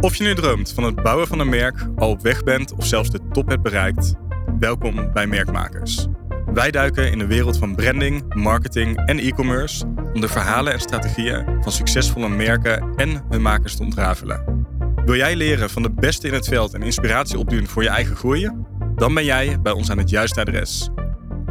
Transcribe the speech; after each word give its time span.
Of 0.00 0.14
je 0.14 0.24
nu 0.24 0.34
droomt 0.34 0.72
van 0.72 0.84
het 0.84 1.02
bouwen 1.02 1.26
van 1.26 1.38
een 1.38 1.48
merk, 1.48 1.86
al 1.96 2.10
op 2.10 2.22
weg 2.22 2.42
bent 2.42 2.72
of 2.72 2.86
zelfs 2.86 3.10
de 3.10 3.20
top 3.32 3.48
hebt 3.48 3.62
bereikt, 3.62 4.14
welkom 4.58 5.12
bij 5.12 5.26
Merkmakers. 5.26 6.06
Wij 6.46 6.70
duiken 6.70 7.10
in 7.10 7.18
de 7.18 7.26
wereld 7.26 7.58
van 7.58 7.74
branding, 7.74 8.34
marketing 8.34 9.06
en 9.06 9.18
e-commerce 9.18 9.86
om 10.14 10.20
de 10.20 10.28
verhalen 10.28 10.72
en 10.72 10.80
strategieën 10.80 11.62
van 11.62 11.72
succesvolle 11.72 12.28
merken 12.28 12.94
en 12.96 13.24
hun 13.28 13.42
makers 13.42 13.76
te 13.76 13.82
ontrafelen. 13.82 14.66
Wil 15.04 15.16
jij 15.16 15.36
leren 15.36 15.70
van 15.70 15.82
de 15.82 15.90
beste 15.90 16.26
in 16.26 16.34
het 16.34 16.48
veld 16.48 16.74
en 16.74 16.82
inspiratie 16.82 17.38
opdoen 17.38 17.66
voor 17.66 17.82
je 17.82 17.88
eigen 17.88 18.16
groei? 18.16 18.50
Dan 18.94 19.14
ben 19.14 19.24
jij 19.24 19.60
bij 19.60 19.72
ons 19.72 19.90
aan 19.90 19.98
het 19.98 20.10
juiste 20.10 20.40
adres. 20.40 20.90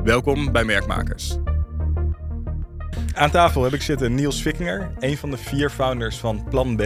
Welkom 0.04 0.52
bij 0.52 0.64
Merkmakers. 0.64 1.38
Aan 3.14 3.32
tafel 3.32 3.64
heb 3.64 3.74
ik 3.74 3.82
zitten 3.82 4.16
Niels 4.16 4.42
Vickinger, 4.42 4.92
een 5.00 5.18
van 5.18 5.30
de 5.30 5.38
vier 5.38 5.70
founders 5.70 6.18
van 6.18 6.48
Plan 6.50 6.76
B, 6.76 6.82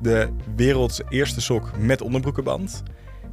de 0.00 0.28
werelds 0.56 1.00
eerste 1.08 1.40
sok 1.40 1.78
met 1.78 2.00
onderbroekenband. 2.00 2.82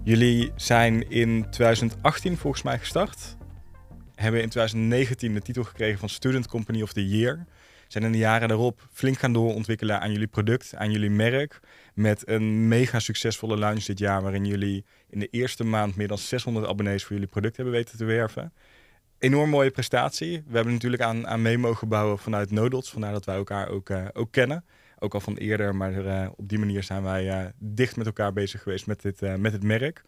Jullie 0.04 0.52
zijn 0.56 1.10
in 1.10 1.50
2018 1.50 2.38
volgens 2.38 2.64
mij 2.64 2.80
gestart. 2.80 3.38
Hebben 4.16 4.42
in 4.42 4.50
2019 4.50 5.34
de 5.34 5.42
titel 5.42 5.64
gekregen 5.64 6.00
van 6.00 6.10
Student 6.10 6.48
Company 6.48 6.82
of 6.82 6.94
the 6.94 7.08
Year. 7.08 7.46
Zijn 7.88 8.04
in 8.04 8.12
de 8.12 8.18
jaren 8.18 8.48
daarop 8.48 8.88
flink 8.92 9.18
gaan 9.18 9.34
doorontwikkelen 9.34 10.00
aan 10.00 10.12
jullie 10.12 10.28
product, 10.28 10.76
aan 10.76 10.92
jullie 10.92 11.10
merk. 11.10 11.60
Met 11.94 12.28
een 12.28 12.68
mega 12.68 13.00
succesvolle 13.00 13.58
launch 13.58 13.84
dit 13.84 14.00
jaar, 14.00 14.22
waarin 14.22 14.46
jullie 14.46 14.86
in 15.10 15.20
de 15.20 15.28
eerste 15.32 15.64
maand 15.64 15.96
meer 15.96 16.08
dan 16.08 16.18
600 16.18 16.68
abonnees 16.68 17.04
voor 17.04 17.14
jullie 17.14 17.32
product 17.32 17.56
hebben 17.56 17.74
weten 17.74 17.98
te 17.98 18.06
werven. 18.06 18.54
Enorm 19.20 19.50
mooie 19.50 19.72
prestatie. 19.72 20.44
We 20.48 20.56
hebben 20.56 20.74
natuurlijk 20.74 21.04
aan, 21.04 21.28
aan 21.28 21.42
mee 21.42 21.58
mogen 21.58 21.88
bouwen 21.88 22.20
vanuit 22.20 22.52
Nodots, 22.52 22.92
vandaar 22.92 23.12
dat 23.12 23.26
wij 23.26 23.36
elkaar 23.36 23.68
ook, 23.68 23.90
uh, 23.90 24.06
ook 24.14 24.32
kennen 24.32 24.66
ook 25.04 25.14
al 25.14 25.20
van 25.20 25.36
eerder, 25.36 25.76
maar 25.76 25.94
uh, 25.94 26.28
op 26.36 26.50
die 26.50 26.60
manier 26.60 26.84
zijn 26.84 27.04
wij 27.04 27.26
uh, 27.26 27.50
dicht 27.60 27.96
met 27.96 28.06
elkaar 28.06 28.34
bezig 28.34 28.62
geweest 28.62 28.88
met, 28.88 29.02
dit, 29.02 29.22
uh, 29.22 29.36
met 29.36 29.52
het 29.52 29.64
merk. 29.64 30.04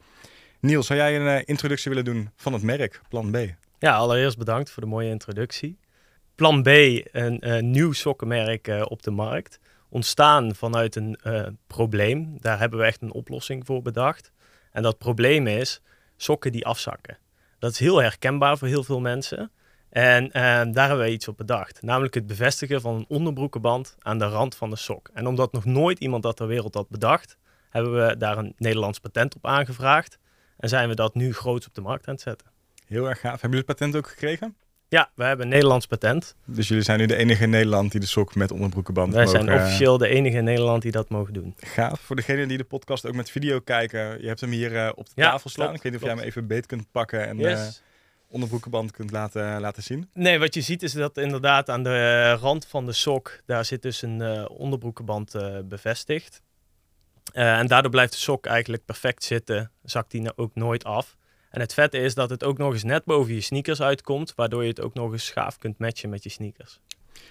Niels, 0.60 0.88
zou 0.88 1.00
jij 1.00 1.20
een 1.20 1.46
introductie 1.46 1.90
willen 1.90 2.06
doen 2.06 2.30
van 2.36 2.54
het 2.54 2.62
merk 2.62 3.02
Plan 3.10 3.32
B? 3.32 3.38
Ja, 3.80 3.96
allereerst 3.96 4.38
bedankt 4.38 4.70
voor 4.70 4.84
de 4.84 4.90
mooie 4.90 5.10
introductie. 5.10 5.80
Plan 6.36 6.64
B, 6.64 6.68
een 6.68 7.72
nieuw 7.72 7.92
sokkenmerk 7.92 8.68
op 8.84 9.04
de 9.04 9.12
markt. 9.12 9.60
Ontstaan 9.90 10.56
vanuit 10.56 10.96
een 10.96 11.18
probleem. 11.68 12.38
Daar 12.40 12.60
hebben 12.60 12.80
we 12.80 12.86
echt 12.86 13.02
een 13.02 13.14
oplossing 13.14 13.66
voor 13.66 13.82
bedacht. 13.82 14.32
En 14.72 14.84
dat 14.84 14.98
probleem 14.98 15.48
is 15.48 15.82
sokken 16.18 16.52
die 16.52 16.66
afzakken. 16.66 17.18
Dat 17.60 17.72
is 17.72 17.80
heel 17.80 18.02
herkenbaar 18.02 18.58
voor 18.58 18.68
heel 18.68 18.84
veel 18.84 19.00
mensen. 19.00 19.52
En 19.96 20.32
ehm, 20.32 20.72
daar 20.72 20.88
hebben 20.88 21.06
we 21.06 21.12
iets 21.12 21.28
op 21.28 21.38
bedacht. 21.38 21.82
Namelijk 21.82 22.14
het 22.14 22.28
bevestigen 22.28 22.82
van 22.82 22.96
een 22.96 23.06
onderbroekenband 23.08 23.96
aan 24.00 24.20
de 24.20 24.26
rand 24.26 24.56
van 24.56 24.70
de 24.70 24.76
sok. 24.76 25.10
En 25.14 25.28
omdat 25.28 25.52
nog 25.52 25.66
nooit 25.66 26.00
iemand 26.00 26.24
dat 26.24 26.36
ter 26.36 26.48
wereld 26.48 26.74
had 26.74 26.90
bedacht, 26.90 27.38
hebben 27.70 28.08
we 28.08 28.18
daar 28.18 28.38
een 28.38 28.54
Nederlands 28.58 29.00
patent 29.00 29.36
op 29.36 29.46
aangevraagd. 29.46 30.18
En 30.58 30.70
zijn 30.70 30.90
we 30.90 30.96
dat 30.96 31.16
nu 31.16 31.34
groot 31.34 31.68
op 31.68 31.74
de 31.74 31.82
markt 31.82 32.08
aan 32.08 32.14
het 32.14 32.24
zetten. 32.24 32.48
Heel 32.88 33.10
erg 33.10 33.20
gaaf. 33.20 33.42
Hebben 33.42 33.50
jullie 33.50 33.66
het 33.68 33.78
patent 33.78 33.96
ook 33.96 34.08
gekregen? 34.08 34.56
Ja, 34.88 35.10
we 35.16 35.24
hebben 35.24 35.46
een 35.46 35.52
Nederlands 35.52 35.86
patent. 35.86 36.36
Dus 36.46 36.68
jullie 36.68 36.84
zijn 36.84 37.00
nu 37.00 37.06
de 37.06 37.16
enige 37.16 37.44
in 37.44 37.50
Nederland 37.50 37.92
die 37.92 38.00
de 38.00 38.08
sok 38.08 38.36
met 38.36 38.52
onderbroekenband 38.52 39.14
Wij 39.14 39.26
mogen... 39.26 39.42
zijn 39.42 39.60
officieel 39.60 39.98
de 39.98 40.08
enige 40.08 40.38
in 40.38 40.44
Nederland 40.44 40.82
die 40.82 40.92
dat 40.92 41.10
mogen 41.10 41.34
doen. 41.34 41.54
Gaaf. 41.58 42.00
Voor 42.00 42.16
degenen 42.16 42.48
die 42.48 42.58
de 42.58 42.64
podcast 42.64 43.06
ook 43.06 43.16
met 43.16 43.32
video 43.32 43.60
kijken, 43.60 44.22
je 44.22 44.28
hebt 44.28 44.42
hem 44.42 44.52
hier 44.52 44.72
uh, 44.72 44.90
op 44.96 45.06
de 45.06 45.12
ja, 45.16 45.32
tafel 45.32 45.50
staan. 45.50 45.74
Ik 45.74 45.82
weet 45.82 45.92
niet 45.92 46.02
of 46.02 46.08
jij 46.08 46.18
hem 46.18 46.26
even 46.26 46.48
beet 46.48 46.66
kunt 46.66 46.92
pakken 46.92 47.28
en... 47.28 47.38
Yes. 47.38 47.60
Uh, 47.60 47.84
onderbroekenband 48.28 48.92
kunt 48.92 49.12
laten, 49.12 49.60
laten 49.62 49.84
zien? 49.84 50.10
Nee, 50.14 50.40
wat 50.40 50.54
je 50.54 50.62
ziet 50.62 50.84
is 50.84 50.92
dat 50.92 51.18
inderdaad 51.18 51.70
aan 51.70 51.84
de 51.84 52.32
rand 52.34 52.66
van 52.66 52.86
de 52.86 52.94
sok, 52.94 53.40
daar 53.46 53.66
zit 53.66 53.82
dus 53.82 54.02
een 54.02 54.20
uh, 54.22 54.46
onderbroekenband 54.50 55.36
uh, 55.36 55.60
bevestigd. 55.66 56.42
Uh, 57.34 57.58
en 57.58 57.68
daardoor 57.68 57.92
blijft 57.92 58.12
de 58.12 58.20
sok 58.20 58.46
eigenlijk 58.46 58.86
perfect 58.86 59.24
zitten, 59.24 59.72
zakt 59.84 60.12
die 60.12 60.38
ook 60.38 60.56
nooit 60.56 60.84
af. 60.84 61.18
En 61.50 61.62
het 61.62 61.74
vette 61.74 61.98
is 61.98 62.14
dat 62.14 62.30
het 62.30 62.44
ook 62.44 62.58
nog 62.58 62.74
eens 62.74 62.84
net 62.84 63.06
boven 63.06 63.34
je 63.34 63.42
sneakers 63.42 63.82
uitkomt, 63.82 64.34
waardoor 64.36 64.64
je 64.64 64.70
het 64.70 64.82
ook 64.82 64.94
nog 64.94 65.12
eens 65.12 65.30
gaaf 65.30 65.58
kunt 65.58 65.80
matchen 65.80 66.10
met 66.10 66.24
je 66.24 66.30
sneakers. 66.30 66.80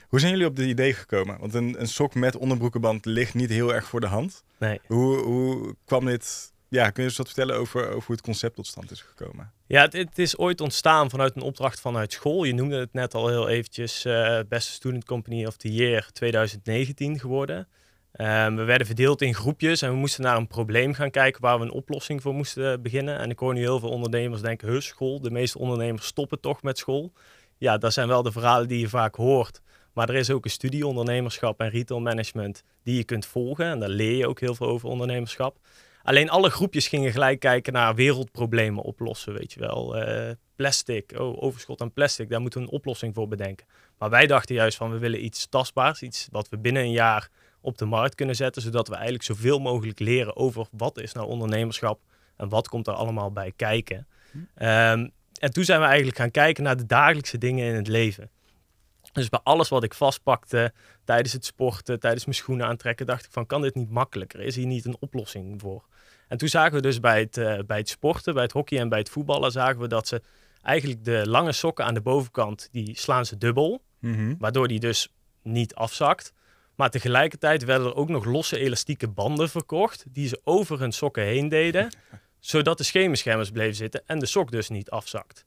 Hoe 0.09 0.21
zijn 0.21 0.33
jullie 0.33 0.47
op 0.47 0.57
dit 0.57 0.69
idee 0.69 0.95
gekomen? 0.95 1.39
Want 1.39 1.55
een, 1.55 1.81
een 1.81 1.89
sok 1.89 2.15
met 2.15 2.37
onderbroekenband 2.37 3.05
ligt 3.05 3.35
niet 3.35 3.51
heel 3.51 3.75
erg 3.75 3.87
voor 3.87 4.01
de 4.01 4.07
hand. 4.07 4.45
Nee. 4.59 4.81
Hoe, 4.87 5.17
hoe 5.17 5.77
kwam 5.85 6.05
dit 6.05 6.53
ja, 6.69 6.91
kun 6.91 7.03
je 7.03 7.09
eens 7.09 7.19
wat 7.19 7.27
vertellen 7.27 7.57
over, 7.57 7.89
over 7.89 8.07
hoe 8.07 8.17
het 8.17 8.25
concept 8.25 8.57
tot 8.57 8.67
stand 8.67 8.91
is 8.91 9.01
gekomen? 9.01 9.53
Ja, 9.67 9.89
het, 9.91 10.19
is 10.19 10.39
ooit 10.39 10.61
ontstaan 10.61 11.11
vanuit 11.11 11.37
een 11.37 11.43
opdracht 11.43 11.81
vanuit 11.81 12.13
school. 12.13 12.45
Je 12.45 12.55
noemde 12.55 12.77
het 12.77 12.93
net 12.93 13.15
al 13.15 13.29
heel 13.29 13.49
eventjes, 13.49 14.05
uh, 14.05 14.39
Beste 14.49 14.73
Student 14.73 15.05
Company 15.05 15.47
of 15.47 15.57
the 15.57 15.73
Year 15.73 16.09
2019 16.13 17.19
geworden. 17.19 17.69
Um, 18.21 18.57
we 18.57 18.65
werden 18.65 18.87
verdeeld 18.87 19.23
in 19.23 19.35
groepjes 19.35 19.83
en 19.83 19.91
we 19.91 19.97
moesten 19.97 20.23
naar 20.23 20.37
een 20.37 20.47
probleem 20.47 20.95
gaan 20.95 21.11
kijken 21.11 21.41
waar 21.41 21.59
we 21.59 21.65
een 21.65 21.71
oplossing 21.71 22.23
voor 22.23 22.35
moesten 22.35 22.83
beginnen. 22.83 23.19
En 23.19 23.31
ik 23.31 23.39
hoor 23.39 23.55
nu 23.55 23.61
heel 23.61 23.79
veel 23.79 23.89
ondernemers 23.89 24.41
denken, 24.41 24.69
heus 24.69 24.87
school, 24.87 25.21
de 25.21 25.31
meeste 25.31 25.59
ondernemers 25.59 26.07
stoppen 26.07 26.41
toch 26.41 26.63
met 26.63 26.79
school. 26.79 27.13
Ja, 27.59 27.79
dat 27.79 27.93
zijn 27.93 28.09
wel 28.09 28.23
de 28.23 28.33
verhalen 28.33 28.69
die 28.69 28.81
je 28.81 28.89
vaak 28.89 29.15
hoort. 29.15 29.61
Maar 29.93 30.09
er 30.09 30.15
is 30.15 30.31
ook 30.31 30.45
een 30.45 30.51
studie 30.51 30.87
ondernemerschap 30.87 31.61
en 31.61 31.69
retail 31.69 32.01
management 32.01 32.63
die 32.83 32.97
je 32.97 33.05
kunt 33.05 33.27
volgen. 33.27 33.67
En 33.67 33.81
daar 33.81 33.89
leer 33.89 34.17
je 34.17 34.29
ook 34.29 34.41
heel 34.41 34.55
veel 34.55 34.67
over 34.67 34.89
ondernemerschap. 34.89 35.59
Alleen 36.05 36.31
alle 36.31 36.51
groepjes 36.51 36.89
gingen 36.89 37.13
gelijk 37.13 37.41
kijken 37.41 37.73
naar 37.73 37.95
wereldproblemen 37.95 38.83
oplossen, 38.83 39.33
weet 39.33 39.53
je 39.53 39.61
wel. 39.61 40.09
Uh, 40.09 40.31
plastic, 40.57 41.13
oh, 41.19 41.43
overschot 41.43 41.81
aan 41.81 41.93
plastic, 41.93 42.29
daar 42.29 42.41
moeten 42.41 42.61
we 42.61 42.67
een 42.67 42.73
oplossing 42.73 43.15
voor 43.15 43.29
bedenken. 43.29 43.67
Maar 43.99 44.11
wij 44.11 44.27
dachten 44.27 44.55
juist 44.55 44.77
van, 44.77 44.91
we 44.91 44.99
willen 44.99 45.25
iets 45.25 45.47
tastbaars, 45.47 46.03
iets 46.03 46.29
wat 46.31 46.49
we 46.49 46.59
binnen 46.59 46.83
een 46.83 46.91
jaar 46.91 47.29
op 47.61 47.79
de 47.79 47.85
markt 47.85 48.15
kunnen 48.15 48.37
zetten, 48.37 48.63
zodat 48.63 48.89
we 48.89 48.95
eigenlijk 48.95 49.25
zoveel 49.25 49.59
mogelijk 49.59 49.99
leren 49.99 50.37
over 50.37 50.67
wat 50.71 50.99
is 50.99 51.13
nou 51.13 51.27
ondernemerschap 51.27 52.01
en 52.37 52.49
wat 52.49 52.69
komt 52.69 52.87
er 52.87 52.95
allemaal 52.95 53.33
bij 53.33 53.53
kijken. 53.57 54.07
Um, 54.35 55.11
en 55.41 55.53
toen 55.53 55.65
zijn 55.65 55.81
we 55.81 55.87
eigenlijk 55.87 56.17
gaan 56.17 56.31
kijken 56.31 56.65
naar 56.65 56.77
de 56.77 56.87
dagelijkse 56.87 57.39
dingen 57.39 57.67
in 57.67 57.75
het 57.75 57.89
leven. 57.89 58.31
Dus 59.13 59.29
bij 59.29 59.41
alles 59.43 59.69
wat 59.69 59.85
ik 59.85 59.95
vastpakte 59.95 60.73
tijdens 61.05 61.33
het 61.33 61.45
sporten, 61.45 62.01
tijdens 62.01 62.25
mijn 62.25 62.37
schoenen 62.37 62.67
aantrekken, 62.67 63.07
dacht 63.07 63.25
ik 63.25 63.33
van 63.33 63.47
kan 63.47 63.63
dit 63.63 63.75
niet 63.75 63.91
makkelijker? 63.91 64.41
Is 64.41 64.57
hier 64.57 64.67
niet 64.67 64.85
een 64.85 64.97
oplossing 65.01 65.61
voor? 65.61 65.85
En 66.35 66.41
toen 66.41 66.49
zagen 66.49 66.73
we 66.73 66.81
dus 66.81 67.01
bij 67.01 67.21
het, 67.21 67.37
uh, 67.37 67.59
bij 67.67 67.79
het 67.79 67.89
sporten, 67.89 68.35
bij 68.35 68.43
het 68.43 68.53
hockey 68.53 68.79
en 68.79 68.89
bij 68.89 68.99
het 68.99 69.09
voetballen, 69.09 69.53
zagen 69.53 69.81
we 69.81 69.89
dat 69.89 70.09
ze 70.09 70.23
eigenlijk 70.63 71.05
de 71.05 71.23
lange 71.27 71.53
sokken 71.53 71.85
aan 71.85 71.95
de 71.95 72.01
bovenkant, 72.01 72.69
die 72.73 72.99
slaan 72.99 73.27
ze 73.27 73.39
dubbel. 73.39 73.83
Mm 74.01 74.37
Waardoor 74.39 74.69
die 74.69 74.81
dus 74.81 75.09
niet 75.43 75.75
afzakt. 75.75 76.33
Maar 76.75 76.91
tegelijkertijd 76.91 77.65
werden 77.65 77.87
er 77.87 77.95
ook 77.95 78.09
nog 78.09 78.25
losse 78.25 78.59
elastieke 78.59 79.09
banden 79.09 79.49
verkocht, 79.49 80.05
die 80.09 80.29
ze 80.29 80.41
over 80.45 80.79
hun 80.79 80.93
sokken 80.93 81.23
heen 81.23 81.49
deden, 81.49 81.89
zodat 82.39 82.79
de 82.79 82.85
schemerschermers 82.85 83.51
bleven 83.51 83.75
zitten 83.75 84.03
en 84.07 84.19
de 84.19 84.27
sok 84.27 84.51
dus 84.51 84.69
niet 84.69 84.91
afzakt. 84.91 85.45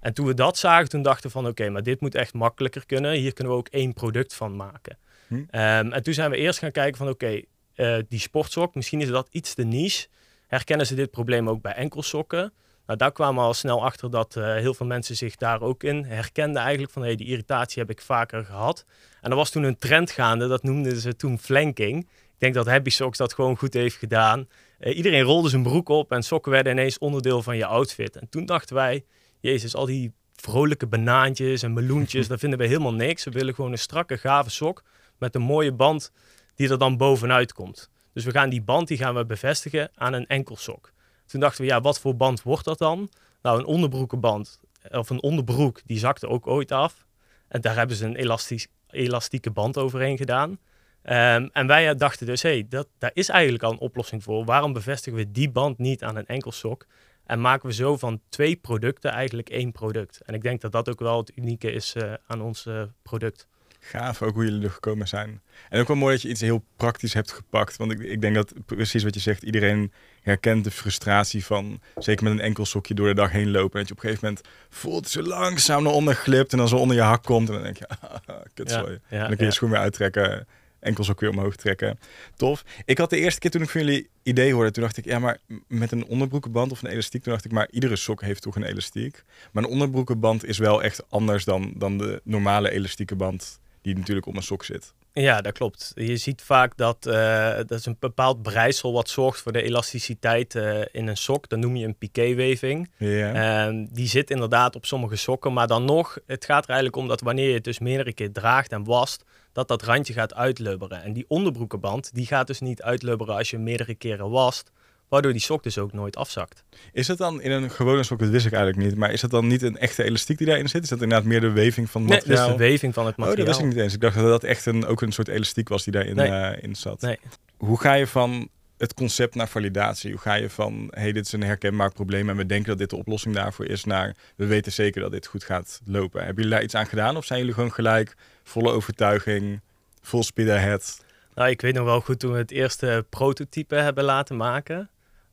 En 0.00 0.14
toen 0.14 0.26
we 0.26 0.34
dat 0.34 0.58
zagen, 0.58 0.88
toen 0.88 1.02
dachten 1.02 1.26
we 1.26 1.30
van 1.30 1.46
oké, 1.46 1.68
maar 1.68 1.82
dit 1.82 2.00
moet 2.00 2.14
echt 2.14 2.34
makkelijker 2.34 2.86
kunnen. 2.86 3.12
Hier 3.12 3.32
kunnen 3.32 3.52
we 3.52 3.58
ook 3.58 3.68
één 3.68 3.92
product 3.92 4.34
van 4.34 4.56
maken. 4.56 4.98
Hm. 5.26 5.34
Um, 5.34 5.92
en 5.92 6.02
toen 6.02 6.14
zijn 6.14 6.30
we 6.30 6.36
eerst 6.36 6.58
gaan 6.58 6.72
kijken 6.72 6.96
van 6.96 7.08
oké, 7.08 7.42
uh, 7.76 7.98
die 8.08 8.20
sportsok, 8.20 8.74
misschien 8.74 9.00
is 9.00 9.08
dat 9.08 9.28
iets 9.30 9.54
te 9.54 9.64
niche. 9.64 10.08
Herkennen 10.50 10.86
ze 10.86 10.94
dit 10.94 11.10
probleem 11.10 11.48
ook 11.48 11.62
bij 11.62 11.72
enkelsokken? 11.72 12.52
Nou, 12.86 12.98
daar 12.98 13.12
kwamen 13.12 13.40
we 13.40 13.46
al 13.46 13.54
snel 13.54 13.84
achter 13.84 14.10
dat 14.10 14.36
uh, 14.36 14.54
heel 14.54 14.74
veel 14.74 14.86
mensen 14.86 15.16
zich 15.16 15.36
daar 15.36 15.60
ook 15.60 15.82
in 15.82 16.04
herkenden 16.04 16.62
eigenlijk 16.62 16.92
van 16.92 17.02
hey, 17.02 17.14
die 17.14 17.26
irritatie 17.26 17.82
heb 17.82 17.90
ik 17.90 18.00
vaker 18.00 18.44
gehad. 18.44 18.84
En 19.20 19.30
er 19.30 19.36
was 19.36 19.50
toen 19.50 19.62
een 19.62 19.78
trend 19.78 20.10
gaande, 20.10 20.48
dat 20.48 20.62
noemden 20.62 20.96
ze 20.96 21.16
toen 21.16 21.38
flanking. 21.38 22.00
Ik 22.02 22.38
denk 22.38 22.54
dat 22.54 22.66
Happy 22.66 22.90
Socks 22.90 23.18
dat 23.18 23.34
gewoon 23.34 23.56
goed 23.56 23.74
heeft 23.74 23.96
gedaan. 23.96 24.48
Uh, 24.80 24.96
iedereen 24.96 25.22
rolde 25.22 25.48
zijn 25.48 25.62
broek 25.62 25.88
op 25.88 26.12
en 26.12 26.22
sokken 26.22 26.52
werden 26.52 26.72
ineens 26.72 26.98
onderdeel 26.98 27.42
van 27.42 27.56
je 27.56 27.66
outfit. 27.66 28.16
En 28.16 28.28
toen 28.28 28.46
dachten 28.46 28.74
wij, 28.74 29.04
jezus, 29.40 29.74
al 29.74 29.86
die 29.86 30.12
vrolijke 30.34 30.86
banaantjes 30.86 31.62
en 31.62 31.72
meloentjes, 31.72 32.28
daar 32.28 32.38
vinden 32.38 32.58
we 32.58 32.66
helemaal 32.66 32.94
niks. 32.94 33.24
We 33.24 33.30
willen 33.30 33.54
gewoon 33.54 33.72
een 33.72 33.78
strakke, 33.78 34.18
gave 34.18 34.50
sok 34.50 34.82
met 35.18 35.34
een 35.34 35.42
mooie 35.42 35.72
band 35.72 36.12
die 36.54 36.70
er 36.70 36.78
dan 36.78 36.96
bovenuit 36.96 37.52
komt. 37.52 37.90
Dus 38.12 38.24
we 38.24 38.30
gaan 38.30 38.50
die 38.50 38.62
band 38.62 38.88
die 38.88 38.96
gaan 38.96 39.14
we 39.14 39.26
bevestigen 39.26 39.90
aan 39.94 40.12
een 40.12 40.26
enkelsok. 40.26 40.92
Toen 41.26 41.40
dachten 41.40 41.60
we, 41.60 41.66
ja, 41.66 41.80
wat 41.80 42.00
voor 42.00 42.16
band 42.16 42.42
wordt 42.42 42.64
dat 42.64 42.78
dan? 42.78 43.10
Nou, 43.42 43.58
een 43.58 43.64
onderbroekenband 43.64 44.60
of 44.90 45.10
een 45.10 45.22
onderbroek, 45.22 45.80
die 45.84 45.98
zakte 45.98 46.28
ook 46.28 46.46
ooit 46.46 46.72
af. 46.72 47.06
En 47.48 47.60
daar 47.60 47.76
hebben 47.76 47.96
ze 47.96 48.04
een 48.04 48.16
elastisch, 48.16 48.66
elastieke 48.90 49.50
band 49.50 49.78
overheen 49.78 50.16
gedaan. 50.16 50.50
Um, 50.50 51.50
en 51.52 51.66
wij 51.66 51.94
dachten 51.94 52.26
dus, 52.26 52.42
hé, 52.42 52.50
hey, 52.50 52.66
dat, 52.68 52.88
daar 52.98 53.10
is 53.14 53.28
eigenlijk 53.28 53.62
al 53.62 53.72
een 53.72 53.78
oplossing 53.78 54.22
voor. 54.22 54.44
Waarom 54.44 54.72
bevestigen 54.72 55.18
we 55.18 55.30
die 55.30 55.50
band 55.50 55.78
niet 55.78 56.02
aan 56.02 56.16
een 56.16 56.26
enkelsok? 56.26 56.86
En 57.24 57.40
maken 57.40 57.68
we 57.68 57.74
zo 57.74 57.96
van 57.96 58.20
twee 58.28 58.56
producten 58.56 59.10
eigenlijk 59.10 59.48
één 59.48 59.72
product. 59.72 60.20
En 60.20 60.34
ik 60.34 60.42
denk 60.42 60.60
dat 60.60 60.72
dat 60.72 60.88
ook 60.88 61.00
wel 61.00 61.18
het 61.18 61.32
unieke 61.34 61.72
is 61.72 61.94
uh, 61.96 62.12
aan 62.26 62.42
ons 62.42 62.66
uh, 62.66 62.82
product. 63.02 63.48
Gaaf 63.80 64.22
ook 64.22 64.34
hoe 64.34 64.44
jullie 64.44 64.64
er 64.64 64.70
gekomen 64.70 65.08
zijn. 65.08 65.40
En 65.68 65.80
ook 65.80 65.88
wel 65.88 65.96
mooi 65.96 66.12
dat 66.12 66.22
je 66.22 66.28
iets 66.28 66.40
heel 66.40 66.64
praktisch 66.76 67.14
hebt 67.14 67.32
gepakt. 67.32 67.76
Want 67.76 67.92
ik, 67.92 67.98
ik 67.98 68.20
denk 68.20 68.34
dat 68.34 68.52
precies 68.66 69.02
wat 69.02 69.14
je 69.14 69.20
zegt, 69.20 69.42
iedereen 69.42 69.92
herkent 70.22 70.64
de 70.64 70.70
frustratie 70.70 71.44
van, 71.44 71.80
zeker 71.98 72.24
met 72.24 72.32
een 72.32 72.40
enkel 72.40 72.64
sokje 72.64 72.94
door 72.94 73.08
de 73.08 73.14
dag 73.14 73.30
heen 73.30 73.50
lopen. 73.50 73.80
En 73.80 73.86
dat 73.86 73.88
je 73.88 73.94
op 73.94 74.02
een 74.02 74.08
gegeven 74.08 74.28
moment 74.28 74.48
voelt 74.68 75.08
zo 75.08 75.22
langzaam 75.22 75.82
naar 75.82 75.92
onder 75.92 76.14
glipt 76.14 76.52
en 76.52 76.58
dan 76.58 76.68
zo 76.68 76.76
onder 76.76 76.96
je 76.96 77.02
hak 77.02 77.22
komt. 77.22 77.48
En 77.48 77.54
dan 77.54 77.62
denk 77.62 77.76
je, 77.76 77.88
ah, 77.88 78.36
kut 78.54 78.70
ja, 78.70 78.78
ja, 78.78 78.84
en 78.84 78.98
dan 79.08 79.28
kun 79.28 79.36
je 79.38 79.44
ja. 79.44 79.50
schoen 79.50 79.70
weer 79.70 79.78
uittrekken. 79.78 80.46
enkels 80.80 81.10
ook 81.10 81.20
weer 81.20 81.30
omhoog 81.30 81.56
trekken. 81.56 81.98
Tof. 82.36 82.64
Ik 82.84 82.98
had 82.98 83.10
de 83.10 83.18
eerste 83.18 83.40
keer 83.40 83.50
toen 83.50 83.62
ik 83.62 83.68
van 83.68 83.80
jullie 83.80 84.08
idee 84.22 84.52
hoorde, 84.52 84.70
toen 84.70 84.82
dacht 84.82 84.96
ik, 84.96 85.04
ja, 85.04 85.18
maar 85.18 85.38
met 85.66 85.92
een 85.92 86.06
onderbroekenband 86.06 86.72
of 86.72 86.82
een 86.82 86.90
elastiek, 86.90 87.22
toen 87.22 87.32
dacht 87.32 87.44
ik, 87.44 87.52
maar 87.52 87.68
iedere 87.70 87.96
sok 87.96 88.22
heeft 88.22 88.42
toch 88.42 88.56
een 88.56 88.64
elastiek. 88.64 89.24
Maar 89.52 89.62
een 89.62 89.70
onderbroekenband 89.70 90.44
is 90.44 90.58
wel 90.58 90.82
echt 90.82 91.10
anders 91.10 91.44
dan, 91.44 91.72
dan 91.76 91.98
de 91.98 92.20
normale 92.24 92.70
elastieke 92.70 93.16
band 93.16 93.60
die 93.82 93.96
natuurlijk 93.96 94.26
om 94.26 94.36
een 94.36 94.42
sok 94.42 94.64
zit. 94.64 94.94
Ja, 95.12 95.40
dat 95.40 95.52
klopt. 95.52 95.92
Je 95.94 96.16
ziet 96.16 96.42
vaak 96.42 96.76
dat 96.76 97.06
uh, 97.06 97.56
dat 97.56 97.70
is 97.70 97.86
een 97.86 97.96
bepaald 97.98 98.42
breisel 98.42 98.92
wat 98.92 99.08
zorgt 99.08 99.40
voor 99.40 99.52
de 99.52 99.62
elasticiteit 99.62 100.54
uh, 100.54 100.80
in 100.92 101.06
een 101.06 101.16
sok. 101.16 101.48
Dat 101.48 101.58
noem 101.58 101.76
je 101.76 101.86
een 101.86 101.98
piqué-weving. 101.98 102.90
Uh, 102.98 103.68
die 103.90 104.08
zit 104.08 104.30
inderdaad 104.30 104.76
op 104.76 104.86
sommige 104.86 105.16
sokken, 105.16 105.52
maar 105.52 105.66
dan 105.66 105.84
nog, 105.84 106.18
het 106.26 106.44
gaat 106.44 106.62
er 106.62 106.70
eigenlijk 106.70 107.02
om 107.02 107.08
dat 107.08 107.20
wanneer 107.20 107.48
je 107.48 107.54
het 107.54 107.64
dus 107.64 107.78
meerdere 107.78 108.12
keer 108.12 108.32
draagt 108.32 108.72
en 108.72 108.84
wast, 108.84 109.24
dat 109.52 109.68
dat 109.68 109.82
randje 109.82 110.12
gaat 110.12 110.34
uitlubberen. 110.34 111.02
En 111.02 111.12
die 111.12 111.24
onderbroekenband, 111.28 112.14
die 112.14 112.26
gaat 112.26 112.46
dus 112.46 112.60
niet 112.60 112.82
uitlubberen 112.82 113.36
als 113.36 113.50
je 113.50 113.58
meerdere 113.58 113.94
keren 113.94 114.30
wast, 114.30 114.70
waardoor 115.10 115.32
die 115.32 115.40
sok 115.40 115.62
dus 115.62 115.78
ook 115.78 115.92
nooit 115.92 116.16
afzakt. 116.16 116.64
Is 116.92 117.08
het 117.08 117.18
dan 117.18 117.42
in 117.42 117.50
een 117.50 117.70
gewone 117.70 118.02
sok, 118.02 118.18
dat 118.18 118.28
wist 118.28 118.46
ik 118.46 118.52
eigenlijk 118.52 118.84
niet, 118.86 118.96
maar 118.98 119.12
is 119.12 119.20
dat 119.20 119.30
dan 119.30 119.46
niet 119.46 119.62
een 119.62 119.78
echte 119.78 120.02
elastiek 120.02 120.38
die 120.38 120.46
daarin 120.46 120.68
zit? 120.68 120.82
Is 120.82 120.88
dat 120.88 121.02
inderdaad 121.02 121.26
meer 121.26 121.40
de 121.40 121.50
weving 121.50 121.90
van 121.90 122.00
het 122.00 122.10
Nee, 122.10 122.18
materiaal? 122.18 122.46
dus 122.48 122.56
de 122.56 122.62
weving 122.62 122.94
van 122.94 123.06
het 123.06 123.16
materiaal. 123.16 123.40
Oh, 123.40 123.46
dat 123.46 123.56
wist 123.56 123.68
ik 123.68 123.74
niet 123.76 123.84
eens. 123.84 123.94
Ik 123.94 124.00
dacht 124.00 124.14
dat 124.14 124.24
dat 124.24 124.44
echt 124.44 124.66
een, 124.66 124.86
ook 124.86 125.00
een 125.02 125.12
soort 125.12 125.28
elastiek 125.28 125.68
was 125.68 125.84
die 125.84 125.92
daarin 125.92 126.16
Nee. 126.16 126.28
eh, 126.30 126.62
in 126.62 126.74
zat. 126.76 127.00
Nee. 127.00 127.18
Hoe 127.56 127.80
ga 127.80 127.92
je 127.94 128.06
van 128.06 128.48
het 128.78 128.94
concept 128.94 129.34
naar 129.34 129.48
validatie? 129.48 130.10
Hoe 130.10 130.20
ga 130.20 130.34
je 130.34 130.50
van, 130.50 130.86
hey, 130.90 131.12
dit 131.12 131.26
is 131.26 131.32
een 131.32 131.42
herkenbaar 131.42 131.92
probleem 131.92 132.28
en 132.30 132.36
we 132.36 132.46
denken 132.46 132.68
dat 132.68 132.78
dit 132.78 132.90
de 132.90 132.96
oplossing 132.96 133.34
daarvoor 133.34 133.66
is, 133.66 133.84
naar 133.84 134.16
we 134.36 134.46
weten 134.46 134.72
zeker 134.72 135.00
dat 135.00 135.10
dit 135.12 135.26
goed 135.26 135.44
gaat 135.44 135.80
lopen. 135.84 136.18
Hebben 136.24 136.36
jullie 136.42 136.50
daar 136.58 136.62
iets 136.64 136.74
aan 136.74 136.86
gedaan 136.86 137.16
of 137.16 137.24
zijn 137.24 137.38
jullie 137.38 137.54
gewoon 137.54 137.72
gelijk 137.72 138.14
volle 138.44 138.72
overtuiging, 138.72 139.60
full 140.02 140.22
speed 140.22 140.48
ahead? 140.48 141.04
Nou, 141.34 141.50
ik 141.50 141.60
weet 141.60 141.74
nog 141.74 141.84
wel 141.84 142.00
goed 142.00 142.18
toen 142.18 142.32
we 142.32 142.38
het 142.38 142.50
eerste 142.50 143.06
prototype 143.10 143.74
hebben 143.74 144.04
laten 144.04 144.36
maken. 144.36 144.90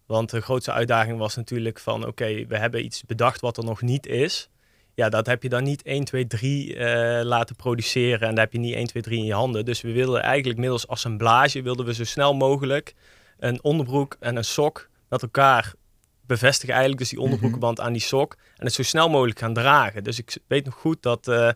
Want 0.08 0.30
de 0.30 0.42
grootste 0.42 0.72
uitdaging 0.72 1.18
was 1.18 1.36
natuurlijk 1.36 1.80
van, 1.80 2.06
oké, 2.06 2.46
we 2.48 2.58
hebben 2.58 2.86
iets 2.86 3.04
bedacht 3.04 3.42
wat 3.42 3.58
er 3.58 3.64
nog 3.64 3.82
niet 3.82 4.08
is. 4.08 4.50
Ja, 4.94 5.10
dat 5.10 5.26
heb 5.26 5.44
je 5.44 5.50
dan 5.50 5.64
niet 5.64 5.82
1, 5.82 6.04
2, 6.04 6.28
3 6.28 6.76
eh, 6.76 7.26
laten 7.26 7.56
produceren 7.56 8.28
en 8.28 8.36
daar 8.36 8.44
heb 8.44 8.54
je 8.54 8.60
niet 8.60 8.74
1, 8.74 8.88
2, 8.88 9.04
3 9.04 9.18
in 9.20 9.26
je 9.26 9.34
handen. 9.34 9.66
Dus 9.66 9.82
we 9.82 9.92
wilden 9.92 10.22
eigenlijk 10.22 10.60
middels 10.60 10.88
assemblage, 10.88 11.62
wilden 11.62 11.86
we 11.86 11.94
zo 11.94 12.04
snel 12.04 12.34
mogelijk 12.34 12.94
een 13.40 13.64
onderbroek 13.64 14.18
en 14.20 14.36
een 14.36 14.44
sok 14.46 14.90
met 15.10 15.22
elkaar 15.22 15.74
bevestigen 16.26 16.74
eigenlijk. 16.74 17.02
Dus 17.02 17.10
die 17.10 17.22
onderbroekenband 17.22 17.80
aan 17.80 17.94
die 17.94 18.02
sok 18.02 18.36
en 18.56 18.66
het 18.66 18.74
zo 18.74 18.84
snel 18.84 19.10
mogelijk 19.10 19.40
gaan 19.40 19.54
dragen. 19.54 20.04
Dus 20.04 20.20
ik 20.20 20.38
weet 20.48 20.66
nog 20.66 20.74
goed 20.74 21.02
dat... 21.02 21.28
eh, 21.28 21.50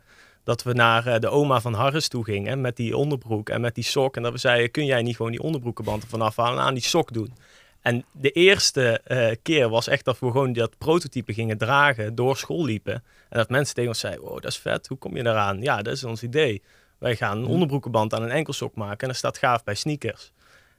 dat 0.44 0.64
we 0.64 0.74
naar 0.74 1.08
eh, 1.08 1.20
de 1.20 1.30
oma 1.30 1.62
van 1.62 1.74
Harris 1.74 2.08
toe 2.08 2.24
gingen 2.24 2.62
met 2.62 2.76
die 2.76 2.98
onderbroek 2.98 3.50
en 3.50 3.62
met 3.62 3.76
die 3.76 3.84
sok. 3.84 4.16
En 4.16 4.24
dat 4.24 4.32
we 4.32 4.38
zeiden, 4.38 4.72
kun 4.72 4.86
jij 4.86 5.02
niet 5.02 5.16
gewoon 5.16 5.32
die 5.32 5.42
onderbroekenband 5.42 6.04
ervan 6.04 6.22
afhalen 6.22 6.60
en 6.60 6.66
aan 6.66 6.74
die 6.74 6.84
sok 6.84 7.14
doen? 7.14 7.34
En 7.82 8.06
de 8.12 8.32
eerste 8.32 9.00
eh, 9.04 9.36
keer 9.42 9.70
was 9.70 9.88
echt 9.88 10.06
dat 10.06 10.20
we 10.20 10.26
gewoon 10.32 10.54
dat 10.54 10.78
prototype 10.78 11.34
gingen 11.34 11.58
dragen, 11.58 12.16
door 12.16 12.38
school 12.38 12.66
liepen. 12.66 12.94
En 13.30 13.38
dat 13.38 13.50
mensen 13.50 13.74
tegen 13.76 13.90
ons 13.90 14.00
zeiden, 14.00 14.24
wow, 14.24 14.34
dat 14.42 14.52
is 14.52 14.58
vet, 14.58 14.88
hoe 14.88 14.98
kom 14.98 15.16
je 15.16 15.22
eraan? 15.26 15.62
Ja, 15.62 15.82
dat 15.82 15.94
is 15.94 16.04
ons 16.04 16.24
idee. 16.24 16.62
Wij 16.98 17.16
gaan 17.16 17.38
een 17.38 17.46
onderbroekenband 17.46 18.14
aan 18.14 18.22
een 18.24 18.32
enkelsok 18.32 18.76
maken 18.76 19.00
en 19.00 19.08
dat 19.08 19.16
staat 19.16 19.38
gaaf 19.38 19.64
bij 19.64 19.76
sneakers. 19.76 20.32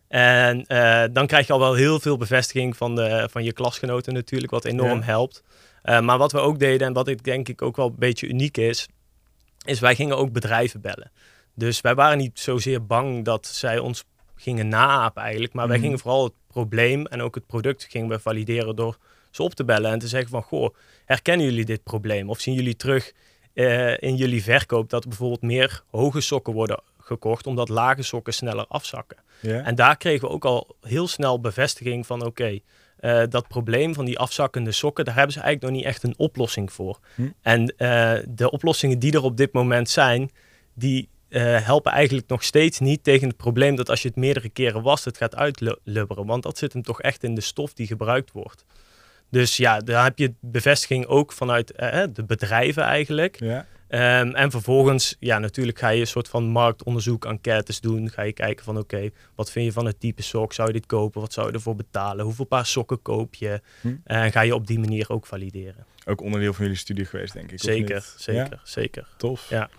En 0.09 0.67
eh, 0.67 1.05
dan 1.13 1.27
krijg 1.27 1.47
je 1.47 1.53
al 1.53 1.59
wel 1.59 1.75
heel 1.75 2.01
veel 2.01 2.17
bevestiging 2.17 2.77
van, 2.77 2.95
de, 2.95 3.29
van 3.31 3.45
je 3.45 3.53
klasgenoten 3.53 4.13
natuurlijk, 4.15 4.53
wat 4.53 4.65
enorm 4.65 4.99
Ja. 4.99 5.05
helpt. 5.05 5.43
Eh, 5.83 6.01
maar 6.01 6.19
wat 6.19 6.33
we 6.33 6.39
ook 6.39 6.59
deden 6.59 6.87
en 6.87 6.93
wat 6.93 7.09
ik 7.09 7.25
denk 7.25 7.49
ik 7.49 7.63
ook 7.63 7.77
wel 7.77 7.87
een 7.87 7.95
beetje 7.99 8.27
uniek 8.27 8.57
is, 8.57 8.89
is 9.65 9.81
wij 9.81 9.95
gingen 9.95 10.17
ook 10.17 10.33
bedrijven 10.33 10.81
bellen. 10.81 11.11
Dus 11.55 11.81
wij 11.81 11.95
waren 11.95 12.19
niet 12.19 12.39
zozeer 12.39 12.87
bang 12.87 13.25
dat 13.25 13.47
zij 13.47 13.79
ons 13.79 14.05
gingen 14.37 14.69
naapen 14.69 15.23
eigenlijk, 15.23 15.53
maar 15.53 15.67
wij 15.67 15.77
Mhm. 15.77 15.85
gingen 15.85 15.99
vooral 16.01 16.25
het 16.25 16.33
probleem 16.53 17.07
en 17.07 17.23
ook 17.23 17.35
het 17.35 17.47
product 17.47 17.87
gingen 17.91 18.09
we 18.09 18.19
valideren 18.19 18.77
door 18.77 18.99
ze 19.31 19.43
op 19.43 19.55
te 19.55 19.65
bellen 19.65 19.91
en 19.91 19.99
te 19.99 20.09
zeggen 20.09 20.31
van, 20.31 20.43
goh, 20.43 20.75
herkennen 21.05 21.47
jullie 21.47 21.65
dit 21.65 21.83
probleem? 21.83 22.31
Of 22.31 22.41
zien 22.41 22.55
jullie 22.55 22.77
terug 22.77 23.13
eh, 23.55 24.01
in 24.01 24.17
jullie 24.17 24.43
verkoop 24.43 24.91
dat 24.91 25.09
bijvoorbeeld 25.09 25.43
meer 25.43 25.83
hoge 25.91 26.21
sokken 26.21 26.53
worden 26.53 26.81
gekocht, 26.99 27.47
omdat 27.47 27.69
lage 27.69 28.03
sokken 28.03 28.35
sneller 28.35 28.67
afzakken? 28.69 29.19
En 29.43 29.75
daar 29.75 29.97
kregen 29.97 30.29
we 30.29 30.35
ook 30.35 30.45
al 30.45 30.77
heel 30.81 31.09
snel 31.09 31.41
bevestiging 31.41 32.07
van 32.07 32.25
oké, 32.25 32.59
eh, 32.97 33.23
dat 33.29 33.49
probleem 33.49 33.95
van 33.95 34.05
die 34.05 34.19
afzakkende 34.19 34.73
sokken, 34.73 35.05
daar 35.05 35.15
hebben 35.15 35.33
ze 35.33 35.41
eigenlijk 35.41 35.73
nog 35.73 35.83
niet 35.83 35.93
echt 35.93 36.03
een 36.03 36.19
oplossing 36.19 36.73
voor. 36.73 36.99
Hm. 37.15 37.23
En 37.43 37.75
eh, 37.77 38.15
de 38.29 38.51
oplossingen 38.51 38.99
die 38.99 39.13
er 39.13 39.23
op 39.23 39.37
dit 39.37 39.53
moment 39.53 39.91
zijn, 39.91 40.31
die 40.75 41.09
eh, 41.33 41.65
helpen 41.65 41.93
eigenlijk 41.93 42.29
nog 42.29 42.43
steeds 42.43 42.79
niet 42.79 43.05
tegen 43.05 43.29
het 43.29 43.37
probleem 43.37 43.77
dat 43.77 43.91
als 43.91 44.03
je 44.03 44.09
het 44.09 44.17
meerdere 44.17 44.49
keren 44.49 44.83
wast, 44.83 45.05
het 45.05 45.17
gaat 45.17 45.37
uitlubberen. 45.37 46.27
Want 46.27 46.43
dat 46.43 46.59
zit 46.59 46.73
hem 46.73 46.83
toch 46.83 47.01
echt 47.01 47.23
in 47.25 47.35
de 47.35 47.41
stof 47.41 47.75
die 47.75 47.87
gebruikt 47.87 48.33
wordt. 48.33 48.65
Dus 49.31 49.57
ja, 49.57 49.81
daar 49.81 50.05
heb 50.05 50.19
je 50.19 50.35
bevestiging 50.41 51.07
ook 51.07 51.33
vanuit 51.33 51.73
eh, 51.73 52.03
de 52.13 52.25
bedrijven 52.25 52.83
eigenlijk. 52.83 53.37
ja? 53.41 53.67
Ehm, 53.89 54.31
en 54.35 54.51
vervolgens, 54.51 55.17
ja, 55.19 55.39
natuurlijk 55.39 55.79
ga 55.79 55.89
je 55.89 56.01
een 56.01 56.07
soort 56.07 56.29
van 56.29 56.45
marktonderzoek, 56.45 57.25
enquêtes 57.25 57.81
doen. 57.81 58.11
Ga 58.11 58.23
je 58.23 58.33
kijken 58.33 58.65
van, 58.65 58.79
oké, 58.79 59.11
wat 59.35 59.51
vind 59.51 59.67
je 59.67 59.73
van 59.73 59.87
het 59.87 60.01
type 60.01 60.23
sok? 60.23 60.53
Zou 60.53 60.69
je 60.69 60.75
dit 60.75 60.87
kopen? 60.87 61.21
Wat 61.21 61.33
zou 61.33 61.47
je 61.47 61.53
ervoor 61.53 61.77
betalen? 61.77 62.25
Hoeveel 62.25 62.45
paar 62.45 62.67
sokken 62.67 63.03
koop 63.03 63.35
je? 63.35 63.61
Hm. 63.81 63.95
En 64.05 64.33
ga 64.33 64.41
je 64.41 64.55
op 64.55 64.67
die 64.67 64.79
manier 64.79 65.11
ook 65.11 65.27
valideren. 65.27 65.87
Ook 66.05 66.21
onderdeel 66.21 66.53
van 66.53 66.65
jullie 66.65 66.79
studie 66.81 67.05
geweest, 67.05 67.33
denk 67.33 67.53
ik. 67.53 67.61
Zeker, 67.61 68.05
zeker, 68.17 68.51
Ja? 68.51 68.61
zeker. 68.65 69.09
Tof. 69.17 69.49
Ja. 69.51 69.71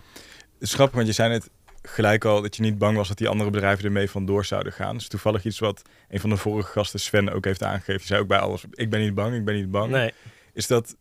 Het 0.54 0.62
is 0.62 0.74
grappig, 0.74 0.94
want 0.94 1.06
je 1.06 1.12
zei 1.12 1.28
net 1.28 1.50
gelijk 1.82 2.24
al 2.24 2.42
dat 2.42 2.56
je 2.56 2.62
niet 2.62 2.78
bang 2.78 2.96
was 2.96 3.08
dat 3.08 3.18
die 3.18 3.28
andere 3.28 3.50
bedrijven 3.50 3.84
ermee 3.84 4.10
vandoor 4.10 4.44
zouden 4.44 4.72
gaan. 4.72 4.96
Dus 4.96 5.08
toevallig 5.08 5.44
iets 5.44 5.58
wat 5.58 5.82
een 6.08 6.20
van 6.20 6.30
de 6.30 6.36
vorige 6.36 6.70
gasten, 6.70 7.00
Sven, 7.00 7.32
ook 7.32 7.44
heeft 7.44 7.62
aangegeven. 7.62 8.00
Je 8.00 8.06
zei 8.06 8.20
ook 8.20 8.28
bij 8.28 8.38
alles, 8.38 8.64
ik 8.70 8.90
ben 8.90 9.00
niet 9.00 9.14
bang, 9.14 9.34
ik 9.34 9.44
ben 9.44 9.54
niet 9.54 9.70
bang. 9.70 9.90
Nee, 9.90 10.12
Is 10.52 10.66
dat, 10.66 10.96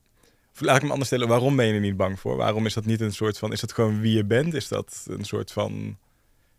laat 0.58 0.76
ik 0.76 0.82
hem 0.82 0.92
anders 0.92 1.08
stellen, 1.10 1.28
waarom 1.28 1.56
ben 1.56 1.66
je 1.66 1.74
er 1.74 1.80
niet 1.80 1.98
bang 1.98 2.20
voor? 2.20 2.36
Waarom 2.36 2.66
is 2.66 2.74
dat 2.74 2.86
niet 2.86 3.02
een 3.02 3.14
soort 3.14 3.38
van, 3.38 3.52
is 3.52 3.60
dat 3.60 3.74
gewoon 3.74 4.02
wie 4.02 4.16
je 4.16 4.26
bent? 4.26 4.54
Is 4.54 4.68
dat 4.68 5.06
een 5.08 5.26
soort 5.26 5.52
van 5.52 5.98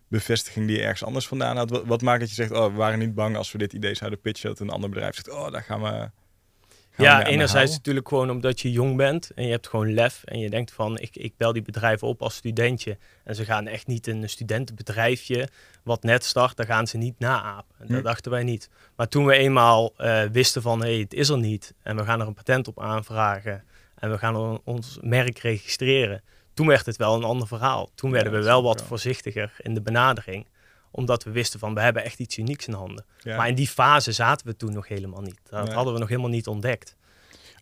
bevestiging 0.09 0.67
die 0.67 0.77
je 0.77 0.83
ergens 0.83 1.05
anders 1.05 1.27
vandaan 1.27 1.57
had? 1.57 1.71
Wat, 1.71 1.85
wat 1.85 2.03
maakt 2.03 2.21
dat 2.21 2.29
je 2.29 2.35
zegt, 2.35 2.51
oh, 2.51 2.67
we 2.67 2.77
waren 2.77 2.99
niet 2.99 3.15
bang 3.15 3.37
als 3.37 3.53
we 3.53 3.59
dit 3.59 3.73
idee 3.73 3.95
zouden 3.95 4.21
pitchen, 4.21 4.49
dat 4.49 4.61
een 4.61 4.71
ander 4.71 4.91
bedrijf 4.91 5.15
zegt, 5.15 5.31
oh, 5.31 5.51
daar 5.51 5.63
gaan 5.63 5.83
we... 5.83 6.11
gaan 6.95 7.05
ja, 7.21 7.25
enerzijds 7.27 7.73
natuurlijk 7.73 8.09
gewoon 8.09 8.31
omdat 8.31 8.61
je 8.61 8.73
jong 8.73 8.97
bent 8.97 9.31
en 9.35 9.45
je 9.45 9.51
hebt 9.51 9.69
gewoon 9.69 9.95
lef 9.95 10.23
en 10.25 10.39
je 10.39 10.51
denkt 10.51 10.73
van 10.73 10.99
ik, 10.99 11.17
ik 11.17 11.37
bel 11.37 11.53
die 11.53 11.63
bedrijven 11.63 12.09
op 12.09 12.23
als 12.23 12.35
studentje 12.35 12.99
en 13.25 13.35
ze 13.35 13.45
gaan 13.45 13.67
echt 13.67 13.87
niet 13.87 14.07
een 14.07 14.29
studentenbedrijfje 14.29 15.49
wat 15.83 16.03
net 16.03 16.25
start, 16.25 16.57
daar 16.57 16.67
gaan 16.67 16.87
ze 16.87 16.97
niet 16.97 17.19
naapen. 17.19 17.75
En 17.79 17.87
Dat 17.87 17.97
Hm. 17.97 18.03
dachten 18.03 18.31
wij 18.31 18.43
niet. 18.43 18.69
Maar 18.97 19.09
toen 19.09 19.27
we 19.27 19.35
eenmaal 19.35 19.93
eh, 19.97 20.23
wisten 20.33 20.63
van 20.63 20.81
hé, 20.83 20.91
hey, 20.93 20.99
het 21.01 21.15
is 21.15 21.29
er 21.29 21.39
niet 21.39 21.75
en 21.83 21.97
we 21.97 22.05
gaan 22.05 22.21
er 22.21 22.27
een 22.27 22.35
patent 22.35 22.69
op 22.69 22.81
aanvragen 22.81 23.65
en 23.95 24.11
we 24.11 24.19
gaan 24.19 24.37
on- 24.37 24.61
ons 24.65 24.99
merk 25.01 25.39
registreren, 25.39 26.23
toen 26.55 26.67
werd 26.67 26.87
het 26.87 26.97
wel 26.97 27.15
een 27.15 27.25
ander 27.25 27.47
verhaal. 27.47 27.91
Toen 27.95 28.11
Ja, 28.11 28.15
werden 28.15 28.33
we 28.33 28.43
wel 28.43 28.63
wat 28.63 28.79
wel. 28.79 28.87
voorzichtiger 28.89 29.53
in 29.59 29.75
de 29.75 29.83
benadering 29.83 30.47
omdat 30.95 31.25
we 31.25 31.31
wisten 31.31 31.59
van 31.59 31.75
we 31.75 31.81
hebben 31.81 32.05
echt 32.05 32.19
iets 32.19 32.39
unieks 32.39 32.67
in 32.67 32.75
handen. 32.75 33.05
Ja. 33.23 33.37
Maar 33.37 33.49
in 33.49 33.55
die 33.55 33.69
fase 33.69 34.13
zaten 34.13 34.47
we 34.47 34.57
toen 34.57 34.73
nog 34.73 34.89
helemaal 34.89 35.21
niet. 35.23 35.41
Dat 35.51 35.65
Nee. 35.65 35.75
hadden 35.75 35.93
we 35.93 35.99
nog 35.99 36.09
helemaal 36.09 36.31
niet 36.31 36.47
ontdekt. 36.47 36.97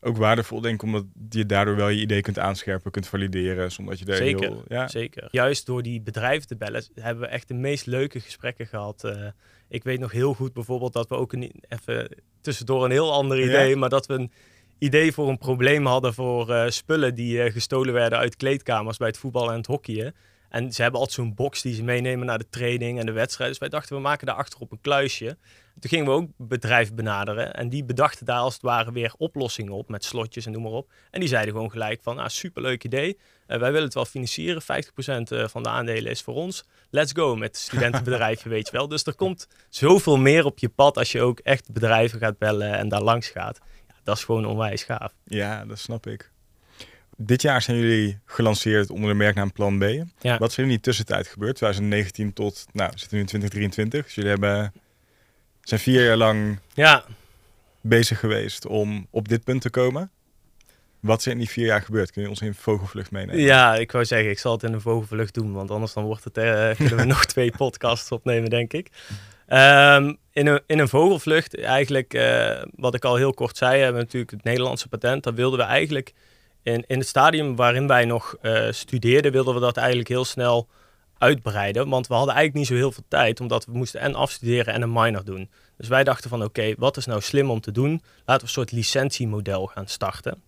Ook 0.00 0.16
waardevol, 0.16 0.60
denk 0.60 0.74
ik, 0.74 0.82
omdat 0.82 1.04
je 1.30 1.46
daardoor 1.46 1.76
wel 1.76 1.88
je 1.88 2.00
idee 2.00 2.20
kunt 2.20 2.38
aanscherpen, 2.38 2.90
kunt 2.90 3.06
valideren, 3.06 3.72
zonder 3.72 3.96
dat 3.96 4.06
je 4.06 4.10
er 4.12 4.18
Zeker, 4.18 4.40
heel... 4.40 4.64
Ja, 4.68 4.88
Zeker. 4.88 5.28
Juist 5.30 5.66
door 5.66 5.82
die 5.82 6.00
bedrijven 6.00 6.46
te 6.48 6.56
bellen 6.56 6.84
hebben 6.94 7.22
we 7.22 7.28
echt 7.30 7.48
de 7.48 7.54
meest 7.54 7.86
leuke 7.86 8.20
gesprekken 8.20 8.66
gehad. 8.66 9.04
Eh, 9.04 9.26
ik 9.68 9.84
weet 9.84 10.00
nog 10.00 10.12
heel 10.12 10.34
goed 10.34 10.52
bijvoorbeeld 10.52 10.92
dat 10.92 11.08
we 11.08 11.14
ook 11.14 11.32
een, 11.32 11.52
even 11.68 12.08
tussendoor 12.40 12.84
een 12.84 12.90
heel 12.90 13.12
ander 13.12 13.38
Ja. 13.38 13.44
idee, 13.44 13.76
maar 13.76 13.88
dat 13.88 14.06
we 14.06 14.14
een 14.14 14.32
idee 14.78 15.12
voor 15.12 15.28
een 15.28 15.38
probleem 15.38 15.86
hadden 15.86 16.14
voor 16.14 16.50
eh, 16.50 16.70
spullen 16.70 17.14
die 17.14 17.42
eh, 17.42 17.52
gestolen 17.52 17.92
werden 17.94 18.18
uit 18.18 18.36
kleedkamers 18.36 18.96
bij 18.96 19.08
het 19.08 19.18
voetbal 19.18 19.50
en 19.50 19.56
het 19.56 19.66
hockeyen. 19.66 20.14
En 20.52 20.72
ze 20.72 20.82
hebben 20.82 21.00
altijd 21.00 21.18
zo'n 21.18 21.34
box 21.34 21.62
die 21.62 21.74
ze 21.74 21.82
meenemen 21.82 22.26
naar 22.26 22.38
de 22.38 22.48
training 22.50 22.98
en 22.98 23.06
de 23.06 23.12
wedstrijd. 23.12 23.50
Dus 23.50 23.58
wij 23.58 23.68
dachten, 23.68 23.96
we 23.96 24.02
maken 24.02 24.26
daar 24.26 24.36
achterop 24.36 24.72
een 24.72 24.80
kluisje. 24.80 25.36
Toen 25.80 25.90
gingen 25.90 26.06
we 26.06 26.12
ook 26.12 26.30
bedrijven 26.36 26.94
benaderen. 26.94 27.54
En 27.54 27.68
die 27.68 27.84
bedachten 27.84 28.26
daar 28.26 28.38
als 28.38 28.52
het 28.52 28.62
ware 28.62 28.92
weer 28.92 29.14
oplossingen 29.18 29.72
op. 29.72 29.88
Met 29.88 30.04
slotjes 30.04 30.46
en 30.46 30.52
noem 30.52 30.62
maar 30.62 30.72
op. 30.72 30.92
En 31.10 31.20
die 31.20 31.28
zeiden 31.28 31.54
gewoon 31.54 31.70
gelijk 31.70 32.02
van, 32.02 32.18
ah, 32.18 32.28
superleuk 32.28 32.84
idee. 32.84 33.18
Eh, 33.46 33.58
wij 33.58 33.70
willen 33.70 33.84
het 33.84 33.94
wel 33.94 34.04
financieren. 34.04 34.62
50% 34.62 35.32
eh, 35.32 35.48
van 35.48 35.62
de 35.62 35.68
aandelen 35.68 36.10
is 36.10 36.22
voor 36.22 36.34
ons. 36.34 36.64
Let's 36.90 37.12
go 37.12 37.36
met 37.36 37.48
het 37.48 37.56
studentenbedrijfje, 37.56 38.48
weet 38.56 38.66
je 38.66 38.72
wel. 38.72 38.88
Dus 38.88 39.04
er 39.04 39.14
komt 39.14 39.48
zoveel 39.68 40.16
meer 40.16 40.44
op 40.44 40.58
je 40.58 40.68
pad 40.68 40.98
als 40.98 41.12
je 41.12 41.20
ook 41.20 41.38
echt 41.38 41.72
bedrijven 41.72 42.18
gaat 42.18 42.38
bellen 42.38 42.72
en 42.72 42.88
daar 42.88 43.02
langs 43.02 43.28
gaat. 43.28 43.58
Ja, 43.88 43.94
dat 44.02 44.16
is 44.16 44.24
gewoon 44.24 44.46
onwijs 44.46 44.84
gaaf. 44.84 45.14
ja, 45.24 45.64
dat 45.64 45.78
snap 45.78 46.06
ik. 46.06 46.31
Dit 47.16 47.42
jaar 47.42 47.62
zijn 47.62 47.78
jullie 47.78 48.18
gelanceerd 48.24 48.90
onder 48.90 49.10
de 49.10 49.16
merknaam 49.16 49.52
Plan 49.52 49.78
B. 49.78 49.82
Ja. 50.20 50.38
Wat 50.38 50.50
is 50.50 50.56
er 50.56 50.62
in 50.62 50.68
die 50.68 50.80
tussentijd 50.80 51.26
gebeurd? 51.26 51.56
2019 51.56 52.32
tot, 52.32 52.66
nou, 52.72 52.90
we 52.92 52.98
zitten 52.98 53.16
nu 53.16 53.22
in 53.22 53.28
2023. 53.28 54.04
Dus 54.04 54.14
jullie 54.14 54.30
hebben, 54.30 54.72
zijn 55.62 55.80
vier 55.80 56.04
jaar 56.04 56.16
lang 56.16 56.58
Ja, 56.74 57.04
bezig 57.80 58.18
geweest 58.18 58.66
om 58.66 59.06
op 59.10 59.28
dit 59.28 59.44
punt 59.44 59.60
te 59.60 59.70
komen. 59.70 60.10
Wat 61.00 61.18
is 61.18 61.26
er 61.26 61.32
in 61.32 61.38
die 61.38 61.48
vier 61.48 61.66
jaar 61.66 61.82
gebeurd? 61.82 62.10
Kun 62.10 62.22
je 62.22 62.28
ons 62.28 62.40
in 62.40 62.54
vogelvlucht 62.54 63.10
meenemen? 63.10 63.42
Ja, 63.42 63.74
ik 63.74 63.92
wou 63.92 64.04
zeggen, 64.04 64.30
ik 64.30 64.38
zal 64.38 64.52
het 64.52 64.62
in 64.62 64.72
een 64.72 64.80
vogelvlucht 64.80 65.34
doen, 65.34 65.52
want 65.52 65.70
anders 65.70 65.92
dan 65.92 66.04
wordt 66.04 66.24
het, 66.24 66.38
uh, 66.38 66.70
kunnen 66.76 66.96
we 66.96 67.04
nog 67.04 67.24
twee 67.24 67.52
podcasts 67.56 68.10
opnemen, 68.10 68.50
denk 68.50 68.72
ik. 68.72 68.88
Um, 69.48 70.16
in, 70.32 70.46
een, 70.46 70.60
in 70.66 70.78
een 70.78 70.88
vogelvlucht, 70.88 71.60
eigenlijk, 71.60 72.14
uh, 72.14 72.62
wat 72.76 72.94
ik 72.94 73.04
al 73.04 73.16
heel 73.16 73.34
kort 73.34 73.56
zei, 73.56 73.76
hebben 73.76 73.94
we 73.94 74.04
natuurlijk 74.04 74.30
het 74.30 74.44
Nederlandse 74.44 74.88
patent. 74.88 75.22
Dat 75.22 75.34
wilden 75.34 75.58
we 75.58 75.64
eigenlijk 75.64 76.12
in, 76.62 76.84
in 76.86 76.98
het 76.98 77.08
stadium 77.08 77.56
waarin 77.56 77.86
wij 77.86 78.04
nog 78.04 78.36
uh, 78.42 78.66
studeerden, 78.70 79.32
wilden 79.32 79.54
we 79.54 79.60
dat 79.60 79.76
eigenlijk 79.76 80.08
heel 80.08 80.24
snel 80.24 80.68
uitbreiden. 81.18 81.88
Want 81.88 82.06
we 82.06 82.14
hadden 82.14 82.34
eigenlijk 82.34 82.58
niet 82.58 82.78
zo 82.78 82.84
heel 82.84 82.92
veel 82.92 83.04
tijd, 83.08 83.40
omdat 83.40 83.64
we 83.64 83.72
moesten 83.72 84.00
en 84.00 84.14
afstuderen 84.14 84.74
en 84.74 84.82
een 84.82 84.92
minor 84.92 85.24
doen. 85.24 85.50
Dus 85.76 85.88
wij 85.88 86.04
dachten 86.04 86.30
van 86.30 86.42
oké, 86.44 86.74
wat 86.78 86.96
is 86.96 87.06
nou 87.06 87.20
slim 87.20 87.50
om 87.50 87.60
te 87.60 87.72
doen? 87.72 87.90
Laten 87.90 88.36
we 88.36 88.42
een 88.42 88.48
soort 88.48 88.72
licentiemodel 88.72 89.66
gaan 89.66 89.86
starten. 89.86 90.42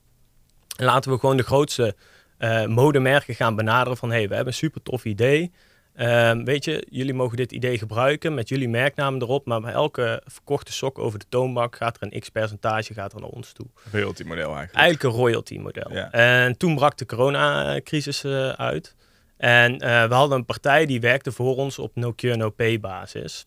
En 0.77 0.85
laten 0.85 1.13
we 1.13 1.19
gewoon 1.19 1.37
de 1.37 1.43
grootste 1.43 1.97
uh, 2.39 2.67
modemerken 2.67 3.35
gaan 3.35 3.57
benaderen 3.57 3.97
van... 3.97 4.11
hé, 4.11 4.17
hey, 4.17 4.29
we 4.29 4.35
hebben 4.35 4.53
een 4.53 4.59
super 4.59 4.83
tof 4.83 5.05
idee. 5.05 5.53
Uh, 5.97 6.33
weet 6.45 6.65
je, 6.65 6.87
jullie 6.91 7.15
mogen 7.15 7.37
dit 7.37 7.53
idee 7.53 7.79
gebruiken 7.79 8.35
met 8.35 8.49
jullie 8.49 8.69
merknaam 8.69 9.15
erop... 9.15 9.47
maar 9.47 9.61
bij 9.61 9.73
elke 9.73 10.23
verkochte 10.27 10.73
sok 10.73 10.99
over 10.99 11.19
de 11.19 11.25
toonbank 11.29 11.77
gaat 11.77 11.97
er 12.01 12.13
een 12.13 12.21
x-percentage 12.21 12.95
gaat 12.95 13.13
er 13.13 13.21
naar 13.21 13.29
ons 13.29 13.53
toe. 13.53 13.67
Royalty 13.93 14.23
model 14.23 14.45
eigenlijk. 14.45 14.75
Eigenlijk 14.75 15.15
een 15.15 15.21
royalty 15.21 15.59
model. 15.59 15.93
Ja. 15.93 16.11
En 16.11 16.57
toen 16.57 16.75
brak 16.75 16.97
de 16.97 17.07
coronacrisis 17.07 18.25
uh, 18.25 18.49
uit. 18.49 18.97
En 19.37 19.73
uh, 19.73 20.09
we 20.09 20.15
hadden 20.15 20.39
een 20.39 20.45
partij 20.45 20.87
die 20.87 21.01
werkte 21.01 21.33
voor 21.33 21.57
ons 21.57 21.79
op 21.79 21.95
no-cure, 21.95 22.37
no-pay 22.37 22.81
basis. 22.81 23.47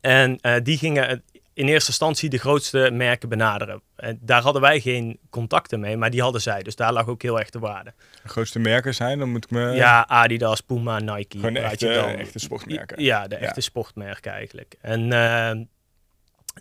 En 0.00 0.38
uh, 0.42 0.54
die 0.62 0.78
gingen 0.78 1.22
in 1.56 1.68
eerste 1.68 1.88
instantie 1.88 2.28
de 2.30 2.38
grootste 2.38 2.90
merken 2.92 3.28
benaderen. 3.28 3.82
En 3.96 4.18
daar 4.20 4.42
hadden 4.42 4.62
wij 4.62 4.80
geen 4.80 5.18
contacten 5.30 5.80
mee, 5.80 5.96
maar 5.96 6.10
die 6.10 6.22
hadden 6.22 6.40
zij. 6.40 6.62
Dus 6.62 6.76
daar 6.76 6.92
lag 6.92 7.06
ook 7.06 7.22
heel 7.22 7.38
erg 7.38 7.50
de 7.50 7.58
waarde. 7.58 7.94
De 8.22 8.28
grootste 8.28 8.58
merken 8.58 8.94
zijn, 8.94 9.18
dan 9.18 9.30
moet 9.30 9.44
ik 9.44 9.50
me... 9.50 9.70
Ja, 9.70 10.06
Adidas, 10.08 10.60
Puma, 10.60 10.98
Nike. 10.98 11.36
Gewoon 11.36 11.52
de 11.52 11.60
echte, 11.60 11.88
echte 11.92 12.38
sportmerken. 12.38 13.02
Ja, 13.02 13.28
de 13.28 13.36
echte 13.36 13.60
sportmerken 13.60 14.32
eigenlijk. 14.32 14.76
En 14.80 15.00
uh, 15.12 15.64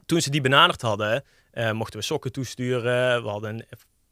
toen 0.06 0.22
ze 0.22 0.30
die 0.30 0.42
benaderd 0.42 0.82
hadden, 0.82 1.24
uh, 1.54 1.72
mochten 1.72 2.00
we 2.00 2.06
sokken 2.06 2.32
toesturen. 2.32 3.24
We 3.24 3.30
hadden 3.30 3.56
een 3.56 3.66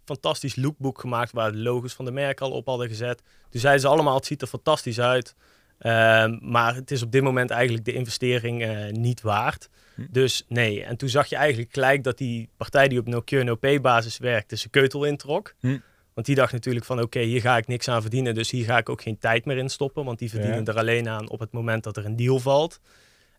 fantastisch 0.05 0.55
lookbook 0.55 0.99
gemaakt 0.99 1.31
waar 1.31 1.51
de 1.51 1.57
logos 1.57 1.93
van 1.93 2.05
de 2.05 2.11
merken 2.11 2.45
al 2.45 2.51
op 2.51 2.67
hadden 2.67 2.87
gezet. 2.87 3.21
Toen 3.49 3.61
zeiden 3.61 3.81
ze 3.81 3.87
allemaal, 3.87 4.15
het 4.15 4.25
ziet 4.25 4.41
er 4.41 4.47
fantastisch 4.47 4.99
uit. 4.99 5.35
Uh, 5.79 6.25
maar 6.39 6.75
het 6.75 6.91
is 6.91 7.01
op 7.01 7.11
dit 7.11 7.23
moment 7.23 7.49
eigenlijk 7.49 7.85
de 7.85 7.93
investering 7.93 8.63
uh, 8.63 8.91
niet 8.91 9.21
waard. 9.21 9.69
Hm. 9.95 10.01
Dus 10.09 10.45
nee. 10.47 10.83
En 10.83 10.97
toen 10.97 11.09
zag 11.09 11.27
je 11.27 11.35
eigenlijk 11.35 11.73
gelijk 11.73 12.03
dat 12.03 12.17
die 12.17 12.49
partij 12.57 12.87
die 12.87 12.99
op 12.99 13.07
no-cure, 13.07 13.43
no-pay 13.43 13.81
basis 13.81 14.17
werkte, 14.17 14.55
zijn 14.55 14.71
keutel 14.71 15.03
introk. 15.03 15.53
Hm. 15.59 15.77
Want 16.13 16.25
die 16.25 16.35
dacht 16.35 16.51
natuurlijk 16.51 16.85
van 16.85 16.97
oké, 16.97 17.05
okay, 17.05 17.23
hier 17.23 17.41
ga 17.41 17.57
ik 17.57 17.67
niks 17.67 17.87
aan 17.87 18.01
verdienen, 18.01 18.35
dus 18.35 18.51
hier 18.51 18.65
ga 18.65 18.77
ik 18.77 18.89
ook 18.89 19.01
geen 19.01 19.17
tijd 19.17 19.45
meer 19.45 19.57
in 19.57 19.69
stoppen. 19.69 20.05
Want 20.05 20.19
die 20.19 20.29
verdienen 20.29 20.65
ja. 20.65 20.71
er 20.71 20.77
alleen 20.77 21.09
aan 21.09 21.29
op 21.29 21.39
het 21.39 21.51
moment 21.51 21.83
dat 21.83 21.97
er 21.97 22.05
een 22.05 22.15
deal 22.15 22.39
valt. 22.39 22.79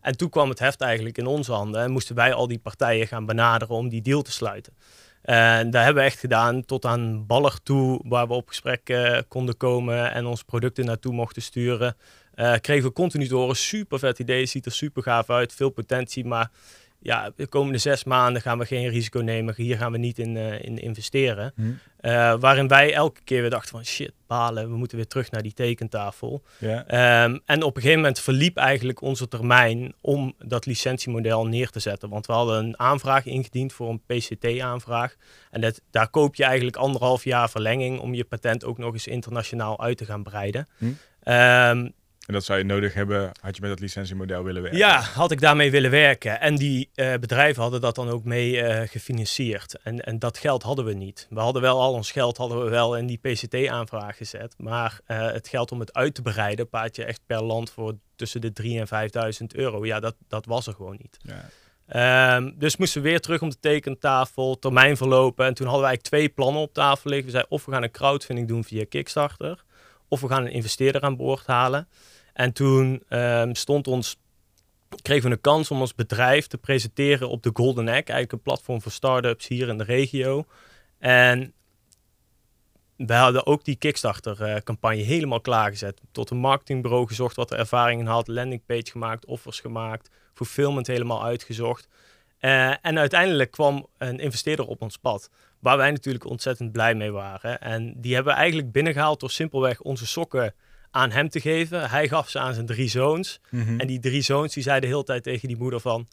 En 0.01 0.17
toen 0.17 0.29
kwam 0.29 0.49
het 0.49 0.59
heft 0.59 0.81
eigenlijk 0.81 1.17
in 1.17 1.25
onze 1.25 1.51
handen 1.51 1.81
en 1.81 1.91
moesten 1.91 2.15
wij 2.15 2.33
al 2.33 2.47
die 2.47 2.59
partijen 2.59 3.07
gaan 3.07 3.25
benaderen 3.25 3.75
om 3.75 3.89
die 3.89 4.01
deal 4.01 4.21
te 4.21 4.31
sluiten. 4.31 4.73
En 5.25 5.69
daar 5.69 5.83
hebben 5.83 6.03
we 6.03 6.09
echt 6.09 6.19
gedaan 6.19 6.65
tot 6.65 6.85
aan 6.85 7.25
Baller 7.25 7.63
toe, 7.63 8.01
waar 8.03 8.27
we 8.27 8.33
op 8.33 8.47
gesprek 8.47 8.89
uh, 8.89 9.19
konden 9.27 9.57
komen 9.57 10.11
en 10.11 10.25
ons 10.25 10.43
producten 10.43 10.85
naartoe 10.85 11.13
mochten 11.13 11.41
sturen. 11.41 11.95
Uh, 12.35 12.53
kregen 12.61 12.83
we 12.87 12.93
continu 12.93 13.27
te 13.27 13.35
horen, 13.35 13.55
super 13.55 13.99
vet 13.99 14.19
idee, 14.19 14.45
ziet 14.45 14.65
er 14.65 14.71
super 14.71 15.03
gaaf 15.03 15.29
uit, 15.29 15.53
veel 15.53 15.69
potentie, 15.69 16.25
maar 16.25 16.51
ja, 17.05 17.31
de 17.35 17.47
komende 17.47 17.77
zes 17.77 18.03
maanden 18.03 18.41
gaan 18.41 18.57
we 18.57 18.65
geen 18.65 18.89
risico 18.89 19.19
nemen, 19.19 19.53
hier 19.57 19.77
gaan 19.77 19.91
we 19.91 19.97
niet 19.97 20.19
in, 20.19 20.35
uh, 20.35 20.63
in 20.63 20.77
investeren. 20.77 21.53
Hm. 21.55 21.61
Uh, 21.61 22.35
waarin 22.39 22.67
wij 22.67 22.93
elke 22.93 23.21
keer 23.23 23.41
weer 23.41 23.49
dachten 23.49 23.69
van 23.69 23.85
shit, 23.85 24.11
balen, 24.27 24.69
we 24.69 24.77
moeten 24.77 24.97
weer 24.97 25.07
terug 25.07 25.31
naar 25.31 25.41
die 25.41 25.53
tekentafel. 25.53 26.43
Yeah. 26.59 27.23
Um, 27.23 27.41
en 27.45 27.63
op 27.63 27.75
een 27.75 27.81
gegeven 27.81 28.01
moment 28.01 28.19
verliep 28.19 28.57
eigenlijk 28.57 29.01
onze 29.01 29.27
termijn 29.27 29.93
om 30.01 30.33
dat 30.45 30.65
licentiemodel 30.65 31.45
neer 31.47 31.69
te 31.69 31.79
zetten. 31.79 32.09
Want 32.09 32.25
we 32.25 32.33
hadden 32.33 32.65
een 32.65 32.79
aanvraag 32.79 33.25
ingediend 33.25 33.73
voor 33.73 33.89
een 33.89 34.01
PCT-aanvraag. 34.05 35.15
En 35.51 35.61
dat, 35.61 35.81
daar 35.91 36.09
koop 36.09 36.35
je 36.35 36.43
eigenlijk 36.43 36.77
anderhalf 36.77 37.23
jaar 37.23 37.49
verlenging 37.49 37.99
om 37.99 38.13
je 38.13 38.23
patent 38.23 38.65
ook 38.65 38.77
nog 38.77 38.93
eens 38.93 39.07
internationaal 39.07 39.81
uit 39.81 39.97
te 39.97 40.05
gaan 40.05 40.23
breiden. 40.23 40.67
Hm. 40.77 40.85
Um, 41.31 41.93
en 42.25 42.33
dat 42.33 42.43
zou 42.43 42.59
je 42.59 42.65
nodig 42.65 42.93
hebben, 42.93 43.31
had 43.41 43.55
je 43.55 43.61
met 43.61 43.69
dat 43.69 43.79
licentiemodel 43.79 44.43
willen 44.43 44.61
werken? 44.61 44.79
Ja, 44.79 44.99
had 44.99 45.31
ik 45.31 45.41
daarmee 45.41 45.71
willen 45.71 45.91
werken. 45.91 46.39
En 46.39 46.55
die 46.55 46.89
uh, 46.95 47.13
bedrijven 47.13 47.61
hadden 47.61 47.81
dat 47.81 47.95
dan 47.95 48.09
ook 48.09 48.23
mee 48.23 48.51
uh, 48.51 48.81
gefinancierd. 48.85 49.77
En, 49.83 50.05
en 50.05 50.19
dat 50.19 50.37
geld 50.37 50.63
hadden 50.63 50.85
we 50.85 50.93
niet. 50.93 51.27
We 51.29 51.39
hadden 51.39 51.61
wel 51.61 51.81
al 51.81 51.93
ons 51.93 52.11
geld 52.11 52.37
hadden 52.37 52.63
we 52.63 52.69
wel 52.69 52.97
in 52.97 53.07
die 53.07 53.17
PCT-aanvraag 53.17 54.17
gezet. 54.17 54.55
Maar 54.57 54.99
uh, 55.07 55.31
het 55.31 55.47
geld 55.47 55.71
om 55.71 55.79
het 55.79 55.93
uit 55.93 56.15
te 56.15 56.21
breiden, 56.21 56.69
paard 56.69 56.95
je 56.95 57.05
echt 57.05 57.21
per 57.25 57.43
land 57.43 57.71
voor 57.71 57.95
tussen 58.15 58.41
de 58.41 58.53
3 58.53 58.83
en 58.85 59.09
5.000 59.41 59.45
euro. 59.47 59.85
Ja, 59.85 59.99
dat, 59.99 60.15
dat 60.27 60.45
was 60.45 60.67
er 60.67 60.73
gewoon 60.73 60.97
niet. 61.01 61.17
Ja. 61.21 61.49
Um, 62.37 62.55
dus 62.57 62.77
moesten 62.77 63.01
we 63.01 63.09
weer 63.09 63.19
terug 63.19 63.41
om 63.41 63.49
de 63.49 63.59
tekentafel, 63.59 64.59
termijn 64.59 64.97
verlopen. 64.97 65.45
En 65.45 65.53
toen 65.53 65.65
hadden 65.65 65.83
we 65.83 65.87
eigenlijk 65.87 66.15
twee 66.15 66.29
plannen 66.29 66.61
op 66.61 66.73
tafel 66.73 67.09
liggen. 67.09 67.25
We 67.25 67.31
zeiden 67.31 67.51
of 67.51 67.65
we 67.65 67.71
gaan 67.71 67.83
een 67.83 67.91
crowdfunding 67.91 68.47
doen 68.47 68.63
via 68.63 68.85
Kickstarter, 68.89 69.63
of 70.07 70.21
we 70.21 70.27
gaan 70.27 70.45
een 70.45 70.51
investeerder 70.51 71.01
aan 71.01 71.15
boord 71.15 71.45
halen. 71.45 71.87
En 72.35 72.53
toen 72.53 73.03
um, 73.09 73.55
stond 73.55 73.87
ons, 73.87 74.17
kregen 75.01 75.29
we 75.29 75.35
een 75.35 75.41
kans 75.41 75.71
om 75.71 75.79
ons 75.79 75.95
bedrijf 75.95 76.47
te 76.47 76.57
presenteren 76.57 77.29
op 77.29 77.43
de 77.43 77.49
Golden 77.53 77.87
Egg, 77.87 77.93
eigenlijk 77.93 78.31
een 78.31 78.41
platform 78.41 78.81
voor 78.81 78.91
start-ups 78.91 79.47
hier 79.47 79.67
in 79.67 79.77
de 79.77 79.83
regio. 79.83 80.45
En 80.99 81.53
we 82.95 83.13
hadden 83.13 83.45
ook 83.45 83.65
die 83.65 83.75
Kickstarter-campagne 83.75 85.01
uh, 85.01 85.07
helemaal 85.07 85.41
klaargezet. 85.41 86.01
Tot 86.11 86.29
een 86.29 86.37
marketingbureau 86.37 87.07
gezocht 87.07 87.35
wat 87.35 87.51
er 87.51 87.57
ervaring 87.57 87.99
in 87.99 88.07
had, 88.07 88.27
landingpage 88.27 88.91
gemaakt, 88.91 89.25
offers 89.25 89.59
gemaakt, 89.59 90.09
fulfillment 90.33 90.87
helemaal 90.87 91.23
uitgezocht. 91.23 91.87
Uh, 92.39 92.85
en 92.85 92.97
uiteindelijk 92.97 93.51
kwam 93.51 93.87
een 93.97 94.19
investeerder 94.19 94.65
op 94.65 94.81
ons 94.81 94.97
pad, 94.97 95.29
waar 95.59 95.77
wij 95.77 95.91
natuurlijk 95.91 96.25
ontzettend 96.25 96.71
blij 96.71 96.95
mee 96.95 97.11
waren. 97.11 97.61
En 97.61 98.01
die 98.01 98.13
hebben 98.13 98.33
we 98.33 98.39
eigenlijk 98.39 98.71
binnengehaald 98.71 99.19
door 99.19 99.31
simpelweg 99.31 99.81
onze 99.81 100.07
sokken 100.07 100.53
aan 100.95 101.11
hem 101.11 101.29
te 101.29 101.41
geven. 101.41 101.89
Hij 101.89 102.07
gaf 102.07 102.29
ze 102.29 102.39
aan 102.39 102.53
zijn 102.53 102.65
drie 102.65 102.89
zoons. 102.89 103.39
Mm 103.49 103.61
-hmm. 103.65 103.79
En 103.79 103.87
die 103.87 103.99
drie 103.99 104.21
zoons 104.21 104.53
die 104.53 104.63
zeiden 104.63 104.89
de 104.89 104.95
hele 104.95 105.05
tijd 105.05 105.23
tegen 105.23 105.47
die 105.47 105.57
moeder 105.57 105.79
van... 105.79 106.07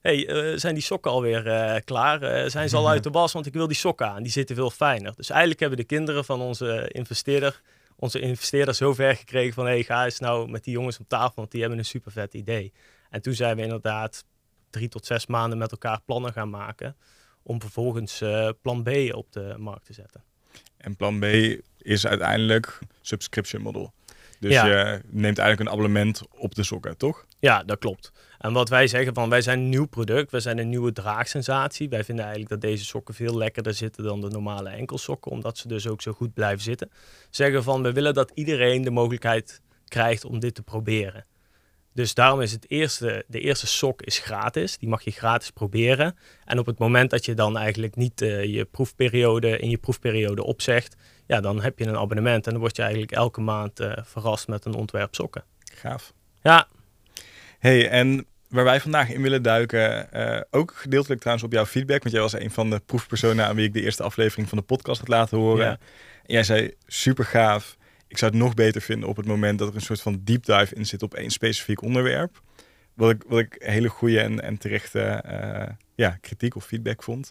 hey, 0.00 0.28
uh, 0.28 0.58
zijn 0.58 0.74
die 0.74 0.82
sokken 0.82 1.10
alweer 1.10 1.46
uh, 1.46 1.76
klaar? 1.84 2.22
Uh, 2.22 2.50
zijn 2.50 2.68
ze 2.68 2.76
al 2.76 2.88
uit 2.94 3.02
de 3.02 3.10
was? 3.10 3.32
Want 3.32 3.46
ik 3.46 3.52
wil 3.52 3.66
die 3.66 3.76
sokken 3.76 4.08
aan. 4.08 4.22
Die 4.22 4.32
zitten 4.32 4.56
veel 4.56 4.70
fijner. 4.70 5.12
Dus 5.16 5.30
eigenlijk 5.30 5.60
hebben 5.60 5.78
de 5.78 5.84
kinderen 5.84 6.24
van 6.24 6.40
onze 6.40 6.88
investeerder... 6.92 7.60
onze 7.96 8.20
investeerder 8.20 8.74
zo 8.74 8.94
ver 8.94 9.16
gekregen 9.16 9.54
van... 9.54 9.66
hey, 9.66 9.82
ga 9.82 10.04
eens 10.04 10.18
nou 10.18 10.50
met 10.50 10.64
die 10.64 10.72
jongens 10.72 10.98
op 10.98 11.08
tafel, 11.08 11.32
want 11.34 11.50
die 11.50 11.60
hebben 11.60 11.78
een 11.78 11.84
super 11.84 12.12
vet 12.12 12.34
idee. 12.34 12.72
En 13.10 13.22
toen 13.22 13.34
zijn 13.34 13.56
we 13.56 13.62
inderdaad 13.62 14.24
drie 14.70 14.88
tot 14.88 15.06
zes 15.06 15.26
maanden 15.26 15.58
met 15.58 15.70
elkaar 15.70 16.00
plannen 16.04 16.32
gaan 16.32 16.50
maken... 16.50 16.96
om 17.42 17.60
vervolgens 17.60 18.22
plan 18.62 18.82
B 18.82 18.88
op 19.14 19.32
de 19.32 19.54
markt 19.58 19.86
te 19.86 19.92
zetten. 19.92 20.24
En 20.76 20.96
plan 20.96 21.18
B 21.18 21.24
is 21.78 22.06
uiteindelijk 22.06 22.78
subscription 23.00 23.62
model. 23.62 23.92
Dus 24.40 24.52
ja. 24.52 24.66
je 24.66 25.00
neemt 25.06 25.38
eigenlijk 25.38 25.60
een 25.60 25.76
abonnement 25.76 26.22
op 26.30 26.54
de 26.54 26.62
sokken, 26.62 26.96
toch? 26.96 27.26
Ja, 27.38 27.62
dat 27.62 27.78
klopt. 27.78 28.12
En 28.38 28.52
wat 28.52 28.68
wij 28.68 28.86
zeggen 28.86 29.14
van, 29.14 29.28
wij 29.28 29.40
zijn 29.40 29.58
een 29.58 29.68
nieuw 29.68 29.86
product, 29.86 30.30
wij 30.30 30.40
zijn 30.40 30.58
een 30.58 30.68
nieuwe 30.68 30.92
draagsensatie. 30.92 31.88
Wij 31.88 32.04
vinden 32.04 32.24
eigenlijk 32.24 32.52
dat 32.52 32.70
deze 32.70 32.84
sokken 32.84 33.14
veel 33.14 33.36
lekkerder 33.36 33.74
zitten 33.74 34.04
dan 34.04 34.20
de 34.20 34.28
normale 34.28 34.68
enkelsokken, 34.68 35.30
omdat 35.30 35.58
ze 35.58 35.68
dus 35.68 35.86
ook 35.86 36.02
zo 36.02 36.12
goed 36.12 36.34
blijven 36.34 36.62
zitten. 36.62 36.90
Zeggen 37.30 37.62
van, 37.62 37.82
we 37.82 37.92
willen 37.92 38.14
dat 38.14 38.30
iedereen 38.34 38.82
de 38.82 38.90
mogelijkheid 38.90 39.60
krijgt 39.88 40.24
om 40.24 40.38
dit 40.38 40.54
te 40.54 40.62
proberen. 40.62 41.24
Dus 41.94 42.14
daarom 42.14 42.40
is 42.40 42.52
het 42.52 42.70
eerste, 42.70 43.24
de 43.28 43.40
eerste 43.40 43.66
sok 43.66 44.02
is 44.02 44.18
gratis. 44.18 44.78
Die 44.78 44.88
mag 44.88 45.02
je 45.02 45.10
gratis 45.10 45.50
proberen. 45.50 46.16
En 46.44 46.58
op 46.58 46.66
het 46.66 46.78
moment 46.78 47.10
dat 47.10 47.24
je 47.24 47.34
dan 47.34 47.56
eigenlijk 47.56 47.96
niet 47.96 48.20
uh, 48.20 48.44
je 48.44 48.64
proefperiode 48.64 49.58
in 49.58 49.70
je 49.70 49.78
proefperiode 49.78 50.44
opzegt, 50.44 50.96
ja, 51.30 51.40
dan 51.40 51.62
heb 51.62 51.78
je 51.78 51.86
een 51.86 51.96
abonnement 51.96 52.46
en 52.46 52.52
dan 52.52 52.60
word 52.60 52.76
je 52.76 52.82
eigenlijk 52.82 53.12
elke 53.12 53.40
maand 53.40 53.80
uh, 53.80 53.92
verrast 54.02 54.48
met 54.48 54.64
een 54.64 54.74
ontwerp 54.74 55.14
sokken. 55.14 55.44
Gaaf. 55.74 56.12
Ja. 56.42 56.68
Hey, 57.58 57.88
en 57.88 58.26
waar 58.48 58.64
wij 58.64 58.80
vandaag 58.80 59.10
in 59.10 59.22
willen 59.22 59.42
duiken, 59.42 60.08
uh, 60.14 60.40
ook 60.50 60.72
gedeeltelijk 60.74 61.20
trouwens 61.20 61.46
op 61.46 61.52
jouw 61.52 61.66
feedback, 61.66 62.02
want 62.02 62.14
jij 62.14 62.22
was 62.22 62.32
een 62.32 62.50
van 62.50 62.70
de 62.70 62.80
proefpersonen 62.86 63.46
aan 63.46 63.56
wie 63.56 63.66
ik 63.66 63.72
de 63.72 63.82
eerste 63.82 64.02
aflevering 64.02 64.48
van 64.48 64.58
de 64.58 64.64
podcast 64.64 64.98
had 64.98 65.08
laten 65.08 65.38
horen. 65.38 65.64
Ja. 65.64 65.78
En 66.26 66.34
jij 66.34 66.42
zei 66.42 66.74
super 66.86 67.24
gaaf. 67.24 67.76
Ik 68.08 68.18
zou 68.18 68.30
het 68.30 68.40
nog 68.40 68.54
beter 68.54 68.80
vinden 68.80 69.08
op 69.08 69.16
het 69.16 69.26
moment 69.26 69.58
dat 69.58 69.68
er 69.68 69.74
een 69.74 69.80
soort 69.80 70.00
van 70.00 70.20
deep 70.24 70.44
dive 70.44 70.74
in 70.74 70.86
zit 70.86 71.02
op 71.02 71.14
één 71.14 71.30
specifiek 71.30 71.82
onderwerp. 71.82 72.42
Wat 72.94 73.10
ik, 73.10 73.24
wat 73.26 73.38
ik 73.38 73.56
hele 73.58 73.88
goede 73.88 74.20
en, 74.20 74.42
en 74.42 74.58
terechte 74.58 75.24
uh, 75.26 75.74
ja, 75.94 76.18
kritiek 76.20 76.56
of 76.56 76.64
feedback 76.64 77.02
vond. 77.02 77.30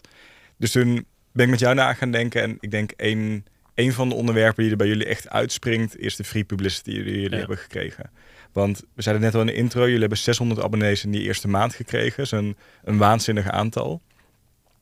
Dus 0.56 0.70
toen 0.70 1.06
ben 1.32 1.44
ik 1.44 1.50
met 1.50 1.60
jou 1.60 1.74
na 1.74 1.92
gaan 1.92 2.10
denken 2.10 2.42
en 2.42 2.56
ik 2.60 2.70
denk 2.70 2.90
één 2.90 3.44
een 3.80 3.92
van 3.92 4.08
de 4.08 4.14
onderwerpen 4.14 4.62
die 4.62 4.72
er 4.72 4.78
bij 4.78 4.86
jullie 4.86 5.06
echt 5.06 5.28
uitspringt, 5.28 5.98
is 5.98 6.16
de 6.16 6.24
free 6.24 6.44
publicity 6.44 6.90
die 6.90 7.04
jullie 7.04 7.30
ja. 7.30 7.36
hebben 7.36 7.58
gekregen. 7.58 8.10
Want 8.52 8.82
we 8.94 9.02
zeiden 9.02 9.24
net 9.24 9.34
al 9.34 9.40
in 9.40 9.46
de 9.46 9.54
intro, 9.54 9.84
jullie 9.84 10.00
hebben 10.00 10.18
600 10.18 10.62
abonnees 10.62 11.04
in 11.04 11.10
die 11.10 11.22
eerste 11.22 11.48
maand 11.48 11.74
gekregen. 11.74 12.16
Dat 12.16 12.24
is 12.24 12.30
een, 12.30 12.56
een 12.84 12.98
waanzinnig 12.98 13.48
aantal. 13.48 14.02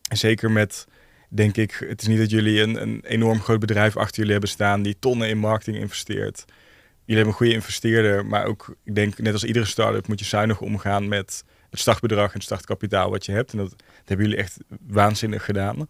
En 0.08 0.16
zeker 0.16 0.50
met 0.50 0.86
denk 1.28 1.56
ik, 1.56 1.84
het 1.88 2.02
is 2.02 2.08
niet 2.08 2.18
dat 2.18 2.30
jullie 2.30 2.60
een, 2.62 2.82
een 2.82 3.04
enorm 3.04 3.40
groot 3.40 3.60
bedrijf 3.60 3.96
achter 3.96 4.16
jullie 4.16 4.32
hebben 4.32 4.50
staan 4.50 4.82
die 4.82 4.96
tonnen 4.98 5.28
in 5.28 5.38
marketing 5.38 5.76
investeert. 5.76 6.44
Jullie 7.04 7.22
hebben 7.22 7.26
een 7.26 7.32
goede 7.32 7.52
investeerder, 7.52 8.26
maar 8.26 8.44
ook, 8.44 8.76
ik 8.84 8.94
denk, 8.94 9.18
net 9.18 9.32
als 9.32 9.44
iedere 9.44 9.64
start-up 9.64 10.08
moet 10.08 10.18
je 10.18 10.24
zuinig 10.24 10.60
omgaan 10.60 11.08
met 11.08 11.44
het 11.70 11.80
startbedrag 11.80 12.26
en 12.26 12.34
het 12.34 12.42
startkapitaal 12.42 13.10
wat 13.10 13.26
je 13.26 13.32
hebt. 13.32 13.52
En 13.52 13.58
dat, 13.58 13.70
dat 13.70 13.84
hebben 14.04 14.26
jullie 14.26 14.42
echt 14.42 14.58
waanzinnig 14.86 15.44
gedaan. 15.44 15.88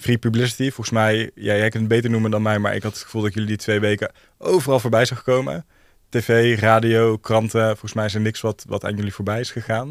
Free 0.00 0.18
publicity, 0.18 0.64
volgens 0.64 0.90
mij, 0.90 1.30
ja, 1.34 1.54
jij 1.54 1.68
kunt 1.68 1.82
het 1.82 1.88
beter 1.88 2.10
noemen 2.10 2.30
dan 2.30 2.42
mij, 2.42 2.58
maar 2.58 2.74
ik 2.74 2.82
had 2.82 2.92
het 2.92 3.02
gevoel 3.02 3.22
dat 3.22 3.32
jullie 3.32 3.48
die 3.48 3.56
twee 3.56 3.80
weken 3.80 4.12
overal 4.38 4.80
voorbij 4.80 5.04
zag 5.04 5.22
komen. 5.22 5.66
TV, 6.08 6.60
radio, 6.60 7.16
kranten, 7.16 7.66
volgens 7.66 7.92
mij 7.92 8.04
is 8.04 8.14
er 8.14 8.20
niks 8.20 8.40
wat, 8.40 8.64
wat 8.68 8.84
aan 8.84 8.96
jullie 8.96 9.14
voorbij 9.14 9.40
is 9.40 9.50
gegaan. 9.50 9.88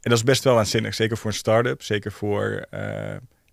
En 0.00 0.10
dat 0.10 0.12
is 0.12 0.24
best 0.24 0.44
wel 0.44 0.58
aanzinnig, 0.58 0.94
zeker 0.94 1.16
voor 1.16 1.30
een 1.30 1.36
start-up, 1.36 1.82
zeker 1.82 2.12
voor 2.12 2.66
uh, 2.70 2.80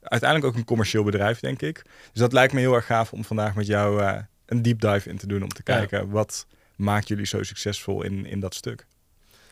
uiteindelijk 0.02 0.46
ook 0.46 0.56
een 0.56 0.66
commercieel 0.66 1.04
bedrijf, 1.04 1.40
denk 1.40 1.62
ik. 1.62 1.82
Dus 1.84 2.22
dat 2.22 2.34
lijkt 2.34 2.54
me 2.54 2.60
heel 2.60 2.74
erg 2.74 2.86
gaaf 2.86 3.14
om 3.14 3.24
vandaag 3.24 3.56
met 3.56 3.68
jou 3.68 4.02
uh, 4.02 4.18
een 4.46 4.62
deep 4.62 4.82
dive 4.82 5.10
in 5.10 5.18
te 5.18 5.28
doen, 5.28 5.44
om 5.44 5.50
te 5.50 5.64
kijken 5.64 6.10
wat 6.10 6.46
maakt 6.76 7.08
jullie 7.08 7.26
zo 7.26 7.44
succesvol 7.44 8.04
in, 8.04 8.26
in 8.26 8.40
dat 8.40 8.56
stuk. 8.56 8.86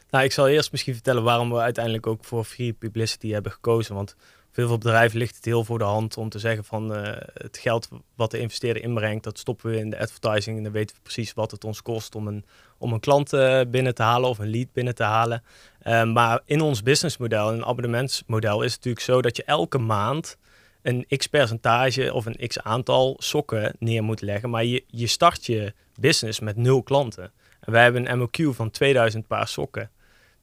Nou, 0.09 0.23
ik 0.23 0.31
zal 0.31 0.47
eerst 0.47 0.71
misschien 0.71 0.93
vertellen 0.93 1.23
waarom 1.23 1.49
we 1.49 1.59
uiteindelijk 1.59 2.07
ook 2.07 2.25
voor 2.25 2.43
free 2.43 2.73
publicity 2.73 3.29
hebben 3.31 3.51
gekozen. 3.51 3.95
Want 3.95 4.15
veel 4.57 4.67
veel 4.67 4.77
bedrijven 4.77 5.17
ligt 5.17 5.35
het 5.35 5.45
heel 5.45 5.63
voor 5.63 5.77
de 5.77 5.83
hand 5.83 6.17
om 6.17 6.29
te 6.29 6.39
zeggen 6.39 6.63
van 6.63 6.95
uh, 6.95 7.11
het 7.33 7.57
geld 7.57 7.89
wat 8.15 8.31
de 8.31 8.39
investeerder 8.39 8.83
inbrengt, 8.83 9.23
dat 9.23 9.39
stoppen 9.39 9.69
we 9.69 9.77
in 9.77 9.89
de 9.89 9.99
advertising 9.99 10.57
en 10.57 10.63
dan 10.63 10.71
weten 10.71 10.95
we 10.95 11.01
precies 11.01 11.33
wat 11.33 11.51
het 11.51 11.63
ons 11.63 11.81
kost 11.81 12.15
om 12.15 12.27
een, 12.27 12.45
om 12.77 12.93
een 12.93 12.99
klant 12.99 13.33
uh, 13.33 13.61
binnen 13.67 13.95
te 13.95 14.03
halen 14.03 14.29
of 14.29 14.37
een 14.37 14.49
lead 14.49 14.73
binnen 14.73 14.95
te 14.95 15.03
halen. 15.03 15.43
Uh, 15.83 16.03
maar 16.03 16.41
in 16.45 16.61
ons 16.61 16.83
businessmodel, 16.83 17.53
een 17.53 17.65
abonnementsmodel, 17.65 18.61
is 18.61 18.73
het 18.73 18.75
natuurlijk 18.75 19.05
zo 19.05 19.21
dat 19.21 19.35
je 19.35 19.43
elke 19.43 19.77
maand 19.77 20.37
een 20.81 21.05
x 21.17 21.27
percentage 21.27 22.13
of 22.13 22.25
een 22.25 22.47
x 22.47 22.59
aantal 22.59 23.15
sokken 23.17 23.75
neer 23.79 24.03
moet 24.03 24.21
leggen. 24.21 24.49
Maar 24.49 24.65
je, 24.65 24.83
je 24.87 25.07
start 25.07 25.45
je 25.45 25.73
business 25.99 26.39
met 26.39 26.55
nul 26.55 26.83
klanten. 26.83 27.31
En 27.59 27.71
wij 27.71 27.83
hebben 27.83 28.11
een 28.11 28.19
MOQ 28.19 28.55
van 28.55 28.69
2000 28.69 29.27
paar 29.27 29.47
sokken. 29.47 29.89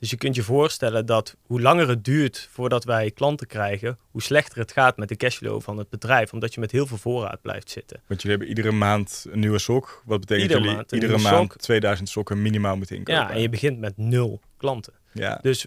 Dus 0.04 0.12
je 0.12 0.18
kunt 0.18 0.34
je 0.34 0.42
voorstellen 0.42 1.06
dat 1.06 1.36
hoe 1.42 1.60
langer 1.60 1.88
het 1.88 2.04
duurt 2.04 2.48
voordat 2.50 2.84
wij 2.84 3.10
klanten 3.10 3.46
krijgen, 3.46 3.98
hoe 4.10 4.22
slechter 4.22 4.58
het 4.58 4.72
gaat 4.72 4.96
met 4.96 5.08
de 5.08 5.16
cashflow 5.16 5.60
van 5.60 5.78
het 5.78 5.88
bedrijf, 5.88 6.32
omdat 6.32 6.54
je 6.54 6.60
met 6.60 6.70
heel 6.70 6.86
veel 6.86 6.96
voorraad 6.96 7.40
blijft 7.40 7.70
zitten. 7.70 8.00
Want 8.06 8.22
jullie 8.22 8.36
hebben 8.38 8.56
iedere 8.56 8.76
maand 8.76 9.26
een 9.30 9.38
nieuwe 9.38 9.58
sok. 9.58 10.02
Wat 10.04 10.20
betekent 10.20 10.42
iedere 10.42 10.60
jullie 10.60 10.76
maand 10.76 10.92
iedere 10.92 11.18
maand 11.18 11.58
2000 11.58 12.08
sokken 12.08 12.42
minimaal 12.42 12.76
moeten 12.76 12.96
inkopen? 12.96 13.22
Ja, 13.22 13.30
en 13.30 13.40
je 13.40 13.48
begint 13.48 13.78
met 13.78 13.96
nul 13.96 14.40
klanten. 14.56 14.92
Ja. 15.12 15.38
Dus 15.42 15.66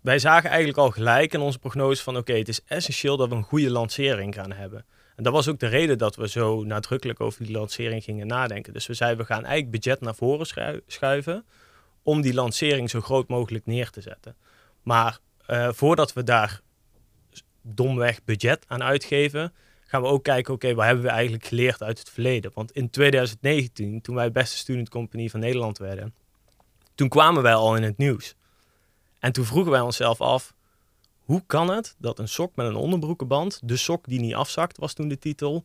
wij 0.00 0.18
zagen 0.18 0.48
eigenlijk 0.48 0.78
al 0.78 0.90
gelijk 0.90 1.32
in 1.32 1.40
onze 1.40 1.58
prognose 1.58 2.02
van 2.02 2.16
oké, 2.16 2.32
het 2.32 2.48
is 2.48 2.60
essentieel 2.66 3.16
dat 3.16 3.28
we 3.28 3.34
een 3.34 3.42
goede 3.42 3.70
lancering 3.70 4.34
gaan 4.34 4.52
hebben. 4.52 4.84
En 5.16 5.22
dat 5.22 5.32
was 5.32 5.48
ook 5.48 5.58
de 5.58 5.66
reden 5.66 5.98
dat 5.98 6.16
we 6.16 6.28
zo 6.28 6.62
nadrukkelijk 6.62 7.20
over 7.20 7.44
die 7.44 7.56
lancering 7.56 8.04
gingen 8.04 8.26
nadenken. 8.26 8.72
Dus 8.72 8.86
we 8.86 8.94
zeiden, 8.94 9.18
we 9.18 9.32
gaan 9.32 9.44
eigenlijk 9.44 9.70
budget 9.70 10.00
naar 10.00 10.14
voren 10.14 10.46
schuiven 10.86 11.44
om 12.06 12.20
die 12.20 12.34
lancering 12.34 12.90
zo 12.90 13.00
groot 13.00 13.28
mogelijk 13.28 13.66
neer 13.66 13.90
te 13.90 14.00
zetten. 14.00 14.36
Maar 14.82 15.18
uh, 15.48 15.68
voordat 15.72 16.12
we 16.12 16.22
daar 16.22 16.60
domweg 17.62 18.24
budget 18.24 18.64
aan 18.68 18.82
uitgeven, 18.82 19.52
gaan 19.84 20.02
we 20.02 20.08
ook 20.08 20.22
kijken, 20.22 20.54
oké, 20.54 20.74
wat 20.74 20.84
hebben 20.84 21.04
we 21.04 21.10
eigenlijk 21.10 21.44
geleerd 21.44 21.82
uit 21.82 21.98
het 21.98 22.10
verleden? 22.10 22.50
Want 22.54 22.72
in 22.72 22.90
2019, 22.90 24.00
toen 24.00 24.14
wij 24.14 24.32
beste 24.32 24.56
student 24.56 24.88
company 24.88 25.28
van 25.28 25.40
Nederland 25.40 25.78
werden, 25.78 26.14
toen 26.94 27.08
kwamen 27.08 27.42
wij 27.42 27.54
al 27.54 27.76
in 27.76 27.82
het 27.82 27.96
nieuws. 27.96 28.34
En 29.18 29.32
toen 29.32 29.44
vroegen 29.44 29.72
wij 29.72 29.80
onszelf 29.80 30.20
af, 30.20 30.54
hoe 31.18 31.42
kan 31.46 31.70
het 31.70 31.94
dat 31.98 32.18
een 32.18 32.28
sok 32.28 32.56
met 32.56 32.66
een 32.66 32.76
onderbroekenband, 32.76 33.60
de 33.64 33.76
sok 33.76 34.04
die 34.08 34.20
niet 34.20 34.34
afzakt, 34.34 34.78
was 34.78 34.92
toen 34.92 35.08
de 35.08 35.18
titel, 35.18 35.64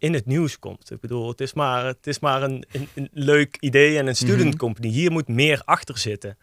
in 0.00 0.14
het 0.14 0.26
nieuws 0.26 0.58
komt. 0.58 0.90
Ik 0.90 1.00
bedoel, 1.00 1.28
het 1.28 1.40
is 1.40 1.52
maar, 1.52 1.84
het 1.84 2.06
is 2.06 2.18
maar 2.18 2.42
een, 2.42 2.64
een, 2.72 2.88
een 2.94 3.08
leuk 3.12 3.56
idee 3.60 3.92
en 3.92 3.98
een 3.98 4.04
mhm. 4.04 4.14
student 4.14 4.56
company. 4.56 4.88
Hier 4.88 5.12
moet 5.12 5.28
meer 5.28 5.62
achter 5.64 5.98
zitten. 5.98 6.38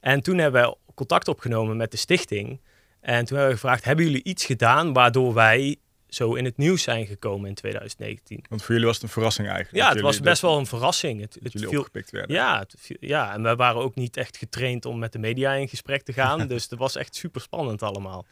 En 0.00 0.22
toen 0.22 0.38
hebben 0.38 0.62
we 0.62 0.76
contact 0.94 1.28
opgenomen 1.28 1.76
met 1.76 1.90
de 1.90 1.96
stichting. 1.96 2.60
En 3.00 3.24
toen 3.24 3.36
hebben 3.36 3.54
we 3.54 3.60
gevraagd, 3.60 3.84
hebben 3.84 4.04
jullie 4.04 4.22
iets 4.22 4.44
gedaan 4.44 4.92
waardoor 4.92 5.34
wij 5.34 5.76
zo 6.08 6.34
in 6.34 6.44
het 6.44 6.56
nieuws 6.56 6.82
zijn 6.82 7.06
gekomen 7.06 7.48
in 7.48 7.54
2019? 7.54 8.44
Want 8.48 8.62
voor 8.62 8.70
jullie 8.70 8.86
was 8.86 8.96
het 8.96 9.04
een 9.04 9.12
verrassing 9.12 9.48
eigenlijk. 9.48 9.84
Ja, 9.84 9.92
het 9.92 10.00
was 10.00 10.20
best 10.20 10.42
wel 10.42 10.58
een 10.58 10.66
verrassing. 10.66 11.20
Het, 11.20 11.38
het 11.42 11.52
jullie 11.52 11.68
viel, 11.68 11.78
opgepikt 11.78 12.10
werden. 12.10 12.36
Ja, 12.36 12.58
het, 12.58 12.96
ja, 13.00 13.32
en 13.32 13.42
we 13.42 13.56
waren 13.56 13.82
ook 13.82 13.94
niet 13.94 14.16
echt 14.16 14.36
getraind 14.36 14.84
om 14.84 14.98
met 14.98 15.12
de 15.12 15.18
media 15.18 15.52
in 15.52 15.68
gesprek 15.68 16.02
te 16.02 16.12
gaan. 16.12 16.46
dus 16.48 16.66
het 16.70 16.78
was 16.78 16.96
echt 16.96 17.14
super 17.14 17.40
spannend 17.40 17.82
allemaal. 17.82 18.26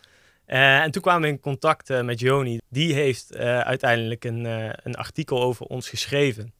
Uh, 0.51 0.81
en 0.81 0.91
toen 0.91 1.03
kwamen 1.03 1.23
we 1.23 1.29
in 1.29 1.41
contact 1.41 1.91
uh, 1.91 2.03
met 2.03 2.21
Joni. 2.21 2.59
Die 2.69 2.95
heeft 2.95 3.35
uh, 3.35 3.61
uiteindelijk 3.61 4.25
een, 4.25 4.45
een 4.87 4.95
artikel 4.95 5.43
over 5.43 5.67
ons 5.67 5.89
geschreven. 5.89 6.53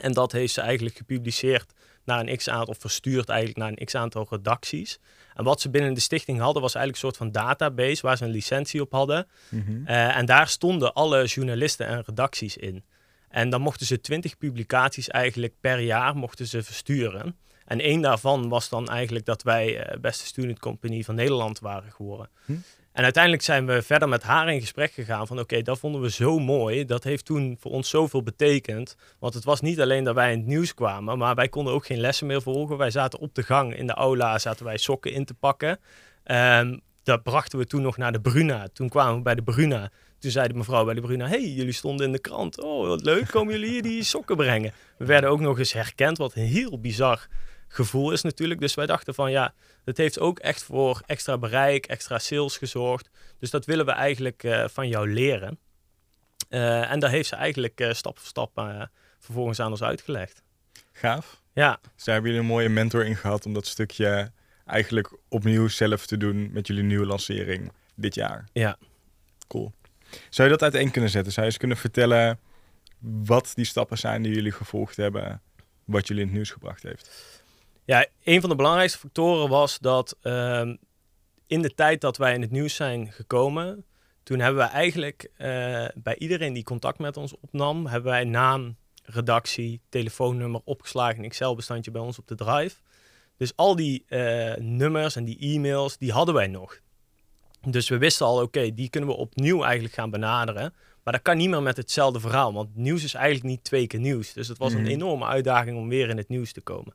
En 0.00 0.12
dat 0.12 0.32
heeft 0.32 0.52
ze 0.52 0.60
eigenlijk 0.60 0.96
gepubliceerd 0.96 1.72
naar 2.04 2.20
een 2.20 2.36
x-aantal, 2.36 2.74
of 2.74 2.80
verstuurd 2.80 3.28
eigenlijk 3.28 3.58
naar 3.58 3.68
een 3.68 3.86
x-aantal 3.86 4.26
redacties. 4.30 4.98
En 5.34 5.44
wat 5.44 5.60
ze 5.60 5.70
binnen 5.70 5.94
de 5.94 6.00
stichting 6.00 6.38
hadden, 6.38 6.62
was 6.62 6.74
eigenlijk 6.74 7.04
een 7.04 7.10
soort 7.10 7.32
van 7.32 7.42
database 7.42 8.02
waar 8.02 8.16
ze 8.16 8.24
een 8.24 8.30
licentie 8.30 8.80
op 8.80 8.92
hadden. 8.92 9.26
Mm 9.48 9.64
-hmm. 9.66 9.86
en 9.86 10.26
daar 10.26 10.48
stonden 10.48 10.92
alle 10.92 11.24
journalisten 11.24 11.86
en 11.86 12.02
redacties 12.06 12.56
in. 12.56 12.84
En 13.28 13.50
dan 13.50 13.60
mochten 13.60 13.86
ze 13.86 14.00
twintig 14.00 14.38
publicaties 14.38 15.08
eigenlijk 15.08 15.54
per 15.60 15.80
jaar 15.80 16.16
mochten 16.16 16.46
ze 16.46 16.62
versturen. 16.62 17.36
En 17.64 17.80
één 17.80 18.00
daarvan 18.00 18.48
was 18.48 18.68
dan 18.68 18.88
eigenlijk 18.88 19.24
dat 19.24 19.42
wij 19.42 19.96
beste 20.00 20.26
student 20.26 20.58
company 20.58 21.02
van 21.02 21.14
Nederland 21.14 21.58
waren 21.58 21.92
geworden. 21.92 22.28
Hm? 22.44 22.52
En 22.94 23.02
uiteindelijk 23.02 23.42
zijn 23.42 23.66
we 23.66 23.82
verder 23.82 24.08
met 24.08 24.22
haar 24.22 24.52
in 24.52 24.60
gesprek 24.60 24.92
gegaan 24.92 25.26
van 25.26 25.38
oké, 25.38 25.62
dat 25.62 25.78
vonden 25.78 26.00
we 26.00 26.10
zo 26.10 26.38
mooi. 26.38 26.84
Dat 26.84 27.04
heeft 27.04 27.24
toen 27.24 27.56
voor 27.60 27.70
ons 27.70 27.88
zoveel 27.88 28.22
betekend. 28.22 28.96
Want 29.18 29.34
het 29.34 29.44
was 29.44 29.60
niet 29.60 29.80
alleen 29.80 30.04
dat 30.04 30.14
wij 30.14 30.32
in 30.32 30.38
het 30.38 30.46
nieuws 30.46 30.74
kwamen, 30.74 31.18
maar 31.18 31.34
wij 31.34 31.48
konden 31.48 31.72
ook 31.72 31.86
geen 31.86 32.00
lessen 32.00 32.26
meer 32.26 32.42
volgen. 32.42 32.76
Wij 32.76 32.90
zaten 32.90 33.18
op 33.18 33.34
de 33.34 33.42
gang 33.42 33.76
in 33.76 33.86
de 33.86 33.92
aula, 33.92 34.38
zaten 34.38 34.64
wij 34.64 34.76
sokken 34.76 35.12
in 35.12 35.24
te 35.24 35.34
pakken. 35.34 35.78
Um, 36.24 36.80
dat 37.02 37.22
brachten 37.22 37.58
we 37.58 37.66
toen 37.66 37.82
nog 37.82 37.96
naar 37.96 38.12
de 38.12 38.20
Bruna. 38.20 38.68
Toen 38.72 38.88
kwamen 38.88 39.16
we 39.16 39.22
bij 39.22 39.34
de 39.34 39.42
Bruna. 39.42 39.90
Toen 40.18 40.30
zei 40.30 40.48
de 40.48 40.54
mevrouw 40.54 40.84
bij 40.84 40.94
de 40.94 41.00
Bruna, 41.00 41.28
hey, 41.28 41.48
jullie 41.48 41.72
stonden 41.72 42.06
in 42.06 42.12
de 42.12 42.18
krant. 42.18 42.62
Oh, 42.62 42.88
wat 42.88 43.02
leuk, 43.02 43.26
komen 43.26 43.52
jullie 43.54 43.70
hier 43.70 43.82
die 43.82 44.02
sokken 44.02 44.36
brengen? 44.36 44.72
We 44.98 45.04
werden 45.04 45.30
ook 45.30 45.40
nog 45.40 45.58
eens 45.58 45.72
herkend, 45.72 46.18
wat 46.18 46.34
heel 46.34 46.80
bizar 46.80 47.26
gevoel 47.68 48.12
is 48.12 48.22
natuurlijk. 48.22 48.60
Dus 48.60 48.74
wij 48.74 48.86
dachten 48.86 49.14
van 49.14 49.30
ja, 49.30 49.54
dat 49.84 49.96
heeft 49.96 50.18
ook 50.18 50.38
echt 50.38 50.62
voor 50.62 51.02
extra 51.06 51.38
bereik, 51.38 51.86
extra 51.86 52.18
sales 52.18 52.56
gezorgd. 52.56 53.10
Dus 53.38 53.50
dat 53.50 53.64
willen 53.64 53.86
we 53.86 53.92
eigenlijk 53.92 54.42
uh, 54.42 54.64
van 54.68 54.88
jou 54.88 55.12
leren. 55.12 55.58
Uh, 56.48 56.90
en 56.90 57.00
daar 57.00 57.10
heeft 57.10 57.28
ze 57.28 57.36
eigenlijk 57.36 57.80
uh, 57.80 57.92
stap 57.92 58.18
voor 58.18 58.28
stap 58.28 58.78
vervolgens 59.18 59.60
aan 59.60 59.70
ons 59.70 59.82
uitgelegd. 59.82 60.42
Gaaf. 60.92 61.42
Ja. 61.52 61.78
Dus 61.94 62.04
daar 62.04 62.14
hebben 62.14 62.32
jullie 62.32 62.46
een 62.46 62.54
mooie 62.54 62.68
mentor 62.68 63.04
in 63.04 63.16
gehad 63.16 63.46
om 63.46 63.52
dat 63.52 63.66
stukje 63.66 64.32
eigenlijk 64.66 65.16
opnieuw 65.28 65.68
zelf 65.68 66.06
te 66.06 66.16
doen 66.16 66.52
met 66.52 66.66
jullie 66.66 66.82
nieuwe 66.82 67.06
lancering 67.06 67.72
dit 67.94 68.14
jaar. 68.14 68.48
Ja. 68.52 68.78
Cool. 69.48 69.72
Zou 70.28 70.48
je 70.48 70.56
dat 70.56 70.62
uiteen 70.62 70.90
kunnen 70.90 71.10
zetten? 71.10 71.32
Zou 71.32 71.46
je 71.46 71.52
eens 71.52 71.60
kunnen 71.60 71.76
vertellen 71.76 72.38
wat 73.24 73.52
die 73.54 73.64
stappen 73.64 73.98
zijn 73.98 74.22
die 74.22 74.34
jullie 74.34 74.52
gevolgd 74.52 74.96
hebben, 74.96 75.42
wat 75.84 76.08
jullie 76.08 76.22
in 76.22 76.28
het 76.28 76.36
nieuws 76.36 76.50
gebracht 76.50 76.82
heeft? 76.82 77.33
Ja, 77.84 78.06
een 78.24 78.40
van 78.40 78.50
de 78.50 78.56
belangrijkste 78.56 78.98
factoren 78.98 79.48
was 79.48 79.78
dat 79.78 80.16
uh, 80.22 80.72
in 81.46 81.62
de 81.62 81.74
tijd 81.74 82.00
dat 82.00 82.16
wij 82.16 82.34
in 82.34 82.40
het 82.40 82.50
nieuws 82.50 82.74
zijn 82.74 83.12
gekomen, 83.12 83.84
toen 84.22 84.38
hebben 84.38 84.64
we 84.64 84.70
eigenlijk 84.70 85.30
uh, 85.38 85.38
bij 85.94 86.16
iedereen 86.18 86.52
die 86.52 86.64
contact 86.64 86.98
met 86.98 87.16
ons 87.16 87.34
opnam, 87.40 87.86
hebben 87.86 88.10
wij 88.10 88.24
naam, 88.24 88.76
redactie, 89.04 89.80
telefoonnummer 89.88 90.60
opgeslagen 90.64 91.16
in 91.16 91.24
Excel-bestandje 91.24 91.90
bij 91.90 92.00
ons 92.00 92.18
op 92.18 92.28
de 92.28 92.34
drive. 92.34 92.76
Dus 93.36 93.56
al 93.56 93.76
die 93.76 94.04
uh, 94.08 94.54
nummers 94.56 95.16
en 95.16 95.24
die 95.24 95.38
e-mails, 95.38 95.98
die 95.98 96.12
hadden 96.12 96.34
wij 96.34 96.46
nog. 96.46 96.80
Dus 97.60 97.88
we 97.88 97.98
wisten 97.98 98.26
al, 98.26 98.42
oké, 98.42 98.74
die 98.74 98.90
kunnen 98.90 99.10
we 99.10 99.16
opnieuw 99.16 99.62
eigenlijk 99.62 99.94
gaan 99.94 100.10
benaderen. 100.10 100.74
Maar 101.02 101.12
dat 101.12 101.22
kan 101.22 101.36
niet 101.36 101.48
meer 101.48 101.62
met 101.62 101.76
hetzelfde 101.76 102.20
verhaal, 102.20 102.52
want 102.52 102.76
nieuws 102.76 103.04
is 103.04 103.14
eigenlijk 103.14 103.44
niet 103.46 103.64
twee 103.64 103.86
keer 103.86 104.00
nieuws. 104.00 104.32
Dus 104.32 104.48
het 104.48 104.58
was 104.58 104.72
een 104.72 104.80
mhm. 104.80 104.90
enorme 104.90 105.24
uitdaging 105.24 105.76
om 105.76 105.88
weer 105.88 106.08
in 106.08 106.16
het 106.16 106.28
nieuws 106.28 106.52
te 106.52 106.60
komen. 106.60 106.94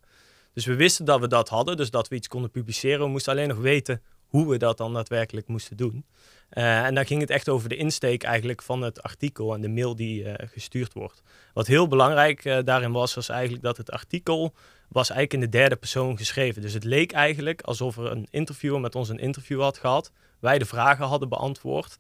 Dus 0.60 0.68
we 0.68 0.76
wisten 0.76 1.06
dat 1.06 1.20
we 1.20 1.28
dat 1.28 1.50
hadden, 1.50 1.78
dus 1.78 1.92
dat 1.92 2.08
we 2.08 2.16
iets 2.16 2.28
konden 2.28 2.52
publiceren. 2.52 3.00
We 3.00 3.12
moesten 3.12 3.32
alleen 3.32 3.48
nog 3.48 3.58
weten 3.58 4.02
hoe 4.28 4.50
we 4.50 4.58
dat 4.58 4.78
dan 4.78 4.94
daadwerkelijk 4.94 5.48
moesten 5.48 5.78
doen. 5.78 6.06
Uh, 6.54 6.86
en 6.86 6.96
dan 6.96 7.06
ging 7.06 7.22
het 7.22 7.30
echt 7.30 7.50
over 7.50 7.70
de 7.70 7.76
insteek 7.76 8.24
eigenlijk 8.24 8.62
van 8.62 8.82
het 8.82 9.02
artikel 9.02 9.54
en 9.54 9.62
de 9.62 9.70
mail 9.70 9.96
die 9.96 10.24
uh, 10.24 10.34
gestuurd 10.38 10.94
wordt. 10.94 11.24
Wat 11.54 11.68
heel 11.68 11.88
belangrijk 11.88 12.46
uh, 12.46 12.58
daarin 12.64 12.92
was, 12.92 13.14
was 13.14 13.30
eigenlijk 13.30 13.64
dat 13.64 13.78
het 13.78 13.92
artikel 13.92 14.54
was 14.88 15.10
eigenlijk 15.10 15.34
in 15.34 15.52
de 15.52 15.58
derde 15.58 15.76
persoon 15.76 16.18
geschreven. 16.18 16.62
Dus 16.62 16.74
het 16.74 16.84
leek 16.84 17.12
eigenlijk 17.12 17.62
alsof 17.62 17.98
er 17.98 18.12
een 18.12 18.28
interviewer 18.30 18.80
met 18.80 18.96
ons 18.96 19.10
een 19.10 19.20
interview 19.20 19.62
had 19.62 19.78
gehad. 19.78 20.12
Wij 20.40 20.58
de 20.58 20.66
vragen 20.66 21.06
hadden 21.06 21.30
beantwoord. 21.30 22.00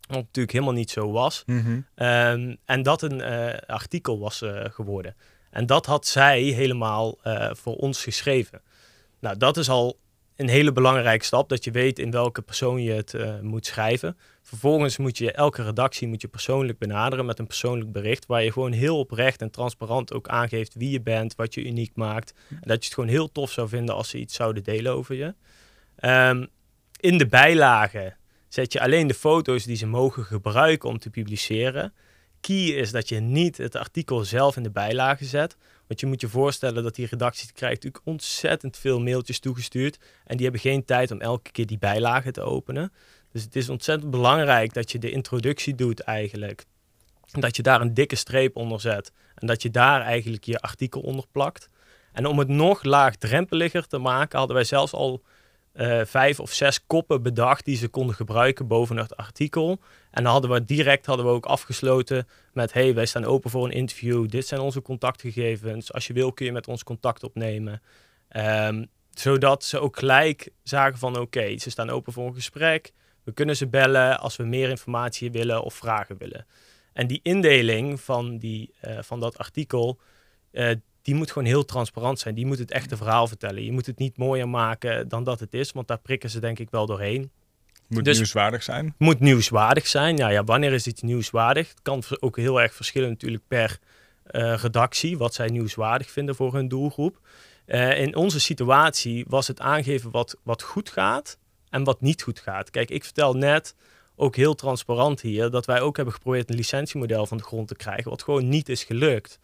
Wat 0.00 0.16
natuurlijk 0.16 0.52
helemaal 0.52 0.74
niet 0.74 0.90
zo 0.90 1.10
was. 1.10 1.42
Mm 1.46 1.60
-hmm. 1.60 2.06
um, 2.06 2.56
en 2.64 2.82
dat 2.82 3.02
een 3.02 3.22
artikel 3.66 4.18
was 4.18 4.42
geworden. 4.62 5.16
En 5.50 5.66
dat 5.66 5.86
had 5.86 6.06
zij 6.06 6.40
helemaal 6.42 7.18
uh, 7.24 7.50
voor 7.52 7.74
ons 7.74 8.02
geschreven. 8.02 8.62
Nou, 9.20 9.36
dat 9.36 9.56
is 9.56 9.68
al 9.68 9.98
een 10.36 10.48
hele 10.48 10.72
belangrijke 10.72 11.24
stap, 11.24 11.48
dat 11.48 11.64
je 11.64 11.70
weet 11.70 11.98
in 11.98 12.10
welke 12.10 12.42
persoon 12.42 12.82
je 12.82 12.92
het 12.92 13.12
uh, 13.12 13.40
moet 13.40 13.66
schrijven. 13.66 14.16
Vervolgens 14.42 14.96
moet 14.96 15.18
je 15.18 15.32
elke 15.32 15.62
redactie 15.62 16.08
moet 16.08 16.20
je 16.20 16.28
persoonlijk 16.28 16.78
benaderen 16.78 17.26
met 17.26 17.38
een 17.38 17.46
persoonlijk 17.46 17.92
bericht, 17.92 18.26
waar 18.26 18.42
je 18.42 18.52
gewoon 18.52 18.72
heel 18.72 18.98
oprecht 18.98 19.40
en 19.40 19.50
transparant 19.50 20.12
ook 20.12 20.28
aangeeft 20.28 20.74
wie 20.74 20.90
je 20.90 21.00
bent, 21.00 21.34
wat 21.34 21.54
je 21.54 21.64
uniek 21.64 21.92
maakt. 21.94 22.34
En 22.48 22.56
dat 22.60 22.78
je 22.78 22.84
het 22.84 22.94
gewoon 22.94 23.08
heel 23.08 23.32
tof 23.32 23.50
zou 23.50 23.68
vinden 23.68 23.94
als 23.94 24.08
ze 24.08 24.18
iets 24.18 24.34
zouden 24.34 24.64
delen 24.64 24.92
over 24.92 25.14
je. 25.14 25.34
Um, 26.04 26.48
in 27.00 27.18
de 27.18 27.26
bijlagen 27.26 28.16
zet 28.48 28.72
je 28.72 28.80
alleen 28.80 29.06
de 29.06 29.14
foto's 29.14 29.64
die 29.64 29.76
ze 29.76 29.86
mogen 29.86 30.24
gebruiken 30.24 30.88
om 30.88 30.98
te 30.98 31.10
publiceren. 31.10 31.92
Key 32.40 32.66
is 32.66 32.90
dat 32.90 33.08
je 33.08 33.20
niet 33.20 33.56
het 33.56 33.76
artikel 33.76 34.24
zelf 34.24 34.56
in 34.56 34.62
de 34.62 34.70
bijlage 34.70 35.24
zet. 35.24 35.56
Want 35.86 36.00
je 36.00 36.06
moet 36.06 36.20
je 36.20 36.28
voorstellen 36.28 36.82
dat 36.82 36.94
die 36.94 37.06
redactie 37.06 37.52
krijgt 37.52 37.74
natuurlijk 37.74 38.06
ontzettend 38.06 38.76
veel 38.76 39.00
mailtjes 39.00 39.38
toegestuurd. 39.38 39.98
En 40.24 40.36
die 40.36 40.42
hebben 40.42 40.60
geen 40.60 40.84
tijd 40.84 41.10
om 41.10 41.20
elke 41.20 41.50
keer 41.50 41.66
die 41.66 41.78
bijlage 41.78 42.30
te 42.30 42.40
openen. 42.40 42.92
Dus 43.32 43.42
het 43.42 43.56
is 43.56 43.68
ontzettend 43.68 44.10
belangrijk 44.10 44.74
dat 44.74 44.92
je 44.92 44.98
de 44.98 45.10
introductie 45.10 45.74
doet 45.74 46.00
eigenlijk. 46.00 46.64
Dat 47.30 47.56
je 47.56 47.62
daar 47.62 47.80
een 47.80 47.94
dikke 47.94 48.16
streep 48.16 48.56
onder 48.56 48.80
zet. 48.80 49.12
En 49.34 49.46
dat 49.46 49.62
je 49.62 49.70
daar 49.70 50.00
eigenlijk 50.00 50.44
je 50.44 50.60
artikel 50.60 51.00
onder 51.00 51.24
plakt. 51.32 51.68
En 52.12 52.26
om 52.26 52.38
het 52.38 52.48
nog 52.48 52.82
laagdrempeliger 52.82 53.86
te 53.86 53.98
maken, 53.98 54.38
hadden 54.38 54.56
wij 54.56 54.64
zelfs 54.64 54.92
al 54.92 55.22
uh, 55.74 56.00
vijf 56.04 56.40
of 56.40 56.52
zes 56.52 56.86
koppen 56.86 57.22
bedacht 57.22 57.64
die 57.64 57.76
ze 57.76 57.88
konden 57.88 58.14
gebruiken 58.14 58.66
boven 58.66 58.96
het 58.96 59.16
artikel. 59.16 59.80
En 60.10 60.22
dan 60.22 60.32
hadden 60.32 60.50
we 60.50 60.64
direct 60.64 61.06
hadden 61.06 61.26
we 61.26 61.32
ook 61.32 61.46
afgesloten 61.46 62.26
met: 62.52 62.72
hey, 62.72 62.94
wij 62.94 63.06
staan 63.06 63.24
open 63.24 63.50
voor 63.50 63.64
een 63.64 63.72
interview. 63.72 64.28
Dit 64.28 64.46
zijn 64.46 64.60
onze 64.60 64.82
contactgegevens. 64.82 65.92
Als 65.92 66.06
je 66.06 66.12
wil, 66.12 66.32
kun 66.32 66.46
je 66.46 66.52
met 66.52 66.68
ons 66.68 66.84
contact 66.84 67.22
opnemen. 67.24 67.82
Um, 68.36 68.86
zodat 69.10 69.64
ze 69.64 69.78
ook 69.78 69.98
gelijk 69.98 70.48
zagen 70.62 70.98
van: 70.98 71.18
oké, 71.18 71.58
ze 71.58 71.70
staan 71.70 71.90
open 71.90 72.12
voor 72.12 72.26
een 72.26 72.34
gesprek. 72.34 72.92
We 73.24 73.32
kunnen 73.32 73.56
ze 73.56 73.66
bellen 73.66 74.20
als 74.20 74.36
we 74.36 74.44
meer 74.44 74.68
informatie 74.68 75.30
willen 75.30 75.62
of 75.62 75.74
vragen 75.74 76.16
willen. 76.18 76.46
En 76.92 77.06
die 77.06 77.20
indeling 77.22 78.00
van, 78.00 78.38
die, 78.38 78.74
uh, 78.84 78.98
van 79.02 79.20
dat 79.20 79.38
artikel, 79.38 79.98
uh, 80.52 80.70
die 81.02 81.14
moet 81.14 81.30
gewoon 81.30 81.48
heel 81.48 81.64
transparant 81.64 82.18
zijn. 82.18 82.34
Die 82.34 82.46
moet 82.46 82.58
het 82.58 82.70
echte 82.70 82.96
verhaal 82.96 83.26
vertellen. 83.26 83.64
Je 83.64 83.72
moet 83.72 83.86
het 83.86 83.98
niet 83.98 84.16
mooier 84.16 84.48
maken 84.48 85.08
dan 85.08 85.24
dat 85.24 85.40
het 85.40 85.54
is, 85.54 85.72
want 85.72 85.88
daar 85.88 85.98
prikken 85.98 86.30
ze 86.30 86.40
denk 86.40 86.58
ik 86.58 86.70
wel 86.70 86.86
doorheen. 86.86 87.30
Moet 87.88 88.04
dus, 88.04 88.16
nieuwswaardig 88.16 88.62
zijn? 88.62 88.94
Moet 88.98 89.20
nieuwswaardig 89.20 89.86
zijn. 89.86 90.16
Ja, 90.16 90.28
ja, 90.28 90.44
wanneer 90.44 90.72
is 90.72 90.86
iets 90.86 91.02
nieuwswaardig? 91.02 91.68
Het 91.68 91.82
kan 91.82 92.02
ook 92.20 92.36
heel 92.36 92.60
erg 92.60 92.74
verschillen 92.74 93.08
natuurlijk 93.08 93.42
per 93.48 93.78
uh, 94.30 94.54
redactie, 94.54 95.18
wat 95.18 95.34
zij 95.34 95.48
nieuwswaardig 95.48 96.10
vinden 96.10 96.34
voor 96.34 96.54
hun 96.54 96.68
doelgroep. 96.68 97.20
Uh, 97.66 98.00
in 98.00 98.16
onze 98.16 98.40
situatie 98.40 99.24
was 99.28 99.46
het 99.46 99.60
aangeven 99.60 100.10
wat, 100.10 100.36
wat 100.42 100.62
goed 100.62 100.90
gaat 100.90 101.38
en 101.70 101.84
wat 101.84 102.00
niet 102.00 102.22
goed 102.22 102.38
gaat. 102.38 102.70
Kijk, 102.70 102.90
ik 102.90 103.04
vertel 103.04 103.34
net 103.34 103.74
ook 104.16 104.36
heel 104.36 104.54
transparant 104.54 105.20
hier 105.20 105.50
dat 105.50 105.66
wij 105.66 105.80
ook 105.80 105.96
hebben 105.96 106.14
geprobeerd 106.14 106.50
een 106.50 106.56
licentiemodel 106.56 107.26
van 107.26 107.36
de 107.36 107.42
grond 107.42 107.68
te 107.68 107.76
krijgen, 107.76 108.10
wat 108.10 108.22
gewoon 108.22 108.48
niet 108.48 108.68
is 108.68 108.84
gelukt. 108.84 109.38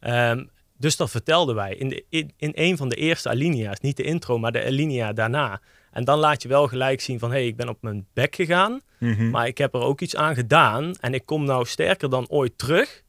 Um, 0.00 0.50
dus 0.82 0.96
dat 0.96 1.10
vertelden 1.10 1.54
wij 1.54 1.74
in, 1.74 1.88
de, 1.88 2.04
in, 2.08 2.32
in 2.36 2.52
een 2.54 2.76
van 2.76 2.88
de 2.88 2.96
eerste 2.96 3.28
alinea's. 3.28 3.80
Niet 3.80 3.96
de 3.96 4.02
intro, 4.02 4.38
maar 4.38 4.52
de 4.52 4.64
alinea 4.64 5.12
daarna. 5.12 5.60
En 5.90 6.04
dan 6.04 6.18
laat 6.18 6.42
je 6.42 6.48
wel 6.48 6.68
gelijk 6.68 7.00
zien 7.00 7.18
van... 7.18 7.30
hé, 7.30 7.36
hey, 7.36 7.46
ik 7.46 7.56
ben 7.56 7.68
op 7.68 7.78
mijn 7.80 8.06
bek 8.12 8.34
gegaan... 8.34 8.80
Mhm. 8.98 9.30
maar 9.30 9.46
ik 9.46 9.58
heb 9.58 9.74
er 9.74 9.80
ook 9.80 10.00
iets 10.00 10.16
aan 10.16 10.34
gedaan... 10.34 10.94
en 11.00 11.14
ik 11.14 11.26
kom 11.26 11.44
nou 11.44 11.66
sterker 11.66 12.10
dan 12.10 12.28
ooit 12.28 12.58
terug... 12.58 13.02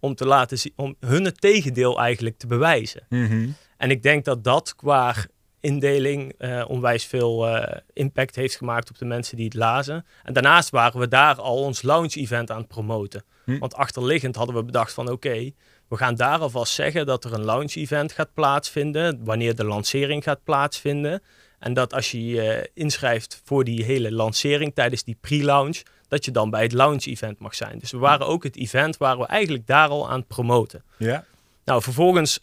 om 0.00 0.14
te 0.14 0.26
laten 0.26 0.58
zien... 0.58 0.72
om 0.76 0.96
hun 1.00 1.24
het 1.24 1.40
tegendeel 1.40 2.00
eigenlijk 2.00 2.38
te 2.38 2.46
bewijzen. 2.46 3.06
Mhm. 3.08 3.48
En 3.76 3.90
ik 3.90 4.02
denk 4.02 4.24
dat 4.24 4.44
dat 4.44 4.74
qua 4.76 5.14
indeling 5.60 6.34
uh, 6.38 6.64
onwijs 6.68 7.04
veel 7.04 7.48
uh, 7.48 7.66
impact 7.92 8.36
heeft 8.36 8.56
gemaakt 8.56 8.90
op 8.90 8.98
de 8.98 9.04
mensen 9.04 9.36
die 9.36 9.44
het 9.44 9.54
lazen. 9.54 10.06
En 10.22 10.32
daarnaast 10.32 10.70
waren 10.70 11.00
we 11.00 11.08
daar 11.08 11.40
al 11.40 11.56
ons 11.56 11.82
launch 11.82 12.14
event 12.14 12.50
aan 12.50 12.58
het 12.58 12.68
promoten. 12.68 13.24
Hm. 13.44 13.58
Want 13.58 13.74
achterliggend 13.74 14.36
hadden 14.36 14.54
we 14.54 14.64
bedacht 14.64 14.92
van 14.92 15.10
oké, 15.10 15.50
we 15.94 16.00
gaan 16.00 16.14
daar 16.14 16.38
alvast 16.38 16.72
zeggen 16.72 17.06
dat 17.06 17.24
er 17.24 17.32
een 17.32 17.44
launch 17.44 17.74
event 17.74 18.12
gaat 18.12 18.34
plaatsvinden, 18.34 19.24
wanneer 19.24 19.54
de 19.54 19.64
lancering 19.64 20.22
gaat 20.22 20.44
plaatsvinden. 20.44 21.22
En 21.58 21.74
dat 21.74 21.94
als 21.94 22.10
je 22.10 22.26
je 22.26 22.70
inschrijft 22.74 23.40
voor 23.44 23.64
die 23.64 23.84
hele 23.84 24.12
lancering 24.12 24.74
tijdens 24.74 25.04
die 25.04 25.16
pre-launch, 25.20 25.82
dat 26.08 26.24
je 26.24 26.30
dan 26.30 26.50
bij 26.50 26.62
het 26.62 26.72
launch 26.72 27.04
event 27.04 27.38
mag 27.38 27.54
zijn. 27.54 27.78
Dus 27.78 27.90
we 27.90 27.98
waren 27.98 28.26
ook 28.26 28.42
het 28.42 28.56
event 28.56 28.96
waar 28.96 29.18
we 29.18 29.26
eigenlijk 29.26 29.66
daar 29.66 29.88
al 29.88 30.10
aan 30.10 30.18
het 30.18 30.28
promoten. 30.28 30.82
Ja. 30.96 31.24
Nou, 31.64 31.82
vervolgens 31.82 32.40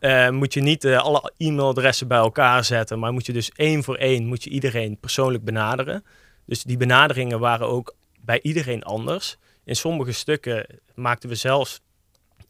uh, 0.00 0.30
moet 0.30 0.54
je 0.54 0.60
niet 0.60 0.84
uh, 0.84 0.98
alle 0.98 1.32
e-mailadressen 1.36 2.08
bij 2.08 2.18
elkaar 2.18 2.64
zetten, 2.64 2.98
maar 2.98 3.12
moet 3.12 3.26
je 3.26 3.32
dus 3.32 3.50
één 3.50 3.82
voor 3.84 3.96
één 3.96 4.26
moet 4.26 4.44
je 4.44 4.50
iedereen 4.50 4.98
persoonlijk 5.00 5.44
benaderen. 5.44 6.04
Dus 6.46 6.62
die 6.62 6.76
benaderingen 6.76 7.38
waren 7.38 7.68
ook 7.68 7.94
bij 8.20 8.40
iedereen 8.42 8.82
anders. 8.82 9.36
In 9.64 9.76
sommige 9.76 10.12
stukken 10.12 10.66
maakten 10.94 11.28
we 11.28 11.34
zelfs 11.34 11.80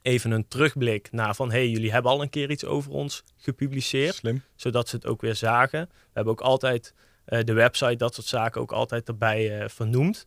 even 0.03 0.31
een 0.31 0.49
terugblik 0.49 1.09
naar 1.13 1.35
van... 1.35 1.51
hey, 1.51 1.69
jullie 1.69 1.93
hebben 1.93 2.11
al 2.11 2.23
een 2.23 2.31
keer 2.31 2.51
iets 2.51 2.65
over 2.65 2.91
ons 2.93 3.25
gepubliceerd. 3.37 4.15
Slim. 4.15 4.43
Zodat 4.57 4.89
ze 4.89 4.97
het 4.97 5.07
ook 5.07 5.21
weer 5.21 5.35
zagen. 5.35 5.89
We 5.91 6.11
hebben 6.13 6.33
ook 6.33 6.41
altijd 6.41 6.95
uh, 7.27 7.41
de 7.45 7.53
website, 7.53 7.97
dat 7.97 8.15
soort 8.15 8.27
zaken 8.27 8.61
ook 8.61 8.73
altijd 8.73 9.09
erbij 9.09 9.61
uh, 9.61 9.69
vernoemd. 9.69 10.27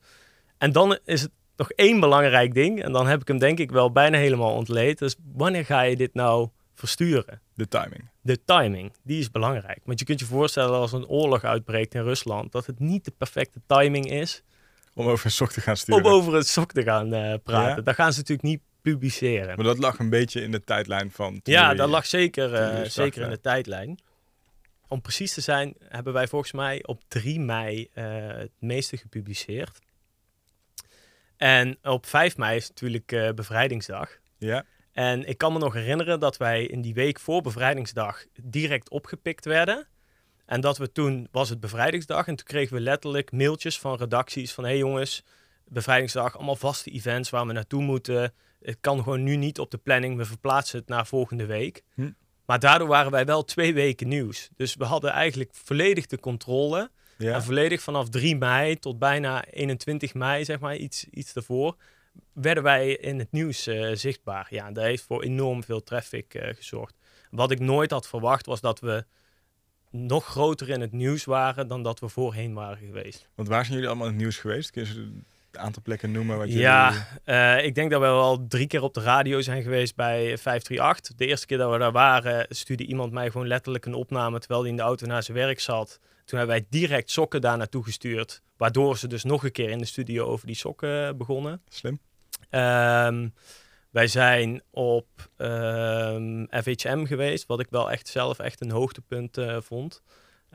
En 0.58 0.72
dan 0.72 1.00
is 1.06 1.22
het 1.22 1.32
nog 1.56 1.72
één 1.72 2.00
belangrijk 2.00 2.54
ding. 2.54 2.84
En 2.84 2.92
dan 2.92 3.08
heb 3.08 3.22
ik 3.22 3.28
hem 3.28 3.38
denk 3.38 3.60
ik 3.60 3.72
wel 3.72 3.92
bijna 3.92 4.18
helemaal 4.18 4.54
ontleed. 4.54 4.98
Dus 4.98 5.16
wanneer 5.34 5.66
ga 5.66 5.82
je 5.82 5.96
dit 5.96 6.14
nou 6.14 6.50
versturen? 6.74 7.42
De 7.54 7.68
timing. 7.68 8.10
De 8.22 8.44
timing, 8.46 8.94
die 9.04 9.20
is 9.20 9.32
belangrijk. 9.32 9.80
Want 9.84 10.00
je 10.00 10.06
kunt 10.06 10.20
je 10.20 10.26
voorstellen 10.26 10.80
als 10.80 10.92
een 10.92 11.08
oorlog 11.08 11.44
uitbreekt 11.44 11.94
in 11.94 12.04
Rusland... 12.04 12.52
dat 12.52 12.66
het 12.66 12.80
niet 12.80 13.06
de 13.06 13.14
perfecte 13.18 13.62
timing 13.66 14.12
is... 14.12 14.44
Om 14.94 15.08
over 15.08 15.26
een 15.26 15.32
sok 15.32 15.52
te 15.52 15.62
gaan 15.62 15.78
sturen. 15.78 16.04
Om 16.04 16.12
over 16.12 16.36
een 16.36 16.44
sok 16.44 16.72
te 16.72 16.84
gaan 16.84 17.14
uh, 17.14 17.34
praten. 17.44 17.76
Ja? 17.76 17.82
Daar 17.82 17.94
gaan 17.94 18.14
ze 18.14 18.20
natuurlijk 18.20 18.48
niet 18.48 18.62
publiceren. 18.92 19.56
Maar 19.56 19.66
dat 19.66 19.78
lag 19.78 20.00
een 20.00 20.10
beetje 20.10 20.42
in 20.42 20.52
de 20.52 20.64
tijdlijn 20.64 21.12
van. 21.12 21.40
Ja, 21.44 21.74
dat 21.74 21.90
lag 21.90 22.06
zeker, 22.06 22.54
uh, 22.54 22.90
zeker 22.90 23.22
in 23.22 23.30
de 23.30 23.40
tijdlijn. 23.40 24.00
Om 24.88 25.02
precies 25.02 25.34
te 25.34 25.42
zijn, 25.42 25.76
hebben 25.80 26.14
wij 26.14 26.28
volgens 26.28 26.52
mij 26.52 26.84
op 26.86 27.02
3 27.08 27.40
mei 27.40 27.88
uh, 27.94 28.06
het 28.28 28.52
meeste 28.60 28.98
gepubliceerd. 28.98 29.80
En 31.38 31.78
op 31.84 32.06
5 32.06 32.38
mei 32.38 32.56
is 32.56 32.68
natuurlijk 32.68 33.12
uh, 33.12 33.30
bevrijdingsdag. 33.30 34.18
Ja. 34.38 34.66
En 34.92 35.28
ik 35.28 35.38
kan 35.38 35.54
me 35.54 35.60
nog 35.60 35.74
herinneren 35.74 36.20
dat 36.20 36.38
wij 36.38 36.66
in 36.66 36.82
die 36.82 36.94
week 36.94 37.20
voor 37.20 37.42
bevrijdingsdag 37.42 38.26
direct 38.42 38.90
opgepikt 38.90 39.46
werden. 39.46 39.88
En 40.46 40.62
dat 40.62 40.78
we 40.78 40.92
toen, 40.92 41.28
was 41.32 41.50
het 41.50 41.60
bevrijdingsdag, 41.60 42.28
en 42.28 42.36
toen 42.36 42.46
kregen 42.46 42.76
we 42.76 42.82
letterlijk 42.82 43.32
mailtjes 43.32 43.80
van 43.80 43.98
redacties 43.98 44.54
van... 44.54 44.64
hé 44.64 44.70
hey 44.70 44.80
jongens, 44.80 45.24
bevrijdingsdag, 45.68 46.36
allemaal 46.36 46.56
vaste 46.56 46.92
events 46.92 47.30
waar 47.30 47.48
we 47.48 47.54
naartoe 47.54 47.82
moeten 47.82 48.34
het 48.66 48.78
kan 48.82 49.04
gewoon 49.04 49.24
nu 49.24 49.36
niet 49.36 49.60
op 49.60 49.72
de 49.72 49.78
planning. 49.78 50.18
We 50.18 50.26
verplaatsen 50.26 50.80
het 50.80 50.88
naar 50.88 51.08
volgende 51.08 51.46
week. 51.46 51.84
Hm. 51.94 52.12
Maar 52.46 52.60
daardoor 52.60 52.88
waren 52.88 53.12
wij 53.12 53.26
wel 53.26 53.44
twee 53.44 53.74
weken 53.74 54.08
nieuws. 54.08 54.50
Dus 54.56 54.76
we 54.76 54.84
hadden 54.84 55.12
eigenlijk 55.12 55.50
volledig 55.54 56.06
de 56.06 56.20
controle. 56.20 56.90
Ja. 57.18 57.34
En 57.34 57.44
volledig 57.44 57.82
vanaf 57.82 58.10
3 58.10 58.36
mei 58.36 58.80
tot 58.80 59.00
bijna 59.00 59.46
21 59.46 60.14
mei, 60.14 60.46
zeg 60.46 60.60
maar, 60.60 60.76
iets, 60.76 61.06
iets 61.10 61.34
daarvoor, 61.34 61.76
werden 62.34 62.64
wij 62.64 62.92
in 62.92 63.20
het 63.20 63.32
nieuws 63.32 63.68
uh, 63.68 63.96
zichtbaar. 63.96 64.48
Ja, 64.50 64.72
dat 64.72 64.84
heeft 64.84 65.04
voor 65.04 65.24
enorm 65.24 65.64
veel 65.64 65.84
traffic 65.84 66.34
uh, 66.34 66.54
gezorgd. 66.54 66.96
Wat 67.32 67.52
ik 67.52 67.60
nooit 67.60 67.92
had 67.92 68.08
verwacht 68.08 68.46
was 68.46 68.62
dat 68.62 68.80
we 68.80 69.06
nog 69.90 70.26
groter 70.26 70.70
in 70.70 70.82
het 70.82 70.92
nieuws 70.92 71.26
waren 71.26 71.68
dan 71.68 71.84
dat 71.84 72.00
we 72.00 72.10
voorheen 72.10 72.54
waren 72.54 72.86
geweest. 72.86 73.30
Want 73.36 73.48
waar 73.48 73.62
zijn 73.62 73.74
jullie 73.74 73.90
allemaal 73.90 74.08
in 74.08 74.14
het 74.14 74.22
nieuws 74.22 74.38
geweest? 74.38 74.72
Kun 74.72 74.86
je 74.86 75.22
aantal 75.58 75.82
plekken 75.82 76.12
noemen? 76.12 76.38
Wat 76.38 76.54
ja, 76.54 77.08
uh, 77.26 77.64
ik 77.64 77.76
denk 77.76 77.92
dat 77.92 78.02
we 78.02 78.08
wel 78.08 78.48
drie 78.48 78.68
keer 78.68 78.82
op 78.82 78.94
de 78.94 79.02
radio 79.02 79.42
zijn 79.42 79.64
geweest 79.64 79.96
bij 79.96 80.38
538. 80.38 81.16
De 81.16 81.26
eerste 81.26 81.46
keer 81.46 81.58
dat 81.58 81.72
we 81.72 81.78
daar 81.78 81.92
waren, 81.92 82.46
stuurde 82.50 82.86
iemand 82.86 83.12
mij 83.12 83.32
gewoon 83.32 83.48
letterlijk 83.48 83.86
een 83.86 83.94
opname 83.94 84.40
terwijl 84.40 84.62
hij 84.62 84.70
in 84.70 84.76
de 84.76 84.84
auto 84.84 85.06
naar 85.06 85.24
zijn 85.24 85.38
werk 85.38 85.60
zat. 85.60 86.00
Toen 86.26 86.38
hebben 86.38 86.56
wij 86.56 86.66
direct 86.70 87.12
sokken 87.12 87.42
daar 87.42 87.58
naartoe 87.58 87.84
gestuurd. 87.84 88.42
Waardoor 88.58 88.98
ze 88.98 89.08
dus 89.08 89.24
nog 89.24 89.44
een 89.44 89.52
keer 89.52 89.70
in 89.70 89.78
de 89.78 89.86
studio 89.86 90.26
over 90.26 90.48
die 90.48 90.56
sokken 90.56 91.18
begonnen. 91.18 91.62
Slim. 91.70 92.00
Um, 92.50 93.34
wij 93.96 94.08
zijn 94.08 94.62
op 94.72 95.08
um, 95.38 96.48
ehm, 96.48 96.64
FHM 96.64 97.06
geweest, 97.06 97.46
wat 97.46 97.60
ik 97.60 97.68
wel 97.70 97.92
echt 97.92 98.08
zelf 98.08 98.40
echt 98.40 98.62
een 98.62 98.72
hoogtepunt 98.72 99.38
uh, 99.38 99.58
vond. 99.62 100.02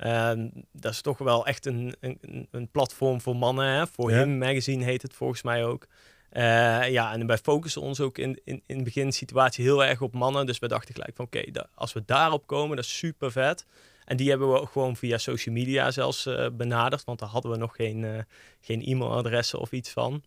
Uh, 0.04 0.32
dat 0.72 0.92
is 0.92 1.00
toch 1.00 1.18
wel 1.18 1.46
echt 1.46 1.66
een, 1.66 1.94
een, 2.00 2.48
een 2.50 2.68
platform 2.70 3.20
voor 3.20 3.36
mannen. 3.36 3.66
Hè? 3.66 3.86
Voor 3.86 4.10
ja. 4.10 4.26
Magazine 4.26 4.84
heet 4.84 5.02
het 5.02 5.14
volgens 5.14 5.42
mij 5.42 5.64
ook. 5.64 5.86
Uh, 6.32 6.90
ja, 6.90 7.12
en 7.12 7.26
wij 7.26 7.38
focussen 7.38 7.82
ons 7.82 8.00
ook 8.00 8.18
in, 8.18 8.40
in, 8.44 8.62
in 8.66 8.84
begin 8.84 9.12
situatie 9.12 9.64
heel 9.64 9.84
erg 9.84 10.00
op 10.00 10.12
mannen. 10.12 10.46
Dus 10.46 10.58
we 10.58 10.68
dachten 10.68 10.94
gelijk 10.94 11.16
van 11.16 11.24
oké, 11.24 11.44
okay, 11.48 11.66
als 11.74 11.92
we 11.92 12.02
daarop 12.06 12.46
komen, 12.46 12.76
dat 12.76 12.84
is 12.84 12.98
super 12.98 13.32
vet. 13.32 13.66
En 14.04 14.16
die 14.16 14.28
hebben 14.28 14.52
we 14.52 14.60
ook 14.60 14.70
gewoon 14.70 14.96
via 14.96 15.18
social 15.18 15.54
media 15.54 15.90
zelfs 15.90 16.26
uh, 16.26 16.46
benaderd. 16.52 17.04
Want 17.04 17.18
daar 17.18 17.28
hadden 17.28 17.50
we 17.50 17.56
nog 17.56 17.76
geen, 17.76 18.02
uh, 18.02 18.18
geen 18.60 18.82
e-mailadressen 18.82 19.58
of 19.58 19.72
iets 19.72 19.90
van. 19.90 20.22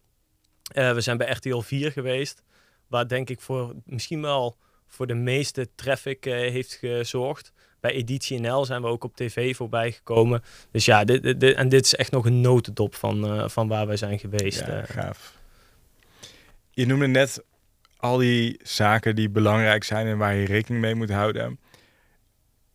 we 0.74 1.02
zijn 1.02 1.18
bij 1.18 1.30
RTL 1.30 1.60
4 1.60 1.92
geweest. 1.92 2.44
Waar 2.88 3.08
denk 3.08 3.30
ik 3.30 3.42
voor 3.42 3.74
misschien 3.86 4.22
wel 4.22 4.58
voor 4.88 5.08
de 5.08 5.14
meeste 5.14 5.76
traffic 5.76 6.24
heeft 6.24 6.74
gezorgd 6.74 7.53
Bij 7.84 7.92
Editie 7.92 8.40
NL 8.40 8.66
zijn 8.66 8.82
we 8.82 8.88
ook 8.88 9.04
op 9.04 9.16
tv 9.16 9.56
voorbij 9.56 9.92
gekomen. 9.92 10.44
Dus 10.72 10.86
ja, 10.86 11.04
dit, 11.04 11.40
dit, 11.40 11.56
en 11.56 11.70
dit 11.70 11.86
is 11.86 11.96
echt 11.96 12.12
nog 12.12 12.26
een 12.26 12.42
notendop 12.42 12.96
van, 12.96 13.50
van 13.50 13.68
waar 13.68 13.88
wij 13.88 13.98
zijn 13.98 14.20
geweest. 14.20 14.60
Ja, 14.60 14.86
gaaf. 14.86 15.38
Je 16.70 16.86
noemde 16.86 17.08
net 17.08 17.44
al 17.98 18.18
die 18.18 18.60
zaken 18.62 19.16
die 19.16 19.30
belangrijk 19.30 19.84
zijn 19.84 20.08
en 20.08 20.18
waar 20.18 20.36
je 20.36 20.46
rekening 20.46 20.82
mee 20.82 20.96
moet 20.96 21.10
houden. 21.10 21.60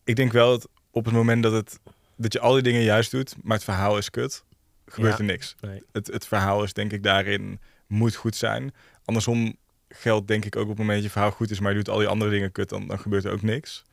Ik 0.04 0.16
denk 0.16 0.32
wel 0.32 0.50
dat 0.50 0.68
op 0.90 1.04
het 1.04 1.14
moment 1.14 1.42
dat, 1.42 1.52
het, 1.52 1.78
dat 2.16 2.32
je 2.32 2.40
al 2.40 2.52
die 2.52 2.62
dingen 2.62 2.82
juist 2.82 3.10
doet, 3.10 3.34
maar 3.42 3.56
het 3.56 3.64
verhaal 3.64 3.98
is 3.98 4.10
kut, 4.10 4.44
gebeurt 4.86 5.18
er 5.18 5.24
niks. 5.24 5.54
Nee. 5.60 5.82
Het, 5.92 6.06
het 6.06 6.26
verhaal 6.26 6.62
is 6.62 6.72
denk 6.72 6.92
ik 6.92 7.02
daarin 7.02 7.60
moet 7.86 8.14
goed 8.14 8.36
zijn. 8.36 8.74
Andersom 9.04 9.56
geldt 9.88 10.28
denk 10.28 10.44
ik 10.44 10.56
ook 10.56 10.62
op 10.62 10.68
het 10.68 10.78
moment 10.78 10.96
dat 10.96 11.06
je 11.06 11.12
verhaal 11.12 11.30
goed 11.30 11.50
is, 11.50 11.60
maar 11.60 11.70
je 11.70 11.76
doet 11.76 11.88
al 11.88 11.98
die 11.98 12.08
andere 12.08 12.30
dingen 12.30 12.52
kut, 12.52 12.68
dan, 12.68 12.86
dan 12.86 12.98
gebeurt 12.98 13.24
er 13.24 13.32
ook 13.32 13.42
niks. 13.42 13.84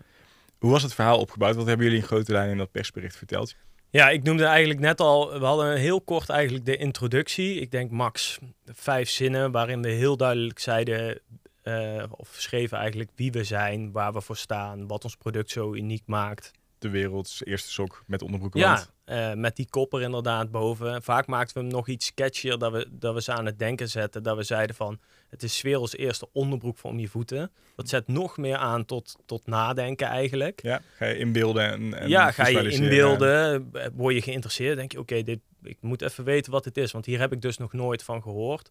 Hoe 0.59 0.71
was 0.71 0.83
het 0.83 0.93
verhaal 0.93 1.19
opgebouwd? 1.19 1.55
Wat 1.55 1.67
hebben 1.67 1.85
jullie 1.85 2.01
in 2.01 2.07
grote 2.07 2.31
lijnen 2.31 2.51
in 2.51 2.57
dat 2.57 2.71
persbericht 2.71 3.15
verteld? 3.15 3.55
Ja, 3.89 4.09
ik 4.09 4.23
noemde 4.23 4.45
eigenlijk 4.45 4.79
net 4.79 4.99
al, 4.99 5.39
we 5.39 5.45
hadden 5.45 5.77
heel 5.77 6.01
kort 6.01 6.29
eigenlijk 6.29 6.65
de 6.65 6.77
introductie. 6.77 7.59
Ik 7.59 7.71
denk 7.71 7.91
max 7.91 8.39
vijf 8.65 9.09
zinnen 9.09 9.51
waarin 9.51 9.81
we 9.81 9.89
heel 9.89 10.17
duidelijk 10.17 10.59
zeiden, 10.59 11.19
uh, 11.63 12.03
of 12.09 12.29
schreven 12.37 12.77
eigenlijk 12.77 13.11
wie 13.15 13.31
we 13.31 13.43
zijn, 13.43 13.91
waar 13.91 14.13
we 14.13 14.21
voor 14.21 14.37
staan, 14.37 14.87
wat 14.87 15.03
ons 15.03 15.15
product 15.15 15.51
zo 15.51 15.73
uniek 15.73 16.03
maakt. 16.05 16.51
De 16.79 16.89
werelds 16.89 17.45
eerste 17.45 17.71
sok 17.71 18.03
met 18.07 18.21
onderbroeken. 18.21 18.59
Ja, 18.59 18.85
uh, 19.05 19.33
met 19.33 19.55
die 19.55 19.69
kopper 19.69 20.01
inderdaad 20.01 20.51
boven. 20.51 21.03
Vaak 21.03 21.27
maakten 21.27 21.55
we 21.55 21.61
hem 21.61 21.71
nog 21.71 21.87
iets 21.87 22.05
sketchier, 22.05 22.57
dat 22.57 22.71
we, 22.71 22.87
dat 22.91 23.13
we 23.13 23.21
ze 23.21 23.31
aan 23.31 23.45
het 23.45 23.59
denken 23.59 23.89
zetten. 23.89 24.23
Dat 24.23 24.37
we 24.37 24.43
zeiden 24.43 24.75
van, 24.75 24.99
het 25.35 25.43
is 25.43 25.61
werelds 25.61 25.95
eerste 25.95 26.27
onderbroek 26.31 26.77
voor 26.77 26.89
om 26.89 26.99
je 26.99 27.07
voeten. 27.07 27.51
Dat 27.75 27.89
zet 27.89 28.07
nog 28.07 28.37
meer 28.37 28.57
aan 28.57 28.85
tot, 28.85 29.15
tot 29.25 29.47
nadenken 29.47 30.07
eigenlijk. 30.07 30.61
Ja, 30.61 30.81
ga 30.95 31.05
je 31.05 31.17
inbeelden 31.17 31.71
en, 31.71 31.93
en 31.93 32.09
Ja, 32.09 32.31
ga 32.31 32.47
je 32.47 32.69
inbeelden, 32.69 33.71
word 33.93 34.15
je 34.15 34.21
geïnteresseerd, 34.21 34.77
denk 34.77 34.91
je, 34.91 34.99
oké, 34.99 35.23
dit 35.23 35.39
ik 35.65 35.77
moet 35.81 36.01
even 36.01 36.23
weten 36.23 36.51
wat 36.51 36.65
het 36.65 36.77
is, 36.77 36.91
want 36.91 37.05
hier 37.05 37.19
heb 37.19 37.31
ik 37.31 37.41
dus 37.41 37.57
nog 37.57 37.73
nooit 37.73 38.03
van 38.03 38.21
gehoord. 38.21 38.69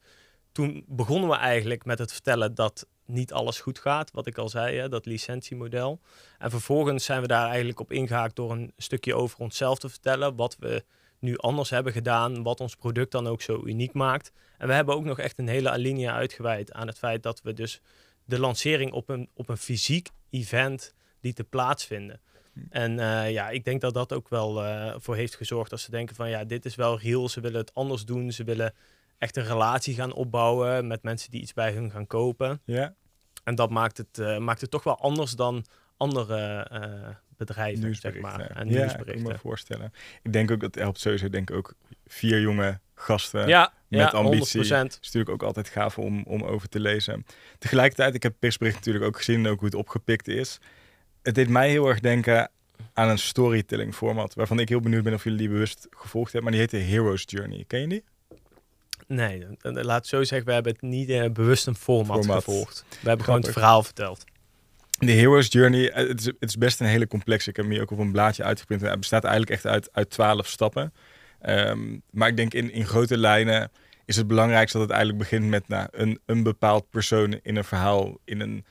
Toen 0.53 0.85
begonnen 0.89 1.29
we 1.29 1.37
eigenlijk 1.37 1.85
met 1.85 1.99
het 1.99 2.13
vertellen 2.13 2.55
dat 2.55 2.87
niet 3.07 3.33
alles 3.33 3.61
goed 3.61 3.79
gaat, 3.79 4.11
wat 4.11 4.27
ik 4.27 4.39
al 4.39 4.49
zei, 4.49 4.77
hè, 4.77 4.89
dat 4.89 5.07
licentiemodel. 5.07 6.01
En 6.39 6.51
vervolgens 6.51 7.05
zijn 7.05 7.21
we 7.21 7.27
daar 7.27 7.49
eigenlijk 7.49 7.81
op 7.81 7.93
ingehaakt 7.93 8.37
door 8.37 8.53
een 8.53 8.73
stukje 8.77 9.15
over 9.15 9.39
onszelf 9.39 9.79
te 9.79 9.89
vertellen, 9.89 10.37
wat 10.37 10.57
we 10.61 10.85
nu 11.25 11.37
anders 11.37 11.71
hebben 11.71 11.93
gedaan, 11.93 12.43
wat 12.43 12.61
ons 12.61 12.77
product 12.77 13.13
dan 13.13 13.27
ook 13.27 13.43
zo 13.43 13.63
uniek 13.65 13.93
maakt. 13.93 14.33
En 14.59 14.67
we 14.69 14.75
hebben 14.75 14.95
ook 14.95 15.05
nog 15.05 15.19
echt 15.19 15.39
een 15.39 15.49
hele 15.49 15.71
alinea 15.71 16.15
uitgeweid 16.15 16.73
aan 16.73 16.87
het 16.87 16.99
feit 16.99 17.23
dat 17.23 17.43
we 17.43 17.53
dus 17.53 17.81
de 18.25 18.39
lancering 18.39 18.93
op 18.93 19.09
een, 19.09 19.29
op 19.35 19.49
een 19.49 19.57
fysiek 19.57 20.09
event 20.31 20.95
lieten 21.21 21.49
plaatsvinden. 21.49 22.21
Hm. 22.53 22.61
En 22.71 22.93
uh, 22.93 23.31
ja, 23.31 23.51
ik 23.51 23.65
denk 23.65 23.81
dat 23.81 23.95
dat 23.95 24.13
ook 24.13 24.29
wel 24.29 24.65
uh, 24.65 24.95
voor 24.99 25.17
heeft 25.17 25.35
gezorgd 25.35 25.71
dat 25.71 25.81
ze 25.81 25.91
denken 25.91 26.15
van 26.15 26.29
ja, 26.29 26.45
dit 26.45 26.65
is 26.65 26.75
wel 26.75 26.99
real, 26.99 27.29
ze 27.29 27.41
willen 27.41 27.61
het 27.61 27.75
anders 27.75 28.05
doen, 28.05 28.33
ze 28.33 28.45
willen 28.45 28.75
echt 29.19 29.37
een 29.37 29.45
relatie 29.45 29.95
gaan 29.95 30.13
opbouwen 30.13 30.87
met 30.87 31.03
mensen 31.03 31.31
die 31.31 31.41
iets 31.41 31.53
bij 31.53 31.73
hun 31.73 31.91
gaan 31.91 32.07
kopen. 32.07 32.61
Ja. 32.65 32.95
En 33.45 33.55
dat 33.55 33.71
maakt 33.71 33.97
het, 33.97 34.19
uh, 34.19 34.39
maakt 34.39 34.61
het 34.61 34.71
toch 34.71 34.85
wel 34.85 34.99
anders 34.99 35.33
dan 35.33 35.65
andere 35.97 36.67
bedrijven, 37.37 37.95
zeg 37.95 38.21
maar. 38.21 38.41
En 38.41 38.69
ja, 38.69 38.99
ik 38.99 39.07
kan 39.07 39.23
me 39.23 39.39
voorstellen. 39.39 39.93
Ik 40.23 40.33
denk 40.33 40.51
ook 40.51 40.61
dat 40.61 40.75
helpt 40.75 41.01
sowieso, 41.01 41.29
denk 41.29 41.51
ik 41.51 41.57
ook 41.57 41.75
vier 42.07 42.41
jonge 42.41 42.81
gasten 42.95 43.49
ja, 43.49 43.73
met 43.89 44.01
ja, 44.01 44.09
ambitie. 44.09 44.63
100%. 44.63 44.65
is 44.65 44.71
natuurlijk 44.71 45.29
ook 45.29 45.43
altijd 45.43 45.69
gaaf 45.69 45.99
om, 45.99 46.23
om 46.27 46.43
over 46.43 46.69
te 46.69 46.81
lezen. 46.81 47.27
Tegelijkertijd, 47.59 48.15
ik 48.15 48.23
heb 48.23 48.33
het 48.33 48.41
persbericht 48.41 48.77
natuurlijk 48.77 49.05
ook 49.05 49.17
gezien, 49.17 49.47
ook 49.47 49.59
hoe 49.59 49.69
het 49.69 49.77
opgepikt 49.77 50.29
is. 50.29 50.59
Het 51.23 51.35
deed 51.35 51.49
mij 51.49 51.71
heel 51.71 51.89
erg 51.89 52.01
denken 52.01 52.51
aan 52.93 53.09
een 53.09 53.19
storytelling 53.19 53.95
format, 53.95 54.35
waarvan 54.35 54.59
ik 54.59 54.69
heel 54.69 54.81
benieuwd 54.81 55.03
ben 55.03 55.15
of 55.15 55.25
jullie 55.25 55.39
die 55.39 55.49
bewust 55.49 55.87
gevolgd 55.91 56.33
hebben, 56.33 56.51
maar 56.51 56.61
die 56.61 56.71
heet 56.71 56.87
de 56.87 56.93
Hero's 56.93 57.25
Journey. 57.27 57.65
Ken 57.67 57.81
je 57.81 57.87
die? 57.87 58.05
Nee, 59.07 59.47
laat 59.63 60.07
zo 60.07 60.23
zeggen, 60.23 60.47
we 60.49 60.53
hebben 60.55 60.73
het 60.73 60.83
niet 60.83 61.09
uh, 61.09 61.31
bewust 61.31 61.67
een 61.67 61.75
format, 61.75 62.27
gevolgd. 62.27 62.85
We 63.01 63.09
hebben 63.09 63.25
gewoon 63.25 63.41
het 63.41 63.53
verhaal 63.53 63.83
verteld. 63.83 64.25
De 65.07 65.13
Hero's 65.13 65.47
Journey, 65.49 65.91
eh, 65.91 66.09
het 66.09 66.21
is, 66.21 66.27
het 66.27 66.49
is, 66.49 66.57
best 66.57 66.81
een 66.81 66.87
hele 66.87 67.07
complexe. 67.07 67.51
Ik 67.51 67.57
heb 67.57 67.65
hem 67.65 67.75
hier 67.75 67.83
ook 67.83 67.91
op 67.91 67.99
een 67.99 68.13
blaadje 68.13 68.43
uitgeprint. 68.43 68.81
Het 68.81 68.99
bestaat 68.99 69.25
eigenlijk 69.25 69.53
echt 69.53 69.67
uit, 69.67 69.89
uit 69.93 70.11
12 70.11 70.47
stappen. 70.47 70.93
Um, 71.47 72.03
maar 72.11 72.29
ik 72.29 72.37
denk 72.37 72.55
in, 72.55 72.73
in 72.73 72.87
grote 72.87 73.19
lijnen 73.19 73.71
is 74.05 74.17
het 74.17 74.27
belangrijkste 74.27 74.79
dat 74.79 74.87
het 74.87 74.97
eigenlijk 74.97 75.31
begint 75.31 75.49
met 75.49 75.69
nou, 75.69 75.89
een, 75.91 76.21
een 76.27 76.43
bepaald 76.43 76.91
persoon 76.91 77.39
in 77.43 77.57
een 77.57 77.65
verhaal. 77.65 78.19
In 78.25 78.41
een 78.41 78.65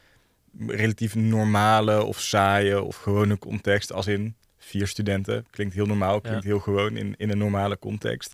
relatief 0.67 1.15
normale 1.15 2.03
of 2.03 2.19
saaie 2.19 2.81
of 2.81 2.95
gewone 2.95 3.37
context. 3.37 3.93
Als 3.93 4.07
in 4.07 4.35
vier 4.57 4.87
studenten. 4.87 5.45
Klinkt 5.49 5.73
heel 5.73 5.85
normaal, 5.85 6.21
klinkt 6.21 6.43
heel 6.43 6.59
gewoon 6.59 6.97
in, 6.97 7.15
in 7.17 7.29
een 7.29 7.37
normale 7.37 7.79
context. 7.79 8.33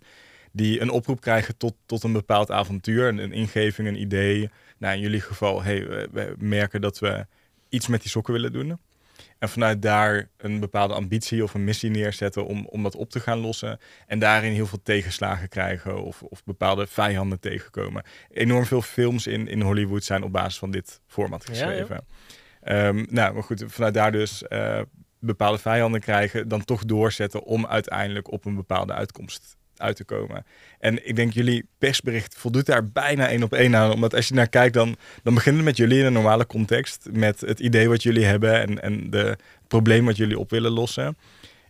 Die 0.52 0.80
een 0.80 0.90
oproep 0.90 1.20
krijgen 1.20 1.56
tot, 1.56 1.74
tot 1.86 2.02
een 2.02 2.12
bepaald 2.12 2.50
avontuur. 2.50 3.08
Een, 3.08 3.18
een 3.18 3.32
ingeving, 3.32 3.88
een 3.88 4.00
idee. 4.00 4.50
Nou, 4.78 4.94
in 4.94 5.00
jullie 5.00 5.20
geval, 5.20 5.62
hey, 5.62 5.86
we, 5.86 6.08
we 6.12 6.34
merken 6.38 6.80
dat 6.80 6.98
we 6.98 7.26
iets 7.70 7.86
met 7.86 8.00
die 8.00 8.10
sokken 8.10 8.32
willen 8.32 8.52
doen. 8.52 8.78
En 9.38 9.48
vanuit 9.48 9.82
daar 9.82 10.28
een 10.36 10.60
bepaalde 10.60 10.94
ambitie 10.94 11.42
of 11.42 11.54
een 11.54 11.64
missie 11.64 11.90
neerzetten 11.90 12.46
om, 12.46 12.66
om 12.66 12.82
dat 12.82 12.96
op 12.96 13.10
te 13.10 13.20
gaan 13.20 13.38
lossen. 13.38 13.78
En 14.06 14.18
daarin 14.18 14.52
heel 14.52 14.66
veel 14.66 14.82
tegenslagen 14.82 15.48
krijgen 15.48 16.02
of, 16.02 16.22
of 16.22 16.44
bepaalde 16.44 16.86
vijanden 16.86 17.40
tegenkomen. 17.40 18.04
Enorm 18.30 18.64
veel 18.64 18.82
films 18.82 19.26
in, 19.26 19.48
in 19.48 19.60
Hollywood 19.60 20.04
zijn 20.04 20.22
op 20.22 20.32
basis 20.32 20.58
van 20.58 20.70
dit 20.70 21.00
format 21.06 21.44
geschreven. 21.44 22.04
Ehm, 22.60 23.04
nou, 23.08 23.34
maar 23.34 23.42
goed, 23.42 23.64
vanuit 23.66 23.94
daar 23.94 24.12
dus 24.12 24.44
uh, 24.48 24.80
bepaalde 25.18 25.58
vijanden 25.58 26.00
krijgen, 26.00 26.48
dan 26.48 26.64
toch 26.64 26.84
doorzetten 26.84 27.42
om 27.42 27.66
uiteindelijk 27.66 28.32
op 28.32 28.44
een 28.44 28.54
bepaalde 28.54 28.92
uitkomst 28.92 29.56
uit 29.80 29.96
te 29.96 30.04
komen. 30.04 30.44
En 30.78 31.08
ik 31.08 31.16
denk 31.16 31.32
jullie 31.32 31.64
persbericht 31.78 32.34
voldoet 32.38 32.66
daar 32.66 32.88
bijna 32.88 33.28
één 33.28 33.42
op 33.42 33.52
één 33.52 33.76
aan. 33.76 33.92
Omdat 33.92 34.14
als 34.14 34.28
je 34.28 34.34
naar 34.34 34.48
kijkt, 34.48 34.74
dan, 34.74 34.96
dan 35.22 35.34
begint 35.34 35.56
het 35.56 35.64
met 35.64 35.76
jullie 35.76 35.98
in 35.98 36.04
een 36.04 36.12
normale 36.12 36.46
context. 36.46 37.08
Met 37.12 37.40
het 37.40 37.60
idee 37.60 37.88
wat 37.88 38.02
jullie 38.02 38.24
hebben 38.24 38.60
en, 38.60 38.82
en 38.82 39.10
de, 39.10 39.36
probleem 39.70 40.04
wat 40.04 40.16
jullie 40.16 40.38
op 40.38 40.50
willen 40.50 40.70
lossen. 40.70 41.16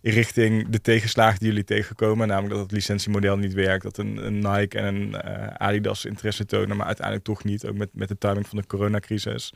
Richting 0.02 0.68
de 0.68 0.80
tegenslagen 0.80 1.38
die 1.38 1.48
jullie 1.48 1.64
tegenkomen. 1.64 2.28
Namelijk 2.28 2.54
dat 2.54 2.62
het 2.62 2.72
licentiemodel 2.72 3.36
niet 3.36 3.52
werkt. 3.52 3.82
Dat 3.82 3.98
een, 3.98 4.26
een 4.26 4.38
Nike 4.38 4.78
en 4.78 4.94
een 4.94 5.08
uh, 5.08 5.46
Adidas 5.46 6.04
interesse 6.04 6.46
tonen. 6.46 6.76
Maar 6.76 6.86
uiteindelijk 6.86 7.26
toch 7.26 7.44
niet. 7.44 7.66
Ook 7.66 7.76
met, 7.76 7.88
met 7.92 8.08
de 8.08 8.18
timing 8.18 8.48
van 8.48 8.58
de 8.58 8.66
coronacrisis. 8.66 9.52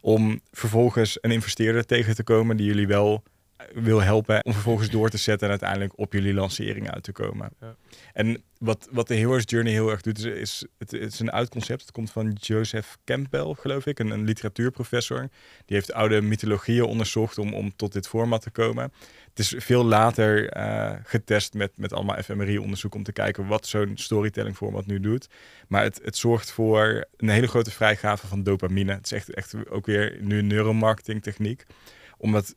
Om 0.00 0.40
vervolgens 0.52 1.18
een 1.20 1.30
investeerder 1.30 1.86
tegen 1.86 2.14
te 2.14 2.22
komen 2.22 2.56
die 2.56 2.66
jullie 2.66 2.86
wel 2.86 3.22
wil 3.72 4.02
helpen 4.02 4.44
om 4.44 4.52
vervolgens 4.52 4.90
door 4.90 5.08
te 5.08 5.16
zetten 5.16 5.44
en 5.44 5.50
uiteindelijk 5.50 5.98
op 5.98 6.12
jullie 6.12 6.34
lancering 6.34 6.90
uit 6.90 7.02
te 7.02 7.12
komen. 7.12 7.50
Ja. 7.60 7.76
En 8.12 8.42
wat, 8.58 8.88
wat 8.90 9.08
de 9.08 9.14
Heroes 9.14 9.42
Journey 9.46 9.72
heel 9.72 9.90
erg 9.90 10.00
doet, 10.00 10.18
is, 10.18 10.24
is 10.24 10.66
het, 10.78 10.90
het, 10.90 11.12
is 11.12 11.20
een 11.20 11.30
oud 11.30 11.48
concept. 11.48 11.80
Het 11.80 11.90
komt 11.90 12.10
van 12.10 12.32
Joseph 12.32 12.96
Campbell, 13.04 13.54
geloof 13.58 13.86
ik, 13.86 13.98
een, 13.98 14.10
een 14.10 14.24
literatuurprofessor. 14.24 15.28
Die 15.64 15.76
heeft 15.76 15.92
oude 15.92 16.20
mythologieën 16.20 16.84
onderzocht 16.84 17.38
om, 17.38 17.54
om 17.54 17.76
tot 17.76 17.92
dit 17.92 18.08
format 18.08 18.42
te 18.42 18.50
komen. 18.50 18.92
Het 19.28 19.38
is 19.38 19.54
veel 19.56 19.84
later 19.84 20.56
uh, 20.56 20.92
getest 21.02 21.54
met, 21.54 21.72
met 21.76 21.92
allemaal 21.92 22.22
fMRI-onderzoek 22.22 22.94
om 22.94 23.02
te 23.02 23.12
kijken 23.12 23.46
wat 23.46 23.66
zo'n 23.66 23.92
storytelling 23.94 24.56
format 24.56 24.86
nu 24.86 25.00
doet. 25.00 25.28
Maar 25.68 25.82
het, 25.82 26.00
het 26.02 26.16
zorgt 26.16 26.52
voor 26.52 27.04
een 27.16 27.28
hele 27.28 27.48
grote 27.48 27.70
vrijgave 27.70 28.26
van 28.26 28.42
dopamine. 28.42 28.92
Het 28.92 29.04
is 29.04 29.12
echt, 29.12 29.30
echt 29.30 29.68
ook 29.68 29.86
weer 29.86 30.16
nu 30.20 30.38
een 30.38 30.46
neuromarketing 30.46 31.22
techniek 31.22 31.64
omdat 32.24 32.54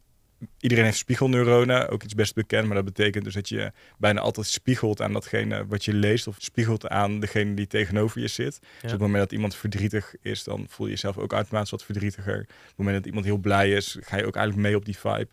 iedereen 0.60 0.84
heeft 0.84 0.98
spiegelneuronen, 0.98 1.90
ook 1.90 2.04
iets 2.04 2.16
best 2.16 2.36
bekend, 2.36 2.66
maar 2.66 2.76
dat 2.76 2.86
betekent 2.86 3.24
dus 3.24 3.34
dat 3.34 3.50
je 3.50 3.72
bijna 3.98 4.20
altijd 4.20 4.48
spiegelt 4.48 5.02
aan 5.02 5.14
datgene 5.14 5.66
wat 5.68 5.86
je 5.86 5.94
leest 5.94 6.28
of 6.28 6.36
spiegelt 6.40 6.88
aan 6.88 7.20
degene 7.20 7.54
die 7.54 7.68
tegenover 7.68 8.22
je 8.22 8.28
zit. 8.28 8.60
Dus 8.60 8.84
op 8.84 8.90
het 8.90 9.00
moment 9.00 9.20
dat 9.20 9.32
iemand 9.32 9.56
verdrietig 9.56 10.16
is, 10.22 10.44
dan 10.44 10.66
voel 10.70 10.86
je 10.86 10.92
jezelf 10.92 11.18
ook 11.18 11.34
automatisch 11.34 11.72
wat 11.72 11.84
verdrietiger. 11.84 12.40
Op 12.40 12.48
het 12.68 12.78
moment 12.78 12.98
dat 12.98 13.06
iemand 13.06 13.26
heel 13.26 13.38
blij 13.38 13.72
is, 13.72 13.98
ga 14.02 14.18
je 14.18 14.26
ook 14.26 14.36
eigenlijk 14.36 14.68
mee 14.68 14.76
op 14.76 14.86
die 14.86 14.98
vibe. 14.98 15.28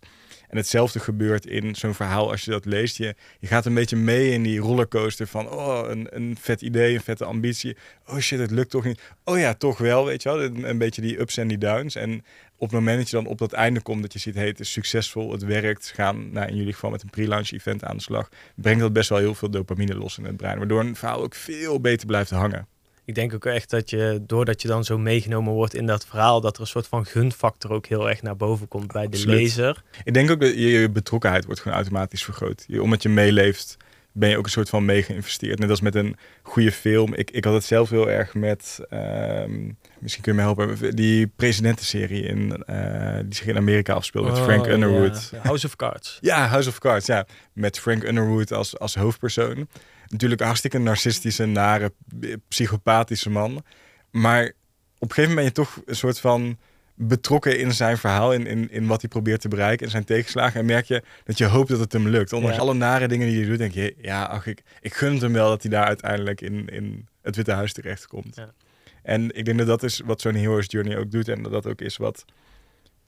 En 0.49 0.57
hetzelfde 0.57 1.01
gebeurt 1.01 1.47
in 1.47 1.75
zo'n 1.75 1.95
verhaal 1.95 2.31
als 2.31 2.45
je 2.45 2.51
dat 2.51 2.65
leest. 2.65 2.97
Je, 2.97 3.15
je 3.41 3.47
gaat 3.47 3.67
een 3.67 3.75
beetje 3.75 3.97
mee 3.97 4.31
in 4.31 4.43
die 4.43 4.59
rollercoaster 4.59 5.27
van, 5.27 5.51
oh, 5.51 5.89
een, 5.89 6.07
een 6.11 6.37
vet 6.41 6.63
idee, 6.63 6.95
een 6.95 7.01
vette 7.01 7.25
ambitie. 7.25 7.77
Oh 8.07 8.19
shit, 8.19 8.39
het 8.39 8.51
lukt 8.51 8.71
toch 8.71 8.85
niet. 8.85 9.01
Oh 9.25 9.39
ja, 9.39 9.55
toch 9.55 9.79
wel, 9.79 10.05
weet 10.05 10.23
je 10.23 10.29
wel. 10.29 10.43
Een, 10.43 10.69
een 10.69 10.79
beetje 10.79 11.03
die 11.03 11.21
ups 11.21 11.37
en 11.37 11.49
die 11.49 11.59
downs. 11.59 11.95
En 11.95 12.25
op 12.65 12.71
het 12.71 12.79
moment 12.79 12.99
dat 12.99 13.11
je 13.11 13.17
dan 13.17 13.27
op 13.27 13.39
dat 13.39 13.53
einde 13.53 13.81
komt, 13.81 14.03
dat 14.03 14.13
je 14.13 14.19
ziet, 14.19 14.35
hey, 14.35 14.47
het 14.47 14.61
is 14.61 14.73
succesvol, 14.73 15.33
het 15.33 15.43
werkt, 15.43 15.93
gaan 15.95 16.33
nou, 16.33 16.49
in 16.49 16.57
jullie 16.57 16.73
geval 16.73 16.91
met 16.91 17.03
een 17.03 17.11
pre-launch 17.11 17.51
event 17.51 17.85
aan 17.85 17.97
de 17.97 18.03
slag, 18.03 18.29
brengt 18.55 18.81
dat 18.81 18.93
best 18.93 19.09
wel 19.09 19.19
heel 19.19 19.35
veel 19.35 19.51
dopamine 19.51 19.95
los 19.95 20.19
in 20.19 20.25
het 20.25 20.37
brein, 20.37 20.59
waardoor 20.59 20.81
een 20.81 20.97
verhaal 20.97 21.23
ook 21.23 21.35
veel 21.35 21.81
beter 21.81 22.07
blijft 22.07 22.31
hangen. 22.31 22.67
Ik 23.05 23.15
denk 23.15 23.35
ook 23.35 23.45
echt 23.45 23.71
dat 23.71 23.91
je, 23.91 24.23
doordat 24.27 24.63
je 24.63 24.69
dan 24.69 24.85
zo 24.85 24.99
meegenomen 24.99 25.53
wordt 25.53 25.75
in 25.75 25.87
dat 25.87 26.07
verhaal, 26.07 26.41
dat 26.41 26.55
er 26.55 26.61
een 26.61 26.67
soort 26.67 26.87
van 26.87 27.07
gunfactor 27.07 27.71
ook 27.71 27.87
heel 27.87 28.09
erg 28.09 28.23
naar 28.23 28.37
boven 28.37 28.69
komt 28.69 28.93
bij 28.93 29.09
de 29.09 29.27
lezer. 29.27 29.83
Ik 30.05 30.15
denk 30.15 30.31
ook 30.31 30.41
dat 30.41 30.55
je, 30.55 30.69
je 30.69 30.91
betrokkenheid 30.91 31.45
wordt 31.45 31.61
gewoon 31.61 31.77
automatisch 31.77 32.25
vergroot. 32.25 32.65
Je, 32.67 32.83
omdat 32.83 33.03
je 33.03 33.09
meeleeft, 33.09 33.77
ben 34.17 34.29
je 34.29 34.39
ook 34.39 34.45
een 34.45 34.51
soort 34.51 34.69
van 34.69 34.85
mee 34.85 35.03
geïnvesteerd. 35.03 35.59
Net 35.59 35.71
als 35.71 35.81
met 35.81 35.95
een 35.95 36.17
goede 36.43 36.73
film. 36.73 37.15
Ik, 37.15 37.31
ik 37.31 37.45
had 37.45 37.55
het 37.55 37.65
zelf 37.65 37.91
heel 37.91 38.11
erg 38.11 38.35
met, 38.35 38.81
ehm, 38.89 39.71
misschien 39.99 40.23
kun 40.23 40.33
je 40.33 40.39
me 40.39 40.41
helpen, 40.41 40.97
die 40.97 41.27
presidentenserie 41.27 42.23
in, 42.23 42.65
uh, 42.71 43.17
die 43.25 43.35
zich 43.35 43.47
in 43.47 43.57
Amerika 43.57 43.95
afspeelt 43.95 44.27
met 44.27 44.39
Frank 44.39 44.65
oh, 44.65 44.71
Underwood. 44.71 45.33
House 45.43 45.67
of 45.67 45.77
Cards. 45.77 46.19
ja, 46.21 46.47
House 46.47 46.69
of 46.69 46.79
Cards, 46.79 47.07
ja. 47.07 47.27
Met 47.53 47.79
Frank 47.79 48.03
Underwood 48.03 48.53
als, 48.53 48.79
als 48.79 48.95
hoofdpersoon. 48.95 49.69
Natuurlijk 50.07 50.41
een 50.41 50.47
hartstikke 50.47 50.79
narcistische, 50.79 51.47
nare, 51.47 51.93
psychopathische 52.49 53.31
man. 53.31 53.65
Maar 54.11 54.53
op 54.99 55.09
een 55.09 55.15
gegeven 55.15 55.35
moment 55.35 55.35
ben 55.35 55.45
je 55.45 55.53
toch 55.53 55.83
een 55.87 55.97
soort 55.97 56.21
van 56.21 56.59
betrokken 56.95 57.59
in 57.59 57.73
zijn 57.73 57.99
verhaal, 57.99 58.33
in, 58.33 58.47
in, 58.47 58.71
in 58.71 58.87
wat 58.87 59.01
hij 59.01 59.11
probeert 59.11 59.41
te 59.41 59.49
bereiken, 59.49 59.85
in 59.85 59.91
zijn 59.91 60.05
tegenslagen. 60.05 60.61
En 60.61 60.67
merk 60.67 60.87
je 60.87 61.03
dat 61.25 61.39
je 61.39 61.45
hoopt 61.45 61.69
dat 61.69 61.79
het 61.79 61.93
hem 61.93 62.09
lukt. 62.09 62.33
Ondanks 62.33 62.59
alle 62.59 62.75
nare 62.75 63.09
dingen 63.09 63.27
die 63.27 63.39
hij 63.39 63.47
doet, 63.47 63.59
denk 63.59 63.73
je, 63.73 63.95
ja, 63.99 64.25
ach, 64.25 64.47
ik, 64.47 64.63
ik 64.81 64.95
gun 64.95 65.13
het 65.13 65.23
hem 65.23 65.33
wel 65.33 65.49
dat 65.49 65.63
hij 65.63 65.71
daar 65.71 65.87
uiteindelijk 65.87 66.41
in, 66.41 66.67
in 66.67 67.09
het 67.23 67.37
Witte 67.37 67.53
Huis 67.53 67.73
terechtkomt. 67.73 68.37
Ja. 68.37 68.53
En 69.03 69.37
ik 69.37 69.45
denk 69.45 69.59
dat 69.59 69.67
dat 69.67 69.83
is 69.83 70.01
wat 70.05 70.21
zo'n 70.21 70.35
Hero's 70.35 70.67
Journey 70.69 70.99
ook 70.99 71.11
doet. 71.11 71.29
En 71.29 71.43
dat 71.43 71.53
dat 71.53 71.67
ook 71.67 71.81
is 71.81 71.97
wat 71.97 72.25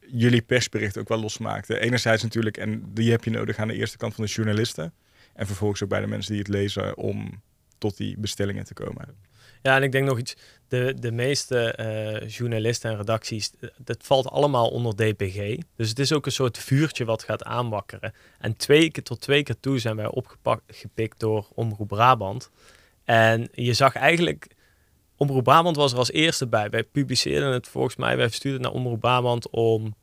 jullie 0.08 0.42
persbericht 0.42 0.98
ook 0.98 1.08
wel 1.08 1.20
losmaakte. 1.20 1.78
Enerzijds 1.78 2.22
natuurlijk, 2.22 2.56
en 2.56 2.82
die 2.94 3.10
heb 3.10 3.24
je 3.24 3.30
nodig 3.30 3.56
aan 3.56 3.68
de 3.68 3.74
eerste 3.74 3.96
kant 3.96 4.14
van 4.14 4.24
de 4.24 4.30
journalisten. 4.30 4.92
En 5.34 5.46
vervolgens 5.46 5.82
ook 5.82 5.88
bij 5.88 6.00
de 6.00 6.06
mensen 6.06 6.32
die 6.32 6.42
het 6.42 6.48
lezen 6.48 6.96
om 6.96 7.42
tot 7.78 7.96
die 7.96 8.18
bestellingen 8.18 8.64
te 8.64 8.74
komen. 8.74 9.16
Ja, 9.62 9.76
en 9.76 9.82
ik 9.82 9.92
denk 9.92 10.06
nog 10.06 10.18
iets. 10.18 10.36
De, 10.68 10.94
de 10.98 11.12
meeste 11.12 11.78
uh, 11.80 12.28
journalisten 12.28 12.90
en 12.90 12.96
redacties, 12.96 13.50
dat 13.76 13.96
valt 14.00 14.28
allemaal 14.28 14.68
onder 14.68 14.96
DPG. 14.96 15.58
Dus 15.76 15.88
het 15.88 15.98
is 15.98 16.12
ook 16.12 16.26
een 16.26 16.32
soort 16.32 16.58
vuurtje 16.58 17.04
wat 17.04 17.22
gaat 17.22 17.44
aanwakkeren. 17.44 18.14
En 18.38 18.56
twee 18.56 18.90
keer 18.90 19.02
tot 19.02 19.20
twee 19.20 19.42
keer 19.42 19.60
toe 19.60 19.78
zijn 19.78 19.96
wij 19.96 20.06
opgepikt 20.06 21.20
door 21.20 21.48
Omroep 21.54 21.88
Brabant. 21.88 22.50
En 23.04 23.48
je 23.52 23.72
zag 23.72 23.94
eigenlijk, 23.94 24.46
Omroep 25.16 25.44
Brabant 25.44 25.76
was 25.76 25.92
er 25.92 25.98
als 25.98 26.12
eerste 26.12 26.46
bij. 26.46 26.70
Wij 26.70 26.84
publiceerden 26.84 27.52
het 27.52 27.68
volgens 27.68 27.96
mij, 27.96 28.16
wij 28.16 28.28
verstuurden 28.28 28.60
naar 28.60 28.72
Omroep 28.72 29.00
Brabant 29.00 29.50
om 29.50 29.94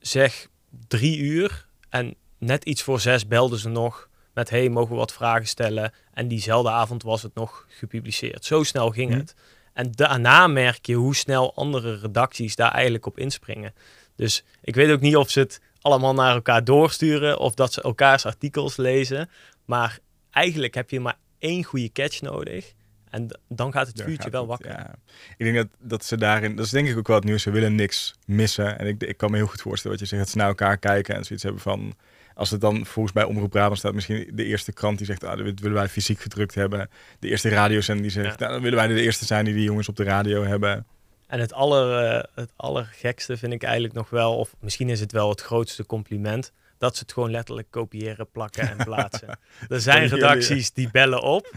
zeg 0.00 0.48
drie 0.88 1.18
uur. 1.18 1.66
En 1.88 2.14
net 2.38 2.64
iets 2.64 2.82
voor 2.82 3.00
zes 3.00 3.26
belden 3.26 3.58
ze 3.58 3.68
nog 3.68 4.08
met 4.36 4.50
hey, 4.50 4.68
mogen 4.68 4.90
we 4.90 4.96
wat 4.96 5.12
vragen 5.12 5.46
stellen? 5.46 5.92
En 6.12 6.28
diezelfde 6.28 6.70
avond 6.70 7.02
was 7.02 7.22
het 7.22 7.34
nog 7.34 7.66
gepubliceerd. 7.68 8.44
Zo 8.44 8.62
snel 8.62 8.90
ging 8.90 9.10
mhm. 9.10 9.18
het. 9.18 9.34
En 9.76 9.92
daarna 9.92 10.46
merk 10.46 10.86
je 10.86 10.94
hoe 10.94 11.14
snel 11.14 11.54
andere 11.54 11.98
redacties 11.98 12.56
daar 12.56 12.72
eigenlijk 12.72 13.06
op 13.06 13.18
inspringen. 13.18 13.74
Dus 14.14 14.44
ik 14.62 14.74
weet 14.74 14.90
ook 14.90 15.00
niet 15.00 15.16
of 15.16 15.30
ze 15.30 15.40
het 15.40 15.60
allemaal 15.80 16.14
naar 16.14 16.34
elkaar 16.34 16.64
doorsturen 16.64 17.38
of 17.38 17.54
dat 17.54 17.72
ze 17.72 17.82
elkaars 17.82 18.26
artikels 18.26 18.76
lezen. 18.76 19.30
Maar 19.64 19.98
eigenlijk 20.30 20.74
heb 20.74 20.90
je 20.90 21.00
maar 21.00 21.18
één 21.38 21.64
goede 21.64 21.92
catch 21.92 22.20
nodig. 22.20 22.72
En 23.10 23.40
dan 23.48 23.72
gaat 23.72 23.86
het 23.86 24.02
vuurtje 24.02 24.30
wel 24.30 24.46
wakker. 24.46 24.70
Ja. 24.70 24.94
Ik 25.36 25.44
denk 25.44 25.56
dat, 25.56 25.68
dat 25.78 26.04
ze 26.04 26.16
daarin, 26.16 26.56
dat 26.56 26.64
is 26.64 26.70
denk 26.70 26.88
ik 26.88 26.98
ook 26.98 27.06
wel 27.06 27.16
het 27.16 27.24
nieuws, 27.24 27.42
ze 27.42 27.50
willen 27.50 27.74
niks 27.74 28.14
missen. 28.26 28.78
En 28.78 28.86
ik, 28.86 29.02
ik 29.02 29.16
kan 29.16 29.30
me 29.30 29.36
heel 29.36 29.46
goed 29.46 29.60
voorstellen 29.60 29.98
wat 29.98 30.08
je 30.08 30.14
zegt, 30.14 30.22
dat 30.22 30.32
ze 30.32 30.38
naar 30.38 30.48
elkaar 30.48 30.78
kijken 30.78 31.14
en 31.14 31.24
zoiets 31.24 31.44
hebben 31.44 31.62
van, 31.62 31.94
als 32.36 32.50
het 32.50 32.60
dan 32.60 32.86
volgens 32.86 33.14
bij 33.14 33.24
Omroep 33.24 33.50
Brabant 33.50 33.78
staat, 33.78 33.94
misschien 33.94 34.30
de 34.32 34.44
eerste 34.44 34.72
krant 34.72 34.98
die 34.98 35.06
zegt, 35.06 35.24
ah, 35.24 35.44
dit 35.44 35.60
willen 35.60 35.76
wij 35.76 35.88
fysiek 35.88 36.20
gedrukt 36.20 36.54
hebben. 36.54 36.90
De 37.18 37.28
eerste 37.28 37.48
radiozender 37.48 38.02
die 38.02 38.12
zegt, 38.12 38.38
nou, 38.38 38.52
dan 38.52 38.62
willen 38.62 38.78
wij 38.78 38.86
de 38.86 39.00
eerste 39.00 39.24
zijn 39.24 39.44
die 39.44 39.54
die 39.54 39.62
jongens 39.62 39.88
op 39.88 39.96
de 39.96 40.04
radio 40.04 40.44
hebben. 40.44 40.86
En 41.26 41.40
het, 41.40 41.52
aller, 41.52 42.14
uh, 42.14 42.22
het 42.34 42.52
allergekste 42.56 43.36
vind 43.36 43.52
ik 43.52 43.62
eigenlijk 43.62 43.94
nog 43.94 44.10
wel, 44.10 44.36
of 44.36 44.54
misschien 44.60 44.88
is 44.88 45.00
het 45.00 45.12
wel 45.12 45.28
het 45.28 45.40
grootste 45.40 45.86
compliment, 45.86 46.52
dat 46.78 46.96
ze 46.96 47.02
het 47.02 47.12
gewoon 47.12 47.30
letterlijk 47.30 47.70
kopiëren, 47.70 48.30
plakken 48.30 48.68
en 48.68 48.84
plaatsen. 48.84 49.38
er 49.68 49.80
zijn 49.80 50.08
redacties 50.08 50.72
die 50.72 50.90
bellen 50.90 51.22
op, 51.22 51.54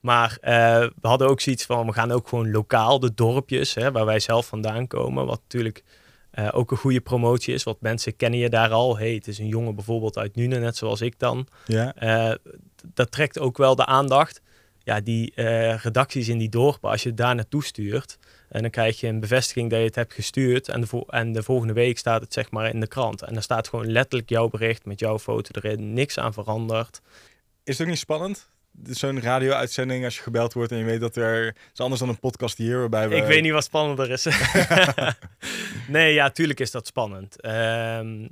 maar 0.00 0.30
uh, 0.30 0.48
we 1.00 1.08
hadden 1.08 1.28
ook 1.28 1.40
zoiets 1.40 1.64
van, 1.64 1.86
we 1.86 1.92
gaan 1.92 2.10
ook 2.10 2.28
gewoon 2.28 2.50
lokaal, 2.50 3.00
de 3.00 3.14
dorpjes, 3.14 3.74
hè, 3.74 3.92
waar 3.92 4.06
wij 4.06 4.20
zelf 4.20 4.46
vandaan 4.46 4.86
komen, 4.86 5.26
wat 5.26 5.40
natuurlijk 5.40 5.82
uh, 6.34 6.48
ook 6.52 6.70
een 6.70 6.76
goede 6.76 7.00
promotie 7.00 7.54
is. 7.54 7.62
Want 7.62 7.80
mensen 7.80 8.16
kennen 8.16 8.38
je 8.38 8.48
daar 8.48 8.70
al. 8.70 8.98
hey, 8.98 9.14
het 9.14 9.28
is 9.28 9.38
een 9.38 9.46
jongen 9.46 9.74
bijvoorbeeld 9.74 10.18
uit 10.18 10.34
Nune, 10.34 10.58
net 10.58 10.76
zoals 10.76 11.00
ik 11.00 11.18
dan. 11.18 11.46
Ja. 11.66 11.94
Uh, 12.02 12.34
dat 12.94 13.10
trekt 13.10 13.38
ook 13.38 13.56
wel 13.56 13.74
de 13.74 13.86
aandacht. 13.86 14.40
Ja, 14.82 15.00
die 15.00 15.32
uh, 15.36 15.76
redacties 15.76 16.28
in 16.28 16.38
die 16.38 16.48
dorpen, 16.48 16.90
als 16.90 17.02
je 17.02 17.14
daar 17.14 17.34
naartoe 17.34 17.64
stuurt... 17.64 18.18
en 18.48 18.62
dan 18.62 18.70
krijg 18.70 19.00
je 19.00 19.06
een 19.06 19.20
bevestiging 19.20 19.70
dat 19.70 19.78
je 19.78 19.84
het 19.84 19.94
hebt 19.94 20.14
gestuurd... 20.14 20.68
En 20.68 20.80
de, 20.80 21.04
en 21.06 21.32
de 21.32 21.42
volgende 21.42 21.72
week 21.72 21.98
staat 21.98 22.20
het 22.20 22.32
zeg 22.32 22.50
maar 22.50 22.68
in 22.68 22.80
de 22.80 22.86
krant. 22.86 23.22
En 23.22 23.32
dan 23.32 23.42
staat 23.42 23.68
gewoon 23.68 23.90
letterlijk 23.90 24.28
jouw 24.28 24.48
bericht 24.48 24.84
met 24.84 25.00
jouw 25.00 25.18
foto 25.18 25.60
erin. 25.60 25.92
Niks 25.92 26.18
aan 26.18 26.32
veranderd. 26.32 27.00
Is 27.64 27.78
het 27.78 27.80
ook 27.80 27.92
niet 27.92 27.98
spannend? 27.98 28.48
Zo'n 28.84 29.20
radio-uitzending 29.20 30.04
als 30.04 30.16
je 30.16 30.22
gebeld 30.22 30.52
wordt 30.52 30.72
en 30.72 30.78
je 30.78 30.84
weet 30.84 31.00
dat 31.00 31.16
er... 31.16 31.44
Het 31.44 31.56
is 31.72 31.80
anders 31.80 32.00
dan 32.00 32.08
een 32.08 32.18
podcast 32.18 32.58
hier 32.58 32.78
waarbij 32.78 33.08
we... 33.08 33.14
Ik 33.14 33.24
weet 33.24 33.42
niet 33.42 33.52
wat 33.52 33.64
spannender 33.64 34.10
is. 34.10 34.26
nee, 35.88 36.14
ja, 36.14 36.30
tuurlijk 36.30 36.60
is 36.60 36.70
dat 36.70 36.86
spannend. 36.86 37.40
Ehm, 37.40 38.26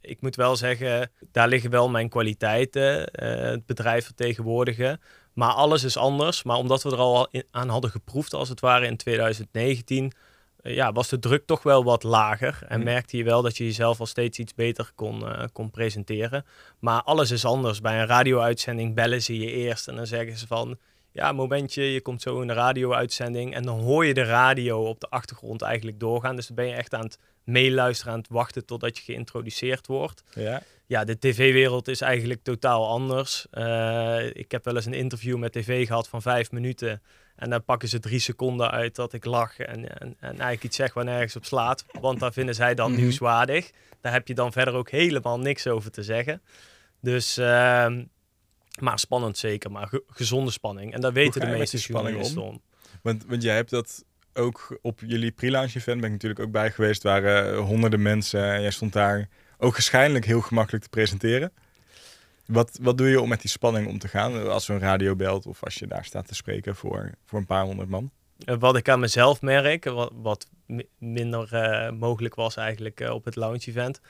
ik 0.00 0.20
moet 0.20 0.36
wel 0.36 0.56
zeggen, 0.56 1.10
daar 1.32 1.48
liggen 1.48 1.70
wel 1.70 1.88
mijn 1.88 2.08
kwaliteiten. 2.08 3.10
Uh, 3.22 3.28
het 3.40 3.66
bedrijf 3.66 4.04
vertegenwoordigen. 4.04 5.00
Maar 5.32 5.52
alles 5.52 5.84
is 5.84 5.96
anders. 5.96 6.42
Maar 6.42 6.56
omdat 6.56 6.82
we 6.82 6.90
er 6.90 6.96
al 6.96 7.28
aan 7.50 7.68
hadden 7.68 7.90
geproefd, 7.90 8.34
als 8.34 8.48
het 8.48 8.60
ware, 8.60 8.86
in 8.86 8.96
2019 8.96 10.04
eh, 10.04 10.18
ja, 10.66 10.92
was 10.92 11.08
de 11.08 11.18
druk 11.18 11.46
toch 11.46 11.62
wel 11.62 11.84
wat 11.84 12.02
lager. 12.02 12.58
En 12.68 12.78
mm. 12.78 12.84
merkte 12.84 13.16
je 13.16 13.24
wel 13.24 13.42
dat 13.42 13.56
je 13.56 13.64
jezelf 13.64 14.00
al 14.00 14.06
steeds 14.06 14.38
iets 14.38 14.54
beter 14.54 14.90
kon, 14.94 15.22
uh, 15.22 15.44
kon 15.52 15.70
presenteren. 15.70 16.44
Maar 16.78 17.02
alles 17.02 17.30
is 17.30 17.44
anders. 17.44 17.80
Bij 17.80 18.00
een 18.00 18.06
radio-uitzending 18.06 18.94
bellen 18.94 19.22
ze 19.22 19.38
je 19.38 19.50
eerst 19.50 19.88
en 19.88 19.96
dan 19.96 20.06
zeggen 20.06 20.38
ze 20.38 20.46
van... 20.46 20.78
Ja, 21.12 21.32
momentje, 21.32 21.82
je 21.82 22.00
komt 22.00 22.22
zo 22.22 22.40
in 22.40 22.46
de 22.46 22.52
radio-uitzending 22.52 23.54
en 23.54 23.62
dan 23.62 23.80
hoor 23.80 24.06
je 24.06 24.14
de 24.14 24.24
radio 24.24 24.88
op 24.88 25.00
de 25.00 25.08
achtergrond 25.08 25.62
eigenlijk 25.62 26.00
doorgaan. 26.00 26.36
Dus 26.36 26.46
dan 26.46 26.56
ben 26.56 26.66
je 26.66 26.74
echt 26.74 26.94
aan 26.94 27.04
het 27.04 27.18
meeluisteren, 27.44 28.12
aan 28.12 28.18
het 28.18 28.28
wachten 28.28 28.66
totdat 28.66 28.96
je 28.96 29.02
geïntroduceerd 29.02 29.86
wordt. 29.86 30.22
Ja, 30.34 30.62
ja 30.86 31.04
de 31.04 31.18
tv-wereld 31.18 31.88
is 31.88 32.00
eigenlijk 32.00 32.42
totaal 32.42 32.88
anders. 32.88 33.46
Uh, 33.52 34.26
ik 34.32 34.50
heb 34.50 34.64
wel 34.64 34.74
eens 34.74 34.86
een 34.86 34.92
interview 34.92 35.38
met 35.38 35.52
tv 35.52 35.86
gehad 35.86 36.08
van 36.08 36.22
vijf 36.22 36.50
minuten... 36.50 37.02
En 37.36 37.50
dan 37.50 37.64
pakken 37.64 37.88
ze 37.88 37.98
drie 37.98 38.18
seconden 38.18 38.70
uit 38.70 38.94
dat 38.94 39.12
ik 39.12 39.24
lach 39.24 39.58
en, 39.58 39.98
en, 40.00 40.16
en 40.20 40.30
eigenlijk 40.30 40.62
iets 40.62 40.76
zeg 40.76 40.94
waar 40.94 41.04
nergens 41.04 41.36
op 41.36 41.44
slaat. 41.44 41.84
Want 42.00 42.20
daar 42.20 42.32
vinden 42.32 42.54
zij 42.54 42.74
dan 42.74 42.90
mhm. 42.90 43.00
nieuwswaardig. 43.00 43.70
Daar 44.00 44.12
heb 44.12 44.28
je 44.28 44.34
dan 44.34 44.52
verder 44.52 44.74
ook 44.74 44.90
helemaal 44.90 45.38
niks 45.38 45.66
over 45.66 45.90
te 45.90 46.02
zeggen. 46.02 46.42
Dus, 47.00 47.38
uh, 47.38 47.46
maar 48.80 48.98
spannend 48.98 49.38
zeker, 49.38 49.70
maar 49.70 49.90
gezonde 50.06 50.50
spanning. 50.50 50.94
En 50.94 51.00
daar 51.00 51.12
weten 51.12 51.40
de 51.40 51.46
meeste 51.46 51.76
journalisten 51.76 52.42
om. 52.42 52.62
Want, 53.02 53.24
want 53.26 53.42
jij 53.42 53.54
hebt 53.54 53.70
dat 53.70 54.04
ook 54.32 54.78
op 54.82 55.00
jullie 55.06 55.30
pre-launch 55.30 55.74
event, 55.74 56.00
ben 56.00 56.06
ik 56.06 56.12
natuurlijk 56.12 56.40
ook 56.40 56.50
bij 56.50 56.70
geweest, 56.70 57.02
waren 57.02 57.56
honderden 57.56 58.02
mensen. 58.02 58.52
En 58.52 58.60
jij 58.60 58.70
stond 58.70 58.92
daar 58.92 59.28
ook 59.58 59.72
waarschijnlijk 59.72 60.24
heel 60.24 60.40
gemakkelijk 60.40 60.84
te 60.84 60.90
presenteren. 60.90 61.52
Wat, 62.46 62.78
wat 62.82 62.98
doe 62.98 63.08
je 63.08 63.20
om 63.20 63.28
met 63.28 63.40
die 63.40 63.50
spanning 63.50 63.88
om 63.88 63.98
te 63.98 64.08
gaan? 64.08 64.48
Als 64.48 64.64
zo'n 64.64 64.78
radio 64.78 65.16
belt 65.16 65.46
of 65.46 65.64
als 65.64 65.74
je 65.74 65.86
daar 65.86 66.04
staat 66.04 66.26
te 66.26 66.34
spreken 66.34 66.76
voor, 66.76 67.10
voor 67.24 67.38
een 67.38 67.46
paar 67.46 67.64
honderd 67.64 67.88
man? 67.88 68.10
Eh, 68.44 68.56
wat 68.58 68.76
ik 68.76 68.88
aan 68.88 69.00
mezelf 69.00 69.40
merk, 69.40 69.84
wat, 69.84 70.12
wat 70.14 70.46
minder 70.98 71.48
uh, 71.52 71.90
mogelijk 71.98 72.34
was 72.34 72.56
eigenlijk 72.56 73.00
uh, 73.00 73.10
op 73.10 73.24
het 73.24 73.36
launch 73.36 73.66
event. 73.66 74.00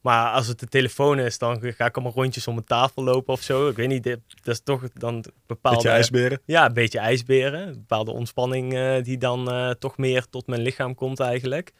Maar 0.00 0.30
als 0.30 0.46
het 0.46 0.60
de 0.60 0.66
telefoon 0.66 1.18
is, 1.18 1.38
dan 1.38 1.60
ga 1.60 1.86
ik 1.86 1.96
allemaal 1.96 2.14
rondjes 2.14 2.46
om 2.46 2.56
een 2.56 2.64
tafel 2.64 3.02
lopen 3.02 3.32
of 3.32 3.42
zo. 3.42 3.68
Ik 3.68 3.76
weet 3.76 3.88
niet, 3.88 4.04
dat 4.04 4.54
is 4.54 4.60
toch 4.60 4.82
dan 4.92 5.24
bepaalde... 5.46 5.76
Beetje 5.76 5.92
ijsberen? 5.92 6.40
Ja, 6.44 6.66
een 6.66 6.72
beetje 6.72 6.98
ijsberen. 6.98 7.68
Een 7.68 7.72
bepaalde 7.72 8.10
ontspanning 8.10 8.74
uh, 8.74 9.02
die 9.02 9.18
dan 9.18 9.74
toch 9.78 9.96
meer 9.96 10.26
tot 10.30 10.46
mijn 10.46 10.60
lichaam 10.60 10.94
komt 10.94 11.20
eigenlijk. 11.20 11.72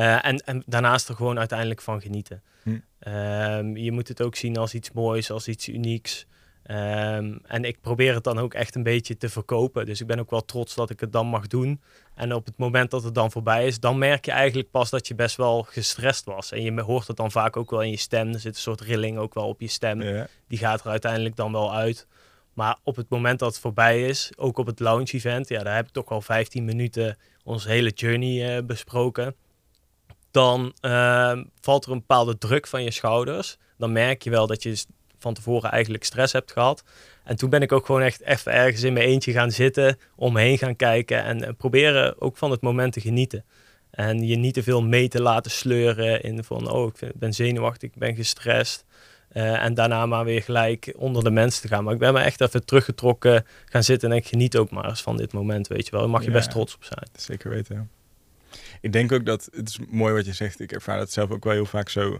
En, 0.00 0.36
en 0.36 0.62
daarnaast 0.66 1.08
er 1.08 1.14
gewoon 1.14 1.38
uiteindelijk 1.38 1.80
van 1.80 2.00
genieten. 2.00 2.42
Hm. 2.62 2.78
Ehm, 2.98 3.76
je 3.76 3.92
moet 3.92 4.08
het 4.08 4.22
ook 4.22 4.36
zien 4.36 4.56
als 4.56 4.74
iets 4.74 4.92
moois, 4.92 5.30
als 5.30 5.48
iets 5.48 5.68
unieks. 5.68 6.26
Ehm, 6.62 7.36
en 7.42 7.64
ik 7.64 7.80
probeer 7.80 8.14
het 8.14 8.24
dan 8.24 8.38
ook 8.38 8.54
echt 8.54 8.74
een 8.74 8.82
beetje 8.82 9.16
te 9.16 9.28
verkopen. 9.28 9.86
Dus 9.86 10.00
ik 10.00 10.06
ben 10.06 10.18
ook 10.18 10.30
wel 10.30 10.44
trots 10.44 10.74
dat 10.74 10.90
ik 10.90 11.00
het 11.00 11.12
dan 11.12 11.26
mag 11.26 11.46
doen. 11.46 11.80
En 12.14 12.34
op 12.34 12.46
het 12.46 12.56
moment 12.56 12.90
dat 12.90 13.02
het 13.02 13.14
dan 13.14 13.30
voorbij 13.30 13.66
is, 13.66 13.80
dan 13.80 13.98
merk 13.98 14.24
je 14.24 14.30
eigenlijk 14.30 14.70
pas 14.70 14.90
dat 14.90 15.08
je 15.08 15.14
best 15.14 15.36
wel 15.36 15.62
gestrest 15.62 16.24
was. 16.24 16.52
En 16.52 16.62
je 16.62 16.80
hoort 16.80 17.06
het 17.06 17.16
dan 17.16 17.30
vaak 17.30 17.56
ook 17.56 17.70
wel 17.70 17.82
in 17.82 17.90
je 17.90 17.96
stem. 17.96 18.32
Er 18.32 18.40
zit 18.40 18.54
een 18.54 18.60
soort 18.60 18.80
rilling 18.80 19.18
ook 19.18 19.34
wel 19.34 19.48
op 19.48 19.60
je 19.60 19.68
stem. 19.68 20.26
Die 20.48 20.58
gaat 20.58 20.80
er 20.80 20.90
uiteindelijk 20.90 21.36
dan 21.36 21.52
wel 21.52 21.74
uit. 21.74 22.06
Maar 22.52 22.78
op 22.82 22.96
het 22.96 23.08
moment 23.08 23.38
dat 23.38 23.48
het 23.48 23.60
voorbij 23.60 24.04
is, 24.06 24.30
ook 24.36 24.58
op 24.58 24.66
het 24.66 24.80
launch 24.80 25.12
event, 25.12 25.48
ja, 25.48 25.62
daar 25.62 25.74
heb 25.74 25.86
ik 25.86 25.92
toch 25.92 26.08
al 26.08 26.20
15 26.20 26.64
minuten 26.64 27.16
onze 27.44 27.68
hele 27.68 27.90
journey 27.90 28.56
uh, 28.56 28.64
besproken 28.64 29.34
dan 30.30 30.72
uh, 30.80 31.38
valt 31.60 31.84
er 31.84 31.92
een 31.92 31.98
bepaalde 31.98 32.38
druk 32.38 32.66
van 32.66 32.82
je 32.82 32.90
schouders. 32.90 33.58
Dan 33.76 33.92
merk 33.92 34.22
je 34.22 34.30
wel 34.30 34.46
dat 34.46 34.62
je 34.62 34.84
van 35.18 35.34
tevoren 35.34 35.70
eigenlijk 35.70 36.04
stress 36.04 36.32
hebt 36.32 36.52
gehad. 36.52 36.84
En 37.24 37.36
toen 37.36 37.50
ben 37.50 37.62
ik 37.62 37.72
ook 37.72 37.86
gewoon 37.86 38.02
echt 38.02 38.20
even 38.20 38.52
ergens 38.52 38.82
in 38.82 38.92
mijn 38.92 39.06
eentje 39.06 39.32
gaan 39.32 39.50
zitten, 39.50 39.98
om 40.16 40.32
me 40.32 40.40
heen 40.40 40.58
gaan 40.58 40.76
kijken 40.76 41.22
en 41.22 41.42
uh, 41.42 41.48
proberen 41.56 42.20
ook 42.20 42.36
van 42.36 42.50
het 42.50 42.60
moment 42.60 42.92
te 42.92 43.00
genieten. 43.00 43.44
En 43.90 44.26
je 44.26 44.36
niet 44.36 44.54
te 44.54 44.62
veel 44.62 44.82
mee 44.82 45.08
te 45.08 45.22
laten 45.22 45.50
sleuren 45.50 46.22
in 46.22 46.44
van, 46.44 46.70
oh, 46.70 46.86
ik 46.86 47.12
ben 47.14 47.32
zenuwachtig, 47.32 47.88
ik 47.88 47.98
ben 47.98 48.14
gestrest. 48.14 48.84
Eh, 49.28 49.64
en 49.64 49.74
daarna 49.74 50.06
maar 50.06 50.24
weer 50.24 50.42
gelijk 50.42 50.94
onder 50.96 51.24
de 51.24 51.30
mensen 51.30 51.62
te 51.62 51.68
gaan. 51.68 51.84
Maar 51.84 51.92
ik 51.92 51.98
ben 51.98 52.12
me 52.12 52.20
echt 52.20 52.40
even 52.40 52.64
teruggetrokken 52.64 53.44
gaan 53.64 53.82
zitten 53.82 54.10
en 54.10 54.16
ik 54.16 54.26
geniet 54.26 54.56
ook 54.56 54.70
maar 54.70 54.88
eens 54.88 55.02
van 55.02 55.16
dit 55.16 55.32
moment, 55.32 55.68
weet 55.68 55.84
je 55.84 55.90
wel. 55.90 56.00
Daar 56.00 56.10
mag 56.10 56.24
je 56.24 56.30
best 56.30 56.50
trots 56.50 56.74
op 56.74 56.84
zijn. 56.84 57.08
Zeker 57.12 57.50
weten, 57.50 57.90
Ik 58.80 58.92
denk 58.92 59.12
ook 59.12 59.26
dat, 59.26 59.48
het 59.52 59.68
is 59.68 59.78
mooi 59.90 60.14
wat 60.14 60.26
je 60.26 60.32
zegt, 60.32 60.60
ik 60.60 60.72
ervaar 60.72 60.98
dat 60.98 61.12
zelf 61.12 61.30
ook 61.30 61.44
wel 61.44 61.52
heel 61.52 61.66
vaak 61.66 61.88
zo. 61.88 62.18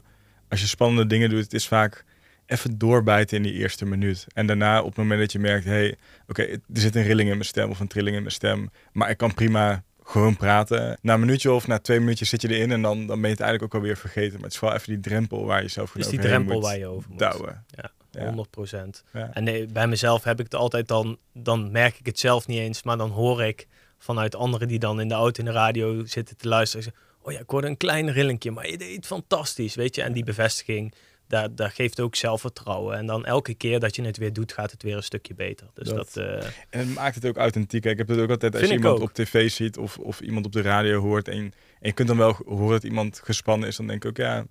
Als 0.49 0.61
je 0.61 0.67
spannende 0.67 1.07
dingen 1.07 1.31
doet, 1.31 1.43
het 1.43 1.55
is 1.55 1.69
vaak 1.69 2.05
even 2.47 2.79
doorbijten 2.79 3.37
in 3.37 3.43
die 3.43 3.53
eerste 3.53 3.85
minuut. 3.85 4.27
En 4.35 4.47
daarna 4.47 4.81
op 4.81 4.87
het 4.87 4.97
moment 4.97 5.21
dat 5.21 5.33
je 5.33 5.39
merkt, 5.39 5.65
hey, 5.65 5.97
oké, 6.29 6.43
er 6.43 6.61
zit 6.73 6.97
een 6.97 7.03
rilling 7.03 7.29
in 7.29 7.35
mijn 7.35 7.49
stem 7.49 7.71
of 7.71 7.81
een 7.81 7.89
trilling 7.89 8.17
in 8.17 8.23
mijn 8.23 8.35
stem. 8.35 8.71
Maar 8.93 9.11
ik 9.11 9.17
kan 9.17 9.35
prima 9.35 9.83
gewoon 10.03 10.37
praten. 10.37 10.99
Na 11.03 11.15
een 11.15 11.21
minuutje 11.21 11.53
of 11.53 11.67
na 11.67 11.79
twee 11.79 12.01
minuutjes 12.01 12.29
zit 12.29 12.43
je 12.43 12.49
erin 12.49 12.73
en 12.73 12.83
dan, 12.83 13.07
dan 13.07 13.21
ben 13.21 13.31
je 13.31 13.37
het 13.37 13.41
eigenlijk 13.41 13.63
ook 13.63 13.81
alweer 13.81 13.97
vergeten. 13.97 14.33
Maar 14.33 14.43
het 14.43 14.53
is 14.53 14.59
vooral 14.59 14.77
even 14.77 14.93
die 14.93 15.01
drempel 15.01 15.45
waar 15.45 15.63
je 15.63 15.69
zelf 15.69 15.97
is 15.97 16.09
die 16.09 16.19
drempel 16.19 16.61
waar 16.61 16.79
je 16.79 16.87
over 16.87 17.11
moet. 17.11 17.19
Douwen. 17.19 17.65
Ja. 17.71 17.91
100 18.25 18.51
procent. 18.51 19.05
En 19.33 19.45
nee, 19.45 19.67
bij 19.67 19.87
mezelf 19.87 20.25
heb 20.25 20.39
ik 20.39 20.45
het 20.45 20.55
altijd 20.55 20.89
dan, 20.89 21.19
dan 21.33 21.71
merk 21.71 21.99
ik 21.99 22.07
het 22.07 22.19
zelf 22.19 22.47
niet 22.47 22.59
eens, 22.59 22.83
maar 22.83 22.97
dan 22.97 23.11
hoor 23.11 23.43
ik 23.43 23.67
vanuit 23.99 24.35
anderen 24.35 24.69
die 24.69 24.79
dan 24.79 25.01
in 25.01 25.09
de 25.09 25.15
auto 25.15 25.41
in 25.41 25.45
de 25.45 25.53
radio 25.53 26.05
zitten 26.05 26.37
te 26.37 26.49
luisteren. 26.49 26.93
Oh 27.23 27.33
ja, 27.33 27.39
ik 27.39 27.51
hoorde 27.51 27.67
een 27.67 27.77
klein 27.77 28.13
rillingje, 28.13 28.51
maar 28.51 28.71
je 28.71 28.79
deed 28.79 29.07
fantastisch, 29.07 29.75
weet 29.75 29.95
je. 29.95 30.03
En 30.03 30.13
die 30.13 30.25
bevestiging, 30.25 30.95
dat, 31.27 31.57
dat 31.57 31.73
geeft 31.73 32.01
ook 32.01 32.17
zelfvertrouwen. 32.17 32.97
En 32.97 33.07
dan 33.07 33.25
elke 33.25 33.55
keer 33.55 33.81
dat 33.81 33.97
je 33.97 34.03
het 34.03 34.17
weer 34.17 34.33
doet, 34.33 34.53
gaat 34.53 34.71
het 34.71 34.83
weer 34.83 34.97
een 34.97 35.03
stukje 35.03 35.35
beter. 35.35 35.67
Dus 35.75 35.89
dat, 35.89 36.17
uh... 36.17 36.43
En 36.43 36.53
het 36.71 36.95
maakt 36.95 37.15
het 37.15 37.27
ook 37.27 37.37
authentiek. 37.37 37.85
Ik 37.85 37.99
heb 37.99 38.09
het 38.09 38.19
ook 38.19 38.31
altijd 38.31 38.55
als 38.55 38.69
je 38.69 38.73
iemand 38.73 39.01
op 39.01 39.13
tv 39.13 39.51
ziet 39.51 39.79
of, 39.79 39.99
of 39.99 40.21
iemand 40.21 40.47
op 40.47 40.53
de 40.53 40.63
radio 40.63 41.01
hoort. 41.01 41.29
En, 41.29 41.37
en, 41.37 41.53
je 41.81 41.93
kunt 41.93 42.09
dan 42.09 42.17
wel 42.17 42.37
horen 42.47 42.71
dat 42.71 42.85
iemand 42.85 43.21
gespannen 43.25 43.69
is. 43.69 43.77
Dan 43.77 43.87
denk 43.87 44.05
ik 44.05 44.11
ook, 44.11 44.17
ja, 44.17 44.47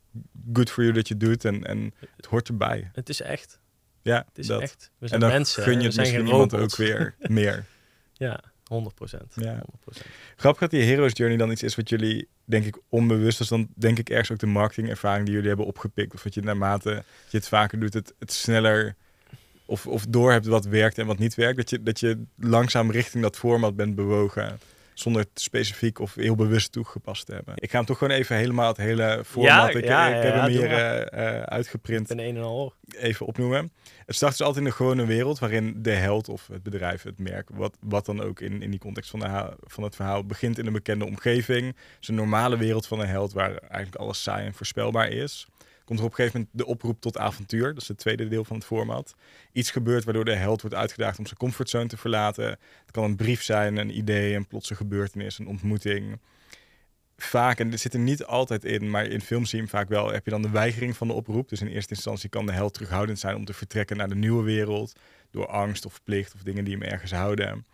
good 0.53 0.69
for 0.69 0.83
you 0.83 0.95
dat 0.95 1.07
je 1.07 1.17
doet. 1.17 1.45
En, 1.45 1.63
en 1.63 1.93
het 2.15 2.25
hoort 2.25 2.47
erbij. 2.47 2.89
Het 2.93 3.09
is 3.09 3.21
echt. 3.21 3.59
Ja, 4.01 4.25
het 4.27 4.37
is 4.37 4.49
echt. 4.49 4.91
We 4.97 5.07
zijn 5.07 5.21
en 5.21 5.27
dan 5.27 5.37
mensen. 5.37 5.63
gun 5.63 5.79
je 5.79 5.83
het 5.83 5.93
zijn 5.93 6.07
misschien 6.07 6.27
iemand 6.27 6.53
ook 6.53 6.75
weer 6.75 7.15
meer. 7.39 7.65
ja. 8.13 8.43
100 8.67 9.11
Ja. 9.33 9.63
100%. 9.65 10.05
Grappig 10.35 10.61
dat 10.61 10.71
die 10.71 10.83
Heroes 10.83 11.11
Journey 11.13 11.37
dan 11.37 11.51
iets 11.51 11.63
is 11.63 11.75
wat 11.75 11.89
jullie, 11.89 12.27
denk 12.45 12.65
ik, 12.65 12.77
onbewust 12.89 13.39
is. 13.39 13.47
Dan 13.47 13.67
denk 13.75 13.99
ik 13.99 14.09
ergens 14.09 14.31
ook 14.31 14.39
de 14.39 14.45
marketingervaring 14.45 15.25
die 15.25 15.33
jullie 15.33 15.47
hebben 15.47 15.65
opgepikt. 15.65 16.13
Of 16.13 16.21
dat 16.21 16.33
je 16.33 16.41
naarmate 16.41 17.03
je 17.29 17.37
het 17.37 17.47
vaker 17.47 17.79
doet, 17.79 17.93
het, 17.93 18.13
het 18.19 18.31
sneller 18.31 18.95
of, 19.65 19.87
of 19.87 20.05
door 20.09 20.31
hebt 20.31 20.45
wat 20.45 20.65
werkt 20.65 20.97
en 20.97 21.05
wat 21.05 21.17
niet 21.17 21.35
werkt. 21.35 21.57
Dat 21.57 21.69
je, 21.69 21.83
dat 21.83 21.99
je 21.99 22.23
langzaam 22.35 22.91
richting 22.91 23.23
dat 23.23 23.37
format 23.37 23.75
bent 23.75 23.95
bewogen 23.95 24.59
zonder 24.99 25.21
het 25.21 25.41
specifiek 25.41 25.99
of 25.99 26.15
heel 26.15 26.35
bewust 26.35 26.71
toegepast 26.71 27.25
te 27.25 27.33
hebben. 27.33 27.53
Ik 27.57 27.69
ga 27.69 27.77
hem 27.77 27.85
toch 27.85 27.97
gewoon 27.97 28.17
even 28.17 28.35
helemaal 28.35 28.67
het 28.67 28.77
hele 28.77 29.23
format. 29.25 29.75
ik, 29.75 29.83
ja, 29.83 30.07
ik 30.07 30.23
heb 30.23 30.33
hem 30.33 30.45
hier 30.45 30.71
uh, 30.71 31.41
uitgeprint. 31.41 32.09
Een 32.09 32.19
een 32.19 32.35
en 32.35 32.43
al. 32.43 32.73
Even 32.97 33.25
opnoemen. 33.25 33.71
Het 34.05 34.15
start 34.15 34.31
dus 34.31 34.41
altijd 34.41 34.65
in 34.65 34.69
de 34.69 34.75
gewone 34.75 35.05
wereld 35.05 35.39
waarin 35.39 35.81
de 35.81 35.91
held 35.91 36.29
of 36.29 36.47
het 36.47 36.63
bedrijf, 36.63 37.03
het 37.03 37.19
merk, 37.19 37.49
wat, 37.53 37.77
wat 37.79 38.05
dan 38.05 38.21
ook 38.21 38.39
in, 38.39 38.61
in 38.61 38.69
die 38.69 38.79
context 38.79 39.09
van, 39.09 39.19
de, 39.19 39.53
van 39.63 39.83
het 39.83 39.95
verhaal 39.95 40.25
begint 40.25 40.57
in 40.57 40.65
een 40.65 40.73
bekende 40.73 41.05
omgeving. 41.05 41.65
Het 41.67 41.97
is 42.01 42.07
een 42.07 42.15
normale 42.15 42.57
wereld 42.57 42.87
van 42.87 42.99
een 42.99 43.07
held 43.07 43.33
waar 43.33 43.57
eigenlijk 43.57 43.95
alles 43.95 44.23
saai 44.23 44.45
en 44.45 44.53
voorspelbaar 44.53 45.09
is 45.09 45.47
komt 45.87 45.99
er 45.99 46.05
op 46.05 46.11
een 46.11 46.17
gegeven 46.17 46.39
moment 46.39 46.57
de 46.57 46.65
oproep 46.65 47.01
tot 47.01 47.17
avontuur. 47.17 47.73
Dat 47.73 47.81
is 47.81 47.87
het 47.87 47.97
tweede 47.97 48.27
deel 48.27 48.43
van 48.43 48.55
het 48.55 48.65
format. 48.65 49.15
Iets 49.51 49.71
gebeurt 49.71 50.03
waardoor 50.03 50.25
de 50.25 50.35
held 50.35 50.61
wordt 50.61 50.75
uitgedaagd 50.75 51.19
om 51.19 51.25
zijn 51.25 51.37
comfortzone 51.37 51.87
te 51.87 51.97
verlaten. 51.97 52.45
Het 52.45 52.91
kan 52.91 53.03
een 53.03 53.15
brief 53.15 53.43
zijn, 53.43 53.77
een 53.77 53.97
idee, 53.97 54.35
een 54.35 54.47
plotse 54.47 54.75
gebeurtenis, 54.75 55.39
een 55.39 55.47
ontmoeting. 55.47 56.19
Vaak, 57.17 57.59
en 57.59 57.69
dit 57.69 57.79
zit 57.79 57.93
er 57.93 57.99
niet 57.99 58.23
altijd 58.23 58.65
in, 58.65 58.89
maar 58.89 59.05
in 59.05 59.21
films 59.21 59.49
zie 59.49 59.61
je 59.61 59.67
vaak 59.67 59.89
wel, 59.89 60.11
heb 60.11 60.25
je 60.25 60.31
dan 60.31 60.41
de 60.41 60.49
weigering 60.49 60.97
van 60.97 61.07
de 61.07 61.13
oproep. 61.13 61.49
Dus 61.49 61.61
in 61.61 61.67
eerste 61.67 61.93
instantie 61.93 62.29
kan 62.29 62.45
de 62.45 62.51
held 62.51 62.73
terughoudend 62.73 63.19
zijn 63.19 63.35
om 63.35 63.45
te 63.45 63.53
vertrekken 63.53 63.97
naar 63.97 64.09
de 64.09 64.15
nieuwe 64.15 64.43
wereld. 64.43 64.93
Door 65.31 65.47
angst 65.47 65.85
of 65.85 66.03
plicht 66.03 66.33
of 66.33 66.41
dingen 66.41 66.63
die 66.63 66.73
hem 66.73 66.83
ergens 66.83 67.11
houden. 67.11 67.65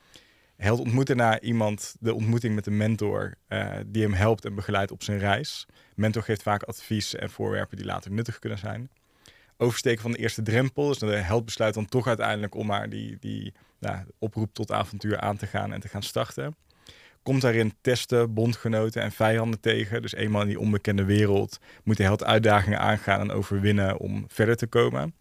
Held 0.64 0.80
ontmoet 0.80 1.08
daarna 1.08 1.40
iemand, 1.40 1.96
de 2.00 2.14
ontmoeting 2.14 2.56
met 2.56 2.66
een 2.66 2.78
mentor, 2.78 3.36
uh, 3.50 3.72
die 3.86 4.04
hem 4.04 4.14
helpt 4.14 4.46
en 4.46 4.56
begeleidt 4.56 4.92
op 4.92 5.04
zijn 5.04 5.20
reis. 5.20 5.68
Mentor 5.96 6.24
geeft 6.24 6.42
vaak 6.42 6.64
advies 6.64 7.16
en 7.16 7.30
voorwerpen 7.30 7.78
die 7.78 7.86
later 7.86 8.12
nuttig 8.12 8.40
kunnen 8.40 8.58
zijn. 8.58 8.90
Oversteken 9.58 10.02
van 10.02 10.12
de 10.12 10.18
eerste 10.18 10.42
drempel, 10.42 10.88
dus 10.88 10.98
de 10.98 11.06
held 11.06 11.46
besluit 11.46 11.74
dan 11.74 11.86
toch 11.86 12.08
uiteindelijk 12.08 12.56
om 12.56 12.66
maar 12.66 12.90
die, 12.90 13.18
die 13.20 13.54
nou, 13.80 13.98
oproep 14.20 14.54
tot 14.54 14.72
avontuur 14.72 15.20
aan 15.20 15.38
te 15.38 15.48
gaan 15.48 15.74
en 15.74 15.80
te 15.80 15.88
gaan 15.88 16.04
starten. 16.04 16.56
Komt 17.24 17.42
daarin 17.42 17.74
testen, 17.82 18.34
bondgenoten 18.34 19.02
en 19.02 19.12
vijanden 19.12 19.60
tegen. 19.60 20.02
Dus 20.02 20.14
eenmaal 20.14 20.42
in 20.42 20.48
die 20.48 20.60
onbekende 20.60 21.04
wereld 21.04 21.60
moet 21.84 21.98
de 21.98 22.04
held 22.04 22.24
uitdagingen 22.24 22.80
aangaan 22.80 23.20
en 23.20 23.32
overwinnen 23.32 23.98
om 23.98 24.26
verder 24.28 24.56
te 24.56 24.68
komen. 24.68 25.14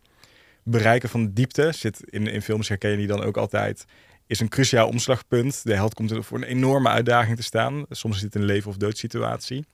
Bereiken 0.65 1.09
van 1.09 1.25
de 1.25 1.33
diepte 1.33 1.73
zit 1.73 2.03
in, 2.11 2.27
in 2.27 2.43
films 2.43 2.69
herken 2.69 2.91
je 2.91 2.97
die 2.97 3.07
dan 3.07 3.23
ook 3.23 3.37
altijd 3.37 3.85
is 4.27 4.41
een 4.41 4.49
cruciaal 4.49 4.89
omslagpunt. 4.89 5.65
De 5.65 5.75
held 5.75 5.95
komt 5.95 6.11
er 6.11 6.25
voor 6.25 6.39
een 6.39 6.45
enorme 6.45 6.89
uitdaging 6.89 7.37
te 7.37 7.43
staan. 7.43 7.85
Soms 7.91 8.17
is 8.17 8.23
dit 8.23 8.35
een 8.35 8.45
leven- 8.45 8.71
of 8.71 8.77
doodsituatie. 8.77 9.65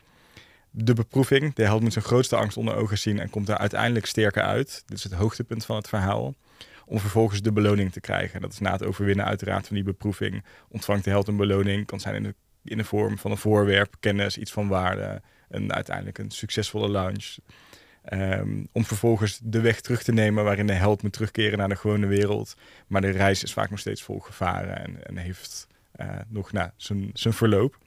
De 0.70 0.94
beproeving. 0.94 1.54
De 1.54 1.62
held 1.62 1.82
moet 1.82 1.92
zijn 1.92 2.04
grootste 2.04 2.36
angst 2.36 2.56
onder 2.56 2.74
ogen 2.74 2.98
zien 2.98 3.18
en 3.18 3.30
komt 3.30 3.46
daar 3.46 3.58
uiteindelijk 3.58 4.06
sterker 4.06 4.42
uit. 4.42 4.82
Dit 4.86 4.98
is 4.98 5.04
het 5.04 5.12
hoogtepunt 5.12 5.64
van 5.64 5.76
het 5.76 5.88
verhaal. 5.88 6.34
Om 6.86 6.98
vervolgens 6.98 7.42
de 7.42 7.52
beloning 7.52 7.92
te 7.92 8.00
krijgen. 8.00 8.40
Dat 8.40 8.52
is 8.52 8.58
na 8.58 8.72
het 8.72 8.84
overwinnen 8.84 9.24
uiteraard 9.24 9.66
van 9.66 9.76
die 9.76 9.84
beproeving. 9.84 10.44
Ontvangt 10.68 11.04
de 11.04 11.10
held 11.10 11.28
een 11.28 11.36
beloning. 11.36 11.86
Kan 11.86 12.00
zijn 12.00 12.14
in 12.14 12.22
de, 12.22 12.34
in 12.64 12.76
de 12.76 12.84
vorm 12.84 13.18
van 13.18 13.30
een 13.30 13.36
voorwerp, 13.36 13.94
kennis, 14.00 14.38
iets 14.38 14.52
van 14.52 14.68
waarde. 14.68 15.22
En 15.48 15.72
uiteindelijk 15.72 16.18
een 16.18 16.30
succesvolle 16.30 16.88
launch. 16.88 17.36
Ehm, 18.08 18.64
om 18.72 18.84
vervolgens 18.84 19.40
de 19.42 19.60
weg 19.60 19.80
terug 19.80 20.02
te 20.02 20.12
nemen 20.12 20.44
waarin 20.44 20.66
de 20.66 20.72
held 20.72 21.02
moet 21.02 21.12
terugkeren 21.12 21.58
naar 21.58 21.68
de 21.68 21.76
gewone 21.76 22.06
wereld. 22.06 22.54
Maar 22.86 23.00
de 23.00 23.10
reis 23.10 23.42
is 23.42 23.52
vaak 23.52 23.70
nog 23.70 23.78
steeds 23.78 24.02
vol 24.02 24.18
gevaren 24.18 24.78
en, 24.78 25.06
en 25.06 25.16
heeft 25.16 25.66
uh, 26.00 26.06
nog 26.28 26.52
nou, 26.52 26.70
zijn 27.12 27.34
verloop. 27.34 27.78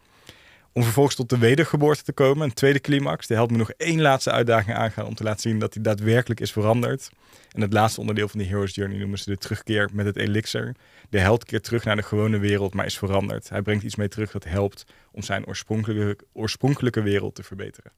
Om 0.74 0.84
vervolgens 0.84 1.16
tot 1.16 1.30
de 1.30 1.38
wedergeboorte 1.38 2.04
te 2.04 2.14
komen, 2.14 2.44
een 2.44 2.54
tweede 2.54 2.80
climax. 2.80 3.28
De 3.28 3.34
held 3.34 3.50
moet 3.50 3.58
nog 3.58 3.72
één 3.72 4.02
laatste 4.02 4.32
uitdaging 4.32 4.78
aangaan 4.78 5.06
om 5.06 5.16
te 5.16 5.24
laten 5.24 5.42
zien 5.42 5.60
dat 5.60 5.74
hij 5.74 5.84
daadwerkelijk 5.84 6.40
is 6.40 6.52
veranderd. 6.52 7.10
En 7.52 7.62
het 7.62 7.74
laatste 7.74 8.00
onderdeel 8.00 8.28
van 8.28 8.40
de 8.40 8.46
Hero's 8.46 8.76
Journey 8.76 8.98
noemen 8.98 9.20
ze 9.20 9.30
de 9.30 9.38
terugkeer 9.38 9.90
met 9.94 10.06
het 10.06 10.18
elixir. 10.18 10.76
De 11.10 11.20
held 11.20 11.46
keert 11.46 11.64
terug 11.64 11.84
naar 11.84 11.96
de 11.96 12.04
gewone 12.04 12.38
wereld, 12.38 12.74
maar 12.74 12.86
is 12.86 12.98
veranderd. 12.98 13.50
Hij 13.50 13.62
brengt 13.62 13.84
iets 13.84 13.96
mee 13.96 14.08
terug 14.08 14.32
dat 14.32 14.44
helpt 14.44 14.86
om 15.12 15.22
zijn 15.22 15.48
oorspronkelijke, 15.48 16.24
oorspronkelijke 16.34 17.02
wereld 17.02 17.36
te 17.36 17.44
verbeteren. 17.44 17.92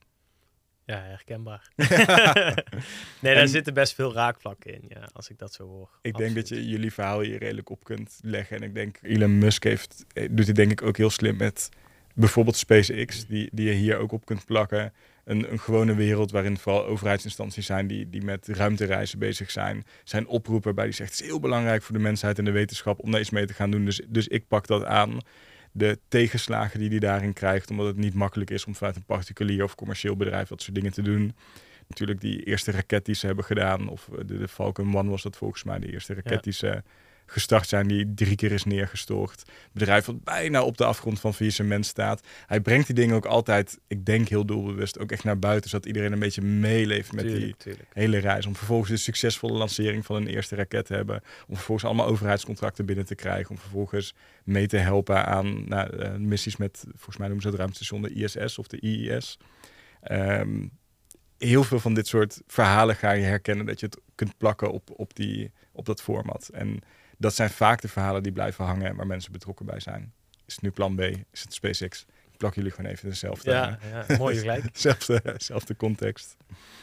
Ja, 0.85 1.01
herkenbaar. 1.01 1.69
nee, 3.19 3.35
daar 3.35 3.47
zitten 3.47 3.73
best 3.73 3.93
veel 3.93 4.13
raakvlakken 4.13 4.73
in, 4.73 4.85
ja, 4.87 5.09
als 5.13 5.29
ik 5.29 5.39
dat 5.39 5.53
zo 5.53 5.67
hoor. 5.67 5.89
Ik 6.01 6.17
denk 6.17 6.35
dat 6.35 6.47
je 6.47 6.67
jullie 6.67 6.93
verhaal 6.93 7.19
hier 7.19 7.37
redelijk 7.37 7.69
op 7.69 7.83
kunt 7.83 8.19
leggen. 8.21 8.57
En 8.57 8.63
ik 8.63 8.73
denk, 8.73 8.97
Elon 9.01 9.37
Musk 9.37 9.63
heeft, 9.63 10.05
eh, 10.13 10.27
doet 10.31 10.47
het 10.47 10.55
denk 10.55 10.71
ik 10.71 10.81
ook 10.81 10.97
heel 10.97 11.09
slim 11.09 11.37
met 11.37 11.69
bijvoorbeeld 12.13 12.55
SpaceX, 12.55 13.25
die, 13.25 13.49
die 13.51 13.67
je 13.67 13.73
hier 13.73 13.97
ook 13.97 14.11
op 14.11 14.25
kunt 14.25 14.45
plakken. 14.45 14.93
Een, 15.23 15.51
een 15.51 15.59
gewone 15.59 15.95
wereld 15.95 16.31
waarin 16.31 16.57
vooral 16.57 16.85
overheidsinstanties 16.85 17.65
zijn 17.65 17.87
die, 17.87 18.09
die 18.09 18.23
met 18.23 18.47
ruimtereizen 18.47 19.19
bezig 19.19 19.51
zijn. 19.51 19.85
Zijn 20.03 20.27
oproepen 20.27 20.75
bij 20.75 20.85
die 20.85 20.93
zegt, 20.93 21.11
het 21.11 21.21
is 21.21 21.27
heel 21.27 21.39
belangrijk 21.39 21.83
voor 21.83 21.95
de 21.95 22.01
mensheid 22.01 22.37
en 22.37 22.45
de 22.45 22.51
wetenschap 22.51 22.99
om 22.99 23.11
daar 23.11 23.19
iets 23.19 23.29
mee 23.29 23.45
te 23.45 23.53
gaan 23.53 23.71
doen. 23.71 23.85
Dus, 23.85 24.01
dus 24.07 24.27
ik 24.27 24.47
pak 24.47 24.67
dat 24.67 24.83
aan 24.83 25.19
de 25.75 25.99
tegenslagen 26.07 26.79
die 26.79 26.89
hij 26.89 26.99
daarin 26.99 27.33
krijgt, 27.33 27.69
omdat 27.69 27.85
het 27.85 27.97
niet 27.97 28.13
makkelijk 28.13 28.49
is 28.49 28.65
om 28.65 28.75
vanuit 28.75 28.95
een 28.95 29.05
particulier 29.05 29.63
of 29.63 29.75
commercieel 29.75 30.15
bedrijf 30.15 30.47
dat 30.47 30.61
soort 30.61 30.75
dingen 30.75 30.91
te 30.91 31.01
doen. 31.01 31.35
Natuurlijk 31.87 32.21
die 32.21 32.43
eerste 32.43 32.71
raket 32.71 33.05
die 33.05 33.15
ze 33.15 33.25
hebben 33.25 33.45
gedaan, 33.45 33.87
of 33.87 34.09
de, 34.25 34.37
de 34.37 34.47
Falcon 34.47 34.95
1 34.95 35.09
was 35.09 35.21
dat 35.21 35.37
volgens 35.37 35.63
mij, 35.63 35.79
de 35.79 35.91
eerste 35.91 36.13
raket 36.13 36.43
die 36.43 36.53
ze 36.53 36.83
gestart 37.33 37.67
zijn 37.67 37.87
die 37.87 38.13
drie 38.13 38.35
keer 38.35 38.51
is 38.51 38.63
neergestort. 38.63 39.43
Bedrijf 39.71 40.05
wat 40.05 40.23
bijna 40.23 40.63
op 40.63 40.77
de 40.77 40.85
afgrond 40.85 41.19
van 41.19 41.33
faillissement 41.33 41.85
staat. 41.85 42.27
Hij 42.45 42.61
brengt 42.61 42.85
die 42.85 42.95
dingen 42.95 43.15
ook 43.15 43.25
altijd, 43.25 43.79
ik 43.87 44.05
denk 44.05 44.27
heel 44.27 44.45
doelbewust, 44.45 44.99
ook 44.99 45.11
echt 45.11 45.23
naar 45.23 45.39
buiten, 45.39 45.69
zodat 45.69 45.85
iedereen 45.85 46.11
een 46.11 46.19
beetje 46.19 46.41
meeleeft 46.41 47.11
met 47.11 47.25
die 47.25 47.55
hele 47.93 48.17
reis. 48.17 48.45
Om 48.45 48.55
vervolgens 48.55 48.89
een 48.89 48.97
succesvolle 48.97 49.57
lancering 49.57 50.05
van 50.05 50.15
een 50.15 50.27
eerste 50.27 50.55
raket 50.55 50.85
te 50.85 50.93
hebben. 50.93 51.21
Om 51.47 51.55
vervolgens 51.55 51.87
allemaal 51.87 52.07
overheidscontracten 52.07 52.85
binnen 52.85 53.05
te 53.05 53.15
krijgen. 53.15 53.49
Om 53.49 53.57
vervolgens 53.57 54.15
mee 54.43 54.67
te 54.67 54.77
helpen 54.77 55.25
aan 55.25 55.67
nou, 55.67 55.97
uh, 55.97 56.15
missies 56.15 56.57
met, 56.57 56.83
volgens 56.87 57.17
mij 57.17 57.27
noemen 57.27 57.43
ze 57.43 57.49
het 57.49 57.57
ruimtestation 57.57 58.01
de 58.01 58.13
ISS 58.13 58.57
of 58.57 58.67
de 58.67 58.79
IIS. 58.79 59.39
Ehm, 60.01 60.67
heel 61.37 61.63
veel 61.63 61.79
van 61.79 61.93
dit 61.93 62.07
soort 62.07 62.41
verhalen 62.47 62.95
ga 62.95 63.11
je 63.11 63.23
herkennen 63.23 63.65
dat 63.65 63.79
je 63.79 63.85
het 63.85 63.99
kunt 64.15 64.37
plakken 64.37 64.71
op, 64.71 64.89
op, 64.95 65.15
die, 65.15 65.51
op 65.71 65.85
dat 65.85 66.01
format. 66.01 66.49
En 66.53 66.79
dat 67.17 67.35
zijn 67.35 67.49
vaak 67.49 67.81
de 67.81 67.87
verhalen 67.87 68.23
die 68.23 68.31
blijven 68.31 68.65
hangen 68.65 68.85
en 68.85 68.95
waar 68.95 69.07
mensen 69.07 69.31
betrokken 69.31 69.65
bij 69.65 69.79
zijn. 69.79 70.13
Is 70.45 70.53
het 70.53 70.61
nu 70.61 70.71
plan 70.71 70.95
B? 70.95 71.01
Is 71.31 71.41
het 71.41 71.53
SpaceX? 71.53 72.05
Ik 72.31 72.37
plak 72.37 72.55
jullie 72.55 72.71
gewoon 72.71 72.91
even 72.91 73.09
dezelfde. 73.09 73.51
Ja, 73.51 73.79
ja 74.07 74.17
mooi 74.17 74.37
gelijk. 74.37 74.65
zelfde, 75.37 75.75
context. 75.77 76.37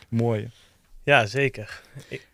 Mooi. 0.08 0.50
Ja, 1.02 1.26
zeker. 1.26 1.82
Ik, 2.08 2.28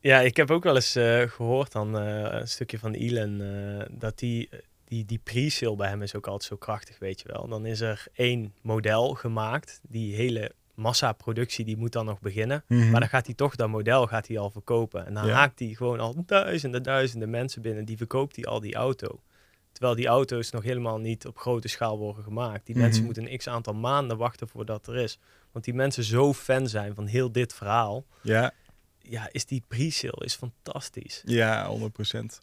ja, 0.00 0.20
ik 0.20 0.36
heb 0.36 0.50
ook 0.50 0.64
wel 0.64 0.74
eens 0.74 0.96
uh, 0.96 1.22
gehoord 1.22 1.72
dan 1.72 2.02
uh, 2.02 2.26
een 2.30 2.48
stukje 2.48 2.78
van 2.78 2.92
Elon 2.92 3.40
uh, 3.40 3.84
dat 3.90 4.18
die, 4.18 4.48
die, 4.84 5.04
die 5.04 5.20
pre-sale 5.22 5.76
bij 5.76 5.88
hem 5.88 6.02
is 6.02 6.14
ook 6.14 6.26
altijd 6.26 6.50
zo 6.50 6.56
krachtig, 6.56 6.98
weet 6.98 7.20
je 7.20 7.28
wel. 7.32 7.48
Dan 7.48 7.66
is 7.66 7.80
er 7.80 8.06
één 8.12 8.54
model 8.60 9.14
gemaakt 9.14 9.80
die 9.82 10.14
hele 10.14 10.52
massaproductie 10.76 11.64
die 11.64 11.76
moet 11.76 11.92
dan 11.92 12.04
nog 12.04 12.20
beginnen. 12.20 12.64
Mhm. 12.68 12.90
Maar 12.90 13.00
dan 13.00 13.08
gaat 13.08 13.26
hij 13.26 13.34
toch 13.34 13.56
dat 13.56 13.68
model 13.68 14.06
gaat 14.06 14.28
hij 14.28 14.38
al 14.38 14.50
verkopen. 14.50 15.06
En 15.06 15.14
dan 15.14 15.26
Ja. 15.26 15.32
haakt 15.34 15.58
hij 15.58 15.68
gewoon 15.68 16.00
al 16.00 16.22
duizenden, 16.26 16.82
duizenden 16.82 17.30
mensen 17.30 17.62
binnen. 17.62 17.84
Die 17.84 17.96
verkoopt 17.96 18.36
hij 18.36 18.44
al 18.44 18.60
die 18.60 18.74
auto. 18.74 19.20
Terwijl 19.72 19.94
die 19.96 20.06
auto's 20.06 20.50
nog 20.50 20.62
helemaal 20.62 20.98
niet 20.98 21.26
op 21.26 21.38
grote 21.38 21.68
schaal 21.68 21.98
worden 21.98 22.22
gemaakt. 22.22 22.66
Die 22.66 22.74
Mhm. 22.74 22.84
mensen 22.84 23.04
moeten 23.04 23.30
een 23.30 23.38
x 23.38 23.48
aantal 23.48 23.74
maanden 23.74 24.16
wachten 24.16 24.48
voordat 24.48 24.86
er 24.86 24.96
is. 24.96 25.18
Want 25.52 25.64
die 25.64 25.74
mensen 25.74 26.04
zo 26.04 26.32
fan 26.34 26.68
zijn 26.68 26.94
van 26.94 27.06
heel 27.06 27.32
dit 27.32 27.54
verhaal. 27.54 28.04
Ja, 28.22 28.52
Ja, 29.08 29.28
is 29.32 29.44
die 29.44 29.62
pre-sale 29.68 30.24
is 30.24 30.34
fantastisch. 30.34 31.22
ja, 31.24 31.66
100%. 31.66 32.40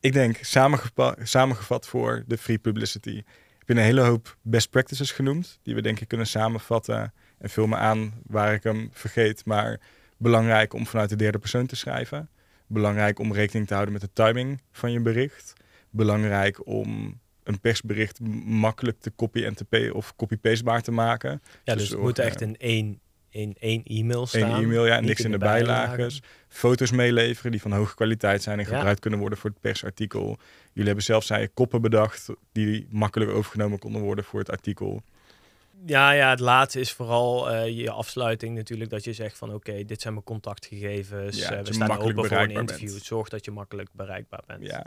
Ik 0.00 0.12
denk, 0.12 0.36
samengepa- 0.40 1.16
samengevat 1.22 1.86
voor 1.86 2.24
de 2.26 2.38
free 2.38 2.58
publicity, 2.58 3.14
heb 3.58 3.68
je 3.68 3.74
een 3.74 3.80
hele 3.80 4.00
hoop 4.00 4.36
best 4.42 4.70
practices 4.70 5.12
genoemd, 5.12 5.58
die 5.62 5.74
we 5.74 5.80
denk 5.82 6.00
ik 6.00 6.08
kunnen 6.08 6.26
samenvatten 6.26 7.12
en 7.40 7.50
vul 7.50 7.66
me 7.66 7.76
aan 7.76 8.12
waar 8.26 8.54
ik 8.54 8.62
hem 8.62 8.88
vergeet. 8.92 9.44
Maar 9.44 9.80
belangrijk 10.16 10.74
om 10.74 10.86
vanuit 10.86 11.08
de 11.08 11.16
derde 11.16 11.38
persoon 11.38 11.66
te 11.66 11.76
schrijven. 11.76 12.28
Belangrijk 12.66 13.18
om 13.18 13.32
rekening 13.32 13.66
te 13.66 13.74
houden 13.74 13.92
met 13.92 14.02
de 14.02 14.10
timing 14.12 14.60
van 14.72 14.92
je 14.92 15.00
bericht. 15.00 15.52
Belangrijk 15.90 16.66
om 16.66 17.18
een 17.42 17.60
persbericht 17.60 18.20
makkelijk 18.44 19.00
te 19.00 19.12
copy 19.16 19.44
en 19.44 19.54
te 19.54 19.90
of 19.94 20.16
copy-pastebaar 20.16 20.82
te 20.82 20.90
maken. 20.90 21.30
Ja, 21.30 21.38
Dus 21.64 21.74
dus 21.74 21.88
het 21.88 21.98
ook, 21.98 22.04
moet 22.04 22.18
eh, 22.18 22.26
echt 22.26 22.40
in 22.40 22.56
één, 22.56 23.00
in 23.30 23.56
één 23.60 23.82
e-mail 23.84 24.26
staan. 24.26 24.50
Eén 24.54 24.62
e-mail, 24.64 24.86
ja, 24.86 24.98
niet 24.98 25.08
niks 25.08 25.20
in 25.20 25.30
de 25.30 25.38
bijlagen. 25.38 26.10
Foto's 26.48 26.90
meeleveren 26.90 27.50
die 27.50 27.60
van 27.60 27.72
hoge 27.72 27.94
kwaliteit 27.94 28.42
zijn 28.42 28.58
en 28.58 28.64
Ja. 28.68 28.74
gebruikt 28.76 29.00
kunnen 29.00 29.20
worden 29.20 29.38
voor 29.38 29.50
het 29.50 29.60
persartikel. 29.60 30.38
Jullie 30.66 30.86
hebben 30.86 31.04
zelf, 31.04 31.24
zei 31.24 31.40
je, 31.40 31.48
koppen 31.48 31.82
bedacht 31.82 32.28
die 32.52 32.86
makkelijk 32.90 33.30
overgenomen 33.30 33.78
konden 33.78 34.02
worden 34.02 34.24
voor 34.24 34.38
het 34.40 34.50
artikel. 34.50 35.02
Ja, 35.86 36.10
ja, 36.12 36.30
het 36.30 36.40
laatste 36.40 36.80
is 36.80 36.92
vooral 36.92 37.50
eh, 37.50 37.76
je 37.78 37.90
afsluiting 37.90 38.56
natuurlijk. 38.56 38.90
Dat 38.90 39.04
je 39.04 39.12
zegt 39.12 39.38
van 39.38 39.54
oké, 39.54 39.84
dit 39.84 40.00
zijn 40.00 40.12
mijn 40.12 40.24
contactgegevens. 40.24 41.38
Ja, 41.38 41.52
eh, 41.52 41.64
we 41.64 41.72
staan 41.72 41.98
open 41.98 42.26
voor 42.26 42.36
een 42.36 42.50
interview. 42.50 42.90
bent. 42.90 43.04
Zorg 43.04 43.28
dat 43.28 43.44
je 43.44 43.50
makkelijk 43.50 43.88
bereikbaar 43.92 44.42
bent. 44.46 44.66
Ja. 44.66 44.86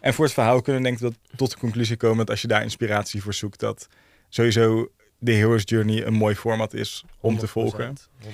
En 0.00 0.14
voor 0.14 0.24
het 0.24 0.34
verhaal 0.34 0.60
kunnen 0.60 0.82
we 0.82 0.88
denk 0.88 1.00
ik 1.00 1.04
dat 1.04 1.36
tot 1.36 1.50
de 1.50 1.58
conclusie 1.58 1.96
komen 1.96 2.18
dat 2.18 2.30
als 2.30 2.40
je 2.40 2.48
daar 2.48 2.62
inspiratie 2.62 3.22
voor 3.22 3.34
zoekt, 3.34 3.60
dat 3.60 3.88
sowieso 4.28 4.90
de 5.24 5.32
Hero's 5.32 5.62
Journey 5.64 6.06
een 6.06 6.14
mooi 6.14 6.34
format 6.34 6.74
is 6.74 7.04
om 7.20 7.38
te 7.38 7.46
100%, 7.46 7.50
volgen. 7.50 7.96
100%. 7.96 8.28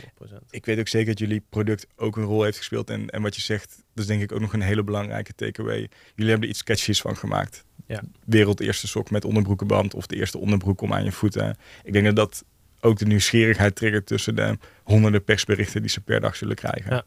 Ik 0.51 0.67
weet 0.67 0.79
ook 0.79 0.89
zeker 0.89 1.09
dat 1.09 1.19
jullie 1.19 1.43
product 1.49 1.87
ook 1.97 2.17
een 2.17 2.25
rol 2.25 2.43
heeft 2.43 2.59
gespeeld. 2.59 2.91
En, 2.91 3.11
en 3.11 3.23
wat 3.23 3.35
je 3.35 3.41
zegt, 3.41 3.69
dat 3.69 4.05
is 4.05 4.07
denk 4.07 4.23
ik 4.23 4.33
ook 4.33 4.41
nog 4.41 4.53
een 4.53 4.61
hele 4.61 4.83
belangrijke 4.83 5.35
takeaway. 5.35 5.89
Jullie 6.15 6.31
hebben 6.31 6.43
er 6.43 6.49
iets 6.49 6.59
sketchies 6.59 7.01
van 7.01 7.17
gemaakt. 7.17 7.65
Ja. 7.87 8.03
Wereld 8.25 8.61
eerste 8.61 8.87
sok 8.87 9.11
met 9.11 9.25
onderbroekenband 9.25 9.95
of 9.95 10.07
de 10.07 10.17
eerste 10.17 10.39
onderbroek 10.39 10.81
om 10.81 10.93
aan 10.93 11.05
je 11.05 11.13
voeten. 11.13 11.57
Ik 11.85 11.93
denk 11.93 12.05
dat 12.05 12.17
dat 12.17 12.45
ook 12.81 12.99
de 12.99 13.07
nieuwsgierigheid 13.07 13.77
triggert 13.77 14.07
tussen 14.07 14.35
de 14.35 14.59
honderden 14.83 15.25
persberichten 15.25 15.81
die 15.81 15.91
ze 15.91 16.01
per 16.01 16.21
dag 16.21 16.37
zullen 16.37 16.57
krijgen. 16.57 16.95
Ja. 16.95 17.05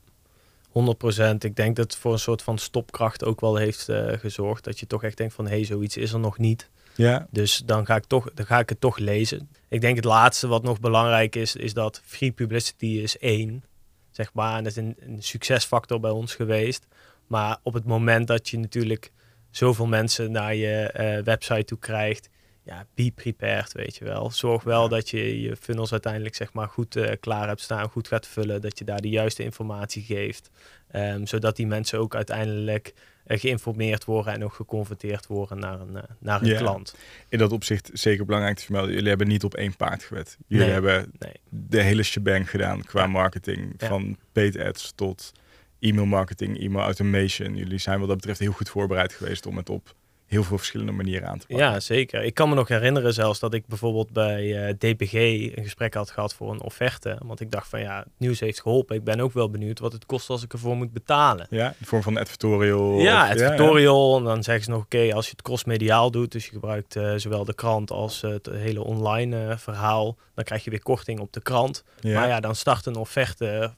100%. 1.34 1.36
Ik 1.38 1.55
denk 1.55 1.75
dat 1.75 1.86
het 1.86 1.95
voor 1.95 2.11
een 2.13 2.19
soort 2.19 2.41
van 2.41 2.57
stopkracht 2.57 3.23
ook 3.23 3.41
wel 3.41 3.55
heeft 3.55 3.89
eh, 3.89 4.17
gezorgd. 4.17 4.63
Dat 4.63 4.79
je 4.79 4.88
toch 4.88 5.03
echt 5.03 5.17
denkt 5.17 5.34
van 5.34 5.45
hé, 5.45 5.55
hey, 5.55 5.65
zoiets 5.65 5.97
is 5.97 6.13
er 6.13 6.19
nog 6.19 6.38
niet. 6.38 6.69
Ja, 6.96 7.28
Dus 7.32 7.58
dan 7.66 7.86
ga, 7.86 7.96
ik 7.96 8.06
toch, 8.06 8.34
dan 8.34 8.46
ga 8.46 8.60
ik 8.60 8.70
het 8.70 8.80
toch 8.80 8.98
lezen. 8.98 9.50
Ik 9.68 9.82
denk 9.82 9.96
het 9.96 10.06
laatste 10.06 10.48
wat 10.48 10.64
nog 10.64 10.80
belangrijk 10.80 11.36
is, 11.36 11.56
is 11.56 11.74
dat 11.74 12.02
free 12.06 12.32
publicity 12.32 12.86
is 12.86 13.18
één. 13.18 13.64
Zeg 14.12 14.34
maar, 14.34 14.58
en 14.58 14.64
dat 14.64 14.72
is 14.72 14.78
een, 14.78 14.96
een 15.00 15.24
succesfactor 15.24 16.00
bij 16.00 16.12
ons 16.12 16.36
geweest. 16.36 16.88
Maar 17.28 17.58
op 17.64 17.74
het 17.74 17.86
moment 17.86 18.28
dat 18.28 18.50
je 18.50 18.60
natuurlijk 18.60 19.12
zoveel 19.52 19.86
mensen 19.88 20.32
naar 20.32 20.56
je 20.56 20.76
eh, 20.82 21.24
website 21.24 21.64
toe 21.66 21.80
krijgt, 21.80 22.30
ja, 22.64 22.86
be 22.96 23.12
prepared, 23.16 23.72
weet 23.74 23.96
je 23.96 24.06
wel. 24.06 24.32
Zorg 24.32 24.64
wel 24.64 24.82
Ja. 24.84 24.88
dat 24.89 25.10
je 25.10 25.41
je 25.41 25.56
funnels 25.56 25.91
uiteindelijk 25.91 26.36
zeg 26.36 26.54
maar 26.54 26.68
goed 26.68 26.96
eh, 26.96 27.12
klaar 27.20 27.48
hebt 27.48 27.62
staan, 27.62 27.89
goed 27.89 28.08
gaat 28.08 28.28
vullen, 28.28 28.62
dat 28.62 28.80
je 28.80 28.86
daar 28.86 29.02
de 29.02 29.10
juiste 29.10 29.44
informatie 29.44 30.04
geeft, 30.04 30.50
Ehm, 30.88 31.26
zodat 31.26 31.56
die 31.56 31.68
mensen 31.68 32.00
ook 32.00 32.16
uiteindelijk 32.16 32.94
geïnformeerd 33.28 34.05
worden 34.05 34.34
en 34.34 34.43
ook 34.43 34.53
geconverteerd 34.53 35.28
worden 35.28 35.59
naar 35.59 35.80
een, 35.80 35.95
eh, 35.95 36.03
naar 36.19 36.41
een 36.41 36.47
Ja. 36.47 36.57
klant. 36.57 36.95
in 37.30 37.38
dat 37.38 37.51
opzicht 37.51 37.89
zeker 37.93 38.26
belangrijk 38.26 38.57
te 38.57 38.63
vermelden. 38.63 38.93
Jullie 38.93 39.09
hebben 39.09 39.28
niet 39.28 39.43
op 39.43 39.53
één 39.53 39.76
paard 39.76 40.03
gewet. 40.03 40.38
Jullie 40.47 40.65
Nee. 40.65 40.74
hebben 40.74 41.11
Nee. 41.19 41.34
de 41.49 41.82
hele 41.82 42.03
shebang 42.03 42.49
gedaan 42.49 42.84
qua 42.84 43.01
Ja. 43.01 43.07
marketing. 43.07 43.74
Ja. 43.78 43.88
Van 43.88 44.17
paid 44.32 44.59
ads 44.59 44.91
tot 44.95 45.32
e-mail 45.80 46.05
marketing, 46.05 46.59
e-mail 46.59 46.84
automation. 46.86 47.55
Jullie 47.55 47.78
zijn 47.78 47.99
wat 47.99 48.07
dat 48.07 48.17
betreft 48.17 48.39
heel 48.39 48.51
goed 48.51 48.69
voorbereid 48.69 49.13
geweest 49.13 49.45
om 49.45 49.57
het 49.57 49.69
op 49.69 49.95
heel 50.26 50.43
veel 50.43 50.57
verschillende 50.57 50.91
manieren 50.91 51.28
aan 51.28 51.38
te 51.39 51.47
pakken. 51.47 51.65
Ja, 51.65 51.80
zeker. 51.80 52.24
Ik 52.24 52.34
kan 52.34 52.49
me 52.49 52.55
nog 52.55 52.67
herinneren 52.67 53.13
zelfs 53.13 53.39
dat 53.39 53.53
ik 53.53 53.67
bijvoorbeeld 53.67 54.11
bij 54.11 54.67
eh, 54.67 54.74
DPG 54.74 55.13
een 55.57 55.63
gesprek 55.63 55.93
had 55.93 56.11
gehad 56.11 56.34
voor 56.34 56.51
een 56.51 56.61
offerte. 56.61 57.17
Want 57.26 57.39
ik 57.39 57.51
dacht 57.51 57.69
van 57.69 57.80
ja, 57.80 57.97
het 57.99 58.07
nieuws 58.17 58.39
heeft 58.39 58.61
geholpen. 58.61 58.95
Ik 58.95 59.03
ben 59.03 59.19
ook 59.19 59.34
wel 59.34 59.49
benieuwd 59.49 59.80
wat 59.80 59.93
het 59.93 60.05
kost 60.05 60.30
als 60.30 60.43
ik 60.43 60.53
ervoor 60.53 60.76
moet 60.76 60.93
betalen. 60.93 61.47
Ja, 61.49 61.67
in 61.67 61.74
de 61.80 61.86
vorm 61.86 62.01
van 62.01 62.17
advertorial. 62.17 62.99
Ja, 62.99 63.24
of- 63.24 63.30
advertorial. 63.32 64.17
En 64.17 64.24
dan 64.24 64.43
zeggen 64.43 64.63
ze 64.63 64.69
nog, 64.69 64.84
oké, 64.84 65.13
als 65.13 65.26
je 65.26 65.32
het 65.32 65.41
crossmediaal 65.41 66.11
doet, 66.11 66.32
dus 66.32 66.45
je 66.45 66.51
gebruikt 66.51 66.95
eh, 66.95 67.13
zowel 67.15 67.45
de 67.45 67.53
krant 67.55 67.91
als 67.91 68.21
het 68.21 68.45
hele 68.51 68.84
online 68.84 69.47
eh, 69.47 69.57
verhaal, 69.57 70.17
dan 70.34 70.43
krijg 70.43 70.63
je 70.63 70.69
weer 70.69 70.84
korting 70.84 71.19
op 71.19 71.34
de 71.34 71.41
krant. 71.41 71.84
Ja, 71.99 72.19
Maar 72.19 72.28
ja, 72.28 72.39
dan 72.39 72.55
start 72.55 72.86
een 72.86 72.95
offerte 72.95 73.74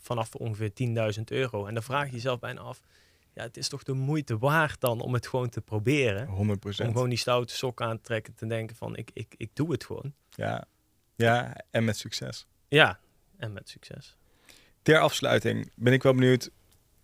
vanaf 0.00 0.34
ongeveer 0.34 0.70
10.000 1.16 1.22
euro. 1.24 1.66
En 1.66 1.74
dan 1.74 1.82
vraag 1.82 2.06
je 2.06 2.12
jezelf 2.12 2.38
bijna 2.38 2.60
af, 2.60 2.80
ja, 3.34 3.42
het 3.42 3.56
is 3.56 3.68
toch 3.68 3.82
de 3.82 3.92
moeite 3.92 4.38
waard 4.38 4.80
dan 4.80 5.00
om 5.00 5.14
het 5.14 5.26
gewoon 5.26 5.48
te 5.48 5.60
proberen? 5.60 6.26
100 6.26 6.64
Om 6.64 6.72
gewoon 6.72 7.08
die 7.08 7.18
stoute 7.18 7.56
sok 7.56 7.82
aan 7.82 7.96
te 7.96 8.02
trekken 8.02 8.34
te 8.34 8.46
denken 8.46 8.76
van 8.76 8.96
ik, 8.96 9.10
ik, 9.12 9.34
ik 9.36 9.50
doe 9.52 9.72
het 9.72 9.84
gewoon. 9.84 10.14
Ja. 10.30 10.64
ja, 11.14 11.56
en 11.70 11.84
met 11.84 11.96
succes. 11.96 12.46
Ja, 12.68 13.00
en 13.36 13.52
met 13.52 13.68
succes. 13.68 14.16
Ter 14.82 14.98
afsluiting 14.98 15.70
ben 15.74 15.92
ik 15.92 16.02
wel 16.02 16.14
benieuwd, 16.14 16.50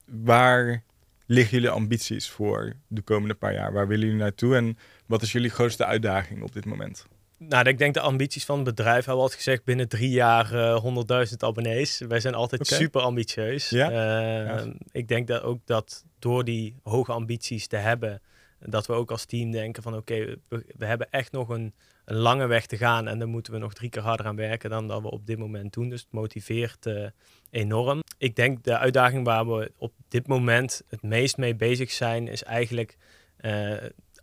waar 0.04 0.84
liggen 1.26 1.54
jullie 1.54 1.70
ambities 1.70 2.30
voor 2.30 2.76
de 2.86 3.02
komende 3.02 3.34
paar 3.34 3.52
jaar? 3.52 3.72
Waar 3.72 3.88
willen 3.88 4.04
jullie 4.04 4.22
naartoe 4.22 4.56
en 4.56 4.78
wat 5.06 5.22
is 5.22 5.32
jullie 5.32 5.50
grootste 5.50 5.84
uitdaging 5.84 6.42
op 6.42 6.52
dit 6.52 6.64
moment? 6.64 7.06
Nou, 7.38 7.68
ik 7.68 7.78
denk 7.78 7.94
de 7.94 8.00
ambities 8.00 8.44
van 8.44 8.56
het 8.56 8.64
bedrijf 8.64 8.94
hebben 8.94 9.14
we 9.14 9.20
altijd 9.20 9.42
gezegd 9.42 9.64
binnen 9.64 9.88
drie 9.88 10.10
jaar 10.10 10.54
eh 10.54 11.26
100.000 11.28 11.36
abonnees. 11.38 11.98
Wij 11.98 12.20
zijn 12.20 12.34
altijd 12.34 12.66
super 12.66 13.00
ambitieus. 13.00 13.68
Ja? 13.70 13.90
Eh, 13.90 14.46
Ja. 14.46 14.72
Ik 14.90 15.08
denk 15.08 15.26
dat 15.26 15.42
ook 15.42 15.60
dat 15.64 16.04
door 16.18 16.44
die 16.44 16.74
hoge 16.82 17.12
ambities 17.12 17.66
te 17.66 17.76
hebben, 17.76 18.22
dat 18.60 18.86
we 18.86 18.92
ook 18.92 19.10
als 19.10 19.24
team 19.24 19.50
denken 19.50 19.82
van 19.82 19.96
oké, 19.96 20.36
we, 20.48 20.64
we 20.76 20.84
hebben 20.86 21.10
echt 21.10 21.32
nog 21.32 21.48
een, 21.48 21.74
een 22.04 22.16
lange 22.16 22.46
weg 22.46 22.66
te 22.66 22.76
gaan 22.76 23.08
en 23.08 23.18
dan 23.18 23.28
moeten 23.28 23.52
we 23.52 23.58
nog 23.58 23.72
drie 23.74 23.90
keer 23.90 24.02
harder 24.02 24.26
aan 24.26 24.36
werken 24.36 24.70
dan 24.70 24.88
dat 24.88 25.02
we 25.02 25.10
op 25.10 25.26
dit 25.26 25.38
moment 25.38 25.72
doen. 25.72 25.88
Dus 25.88 26.00
het 26.00 26.12
motiveert 26.12 26.86
eh, 26.86 27.06
enorm. 27.50 28.02
Ik 28.18 28.36
denk 28.36 28.64
de 28.64 28.78
uitdaging 28.78 29.24
waar 29.24 29.46
we 29.46 29.72
op 29.78 29.92
dit 30.08 30.26
moment 30.26 30.82
het 30.88 31.02
meest 31.02 31.36
mee 31.36 31.54
bezig 31.54 31.90
zijn, 31.90 32.28
is 32.28 32.42
eigenlijk 32.42 32.96
eh, 33.36 33.72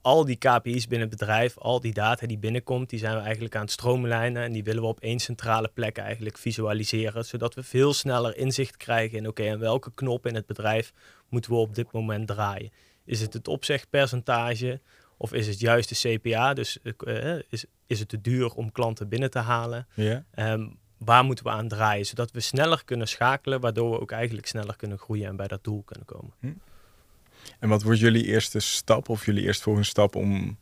al 0.05 0.25
die 0.25 0.35
KPI's 0.35 0.87
binnen 0.87 1.09
het 1.09 1.17
bedrijf, 1.17 1.57
al 1.57 1.79
die 1.79 1.93
data 1.93 2.27
die 2.27 2.37
binnenkomt, 2.37 2.89
die 2.89 2.99
zijn 2.99 3.15
we 3.15 3.21
eigenlijk 3.21 3.55
aan 3.55 3.61
het 3.61 3.71
stroomlijnen 3.71 4.43
en 4.43 4.51
die 4.51 4.63
willen 4.63 4.81
we 4.81 4.87
op 4.87 4.99
één 4.99 5.19
centrale 5.19 5.67
plek 5.73 5.97
eigenlijk 5.97 6.37
visualiseren, 6.37 7.25
zodat 7.25 7.53
we 7.53 7.63
veel 7.63 7.93
sneller 7.93 8.37
inzicht 8.37 8.77
krijgen 8.77 9.17
in 9.17 9.27
oké, 9.27 9.43
en 9.43 9.59
welke 9.59 9.91
knop 9.93 10.25
in 10.25 10.35
het 10.35 10.45
bedrijf 10.45 10.93
moeten 11.29 11.51
we 11.51 11.57
op 11.57 11.75
dit 11.75 11.91
moment 11.91 12.27
draaien. 12.27 12.71
Is 13.05 13.21
het 13.21 13.33
het 13.33 13.47
opzegpercentage 13.47 14.81
of 15.17 15.33
is 15.33 15.47
het 15.47 15.59
juist 15.59 15.89
de 15.89 16.19
CPA? 16.19 16.53
Dus 16.53 16.79
eh, 16.81 17.35
is, 17.49 17.65
is 17.87 17.99
het 17.99 18.09
te 18.09 18.21
duur 18.21 18.53
om 18.53 18.71
klanten 18.71 19.09
binnen 19.09 19.31
te 19.31 19.39
halen? 19.39 19.87
Ja. 19.93 20.25
Ehm, 20.31 20.67
waar 20.97 21.23
moeten 21.23 21.45
we 21.45 21.51
aan 21.51 21.67
draaien, 21.67 22.05
zodat 22.05 22.31
we 22.31 22.39
sneller 22.39 22.81
kunnen 22.85 23.07
schakelen, 23.07 23.59
waardoor 23.59 23.91
we 23.91 23.99
ook 23.99 24.11
eigenlijk 24.11 24.47
sneller 24.47 24.75
kunnen 24.75 24.97
groeien 24.97 25.27
en 25.27 25.35
bij 25.35 25.47
dat 25.47 25.63
doel 25.63 25.83
kunnen 25.83 26.05
komen. 26.05 26.33
En 27.59 27.69
wat 27.69 27.83
wordt 27.83 27.99
jullie 27.99 28.25
eerste 28.25 28.59
stap 28.59 29.09
of 29.09 29.25
jullie 29.25 29.43
eerstvolgende 29.43 29.87
stap 29.87 30.15
om 30.15 30.57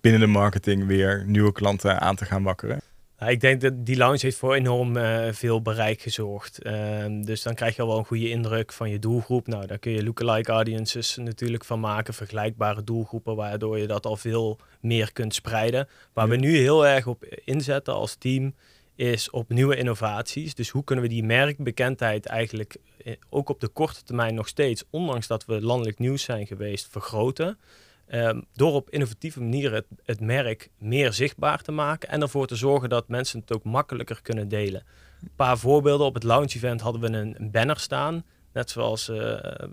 binnen 0.00 0.20
de 0.20 0.26
marketing 0.26 0.86
weer 0.86 1.24
nieuwe 1.26 1.52
klanten 1.52 2.00
aan 2.00 2.16
te 2.16 2.24
gaan 2.24 2.42
wakkeren? 2.42 2.80
Nou, 3.18 3.32
ik 3.32 3.40
denk 3.40 3.60
dat 3.60 3.86
die 3.86 3.96
launch 3.96 4.20
heeft 4.20 4.36
voor 4.36 4.54
enorm 4.54 4.96
eh, 4.96 5.32
veel 5.32 5.62
bereik 5.62 6.00
gezorgd. 6.00 6.62
Ehm, 6.62 7.22
dus 7.22 7.42
dan 7.42 7.54
krijg 7.54 7.76
je 7.76 7.82
al 7.82 7.88
wel 7.88 7.98
een 7.98 8.04
goede 8.04 8.30
indruk 8.30 8.72
van 8.72 8.90
je 8.90 8.98
doelgroep. 8.98 9.46
Nou, 9.46 9.66
daar 9.66 9.78
kun 9.78 9.92
je 9.92 10.04
lookalike 10.04 10.52
audiences 10.52 11.16
natuurlijk 11.16 11.64
van 11.64 11.80
maken, 11.80 12.14
vergelijkbare 12.14 12.84
doelgroepen, 12.84 13.36
waardoor 13.36 13.78
je 13.78 13.86
dat 13.86 14.06
al 14.06 14.16
veel 14.16 14.58
meer 14.80 15.12
kunt 15.12 15.34
spreiden. 15.34 15.88
Waar 16.12 16.28
we 16.28 16.36
nu 16.36 16.56
heel 16.56 16.86
erg 16.86 17.06
op 17.06 17.24
inzetten 17.44 17.94
als 17.94 18.14
team, 18.14 18.54
is 18.96 19.30
op 19.30 19.48
nieuwe 19.48 19.76
innovaties. 19.76 20.54
Dus 20.54 20.70
hoe 20.70 20.84
kunnen 20.84 21.04
we 21.04 21.10
die 21.10 21.24
merkbekendheid 21.24 22.26
eigenlijk 22.26 22.76
eh, 23.04 23.14
ook 23.28 23.48
op 23.48 23.60
de 23.60 23.68
korte 23.68 24.02
termijn 24.02 24.34
nog 24.34 24.48
steeds, 24.48 24.84
ondanks 24.90 25.26
dat 25.26 25.44
we 25.44 25.60
landelijk 25.60 25.98
nieuws 25.98 26.22
zijn 26.22 26.46
geweest, 26.46 26.88
vergroten. 26.90 27.58
Ehm, 28.06 28.40
door 28.52 28.72
op 28.72 28.90
innovatieve 28.90 29.40
manieren 29.40 29.84
het, 30.04 30.20
merk 30.20 30.70
meer 30.78 31.12
zichtbaar 31.12 31.62
te 31.62 31.72
maken 31.72 32.08
en 32.08 32.22
ervoor 32.22 32.46
te 32.46 32.56
zorgen 32.56 32.88
dat 32.88 33.08
mensen 33.08 33.40
het 33.40 33.52
ook 33.52 33.64
makkelijker 33.64 34.22
kunnen 34.22 34.48
delen. 34.48 34.84
Een 35.22 35.30
paar 35.36 35.58
voorbeelden. 35.58 36.06
Op 36.06 36.14
het 36.14 36.22
launch 36.22 36.54
event 36.54 36.80
hadden 36.80 37.00
we 37.00 37.18
een, 37.18 37.34
een 37.38 37.50
banner 37.50 37.80
staan. 37.80 38.24
Net 38.52 38.70
zoals 38.70 39.08
eh, 39.08 39.32
eh, 39.32 39.68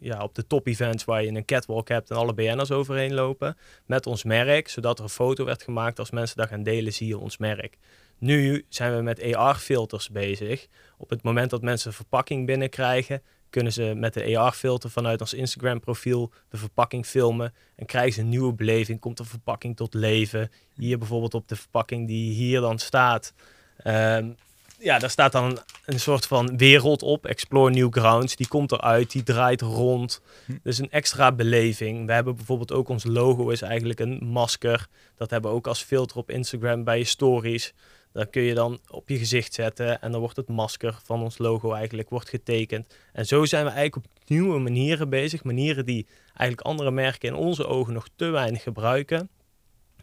ja, 0.00 0.22
op 0.22 0.34
de 0.34 0.46
top 0.46 0.66
events 0.66 1.04
waar 1.04 1.24
je 1.24 1.30
een 1.30 1.44
catwalk 1.44 1.88
hebt 1.88 2.10
en 2.10 2.16
alle 2.16 2.34
BN'ers 2.34 2.70
overheen 2.70 3.14
lopen. 3.14 3.56
Met 3.86 4.06
ons 4.06 4.24
merk, 4.24 4.68
zodat 4.68 4.98
er 4.98 5.04
een 5.04 5.10
foto 5.10 5.44
werd 5.44 5.62
gemaakt. 5.62 5.98
Als 5.98 6.10
mensen 6.10 6.36
dat 6.36 6.48
gaan 6.48 6.62
delen, 6.62 6.92
zie 6.92 7.06
je 7.06 7.18
ons 7.18 7.38
merk. 7.38 7.78
Nu 8.22 8.64
zijn 8.68 8.96
we 8.96 9.02
met 9.02 9.34
AR-filters 9.34 10.10
bezig. 10.10 10.66
Op 10.98 11.10
het 11.10 11.22
moment 11.22 11.50
dat 11.50 11.62
mensen 11.62 11.88
een 11.88 11.96
verpakking 11.96 12.46
binnenkrijgen, 12.46 13.22
kunnen 13.50 13.72
ze 13.72 13.92
met 13.96 14.14
de 14.14 14.38
AR-filter 14.38 14.90
vanuit 14.90 15.20
ons 15.20 15.34
Instagram-profiel 15.34 16.32
de 16.48 16.56
verpakking 16.56 17.06
filmen 17.06 17.54
en 17.76 17.86
krijgen 17.86 18.12
ze 18.12 18.20
een 18.20 18.28
nieuwe 18.28 18.52
beleving. 18.52 19.00
Komt 19.00 19.16
de 19.16 19.24
verpakking 19.24 19.76
tot 19.76 19.94
leven. 19.94 20.50
Hier 20.74 20.98
bijvoorbeeld 20.98 21.34
op 21.34 21.48
de 21.48 21.56
verpakking 21.56 22.06
die 22.06 22.32
hier 22.32 22.60
dan 22.60 22.78
staat. 22.78 23.32
Ehm, 23.76 24.30
ja, 24.78 24.98
daar 24.98 25.10
staat 25.10 25.32
dan 25.32 25.58
een, 25.84 26.00
soort 26.00 26.26
van 26.26 26.56
wereld 26.56 27.02
op. 27.02 27.26
Explore 27.26 27.70
New 27.70 27.92
Grounds. 27.92 28.36
Die 28.36 28.48
komt 28.48 28.72
eruit, 28.72 29.10
die 29.10 29.22
draait 29.22 29.60
rond. 29.60 30.20
Dus 30.62 30.78
een 30.78 30.90
extra 30.90 31.32
beleving. 31.32 32.06
We 32.06 32.12
hebben 32.12 32.36
bijvoorbeeld 32.36 32.72
ook 32.72 32.88
ons 32.88 33.04
logo 33.04 33.48
is 33.48 33.62
eigenlijk 33.62 34.00
een 34.00 34.18
masker. 34.24 34.86
Dat 35.16 35.30
hebben 35.30 35.50
we 35.50 35.56
ook 35.56 35.66
als 35.66 35.82
filter 35.82 36.16
op 36.16 36.30
Instagram 36.30 36.84
bij 36.84 36.98
je 36.98 37.04
stories. 37.04 37.74
Dat 38.12 38.30
kun 38.30 38.42
je 38.42 38.54
dan 38.54 38.80
op 38.88 39.08
je 39.08 39.18
gezicht 39.18 39.54
zetten 39.54 40.00
en 40.00 40.10
dan 40.10 40.20
wordt 40.20 40.36
het 40.36 40.48
masker 40.48 40.98
van 41.04 41.22
ons 41.22 41.38
logo 41.38 41.72
eigenlijk 41.72 42.10
wordt 42.10 42.28
getekend. 42.28 42.94
En 43.12 43.26
zo 43.26 43.44
zijn 43.44 43.64
we 43.64 43.70
eigenlijk 43.70 44.06
op 44.06 44.28
nieuwe 44.28 44.58
manieren 44.58 45.08
bezig. 45.08 45.44
Manieren 45.44 45.86
die 45.86 46.06
eigenlijk 46.26 46.60
andere 46.60 46.90
merken 46.90 47.28
in 47.28 47.34
onze 47.34 47.66
ogen 47.66 47.92
nog 47.92 48.08
te 48.16 48.24
weinig 48.24 48.62
gebruiken. 48.62 49.28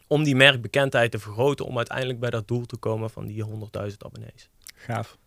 Om 0.06 0.24
die 0.24 0.36
merkbekendheid 0.36 1.10
te 1.10 1.18
vergroten 1.18 1.66
om 1.66 1.76
uiteindelijk 1.76 2.20
bij 2.20 2.30
dat 2.30 2.48
doel 2.48 2.66
te 2.66 2.76
komen 2.76 3.10
van 3.10 3.26
die 3.26 3.44
100.000 3.44 3.50
abonnees. 3.98 4.48
Gaaf. 4.74 5.18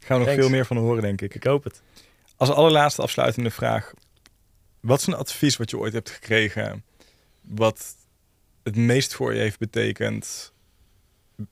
Gaan 0.00 0.20
we 0.20 0.24
nog 0.24 0.34
veel 0.34 0.48
meer 0.48 0.66
van 0.66 0.76
horen, 0.76 1.02
denk 1.02 1.20
ik. 1.20 1.34
Ik 1.34 1.44
hoop 1.44 1.64
het. 1.64 1.82
Als 2.36 2.50
allerlaatste 2.50 3.02
afsluitende 3.02 3.50
vraag. 3.50 3.92
Wat 4.80 5.00
is 5.00 5.06
een 5.06 5.14
advies 5.14 5.56
wat 5.56 5.70
je 5.70 5.78
ooit 5.78 5.92
hebt 5.92 6.10
gekregen, 6.10 6.84
wat 7.40 7.96
het 8.62 8.76
meest 8.76 9.14
voor 9.14 9.34
je 9.34 9.40
heeft 9.40 9.58
betekend 9.58 10.52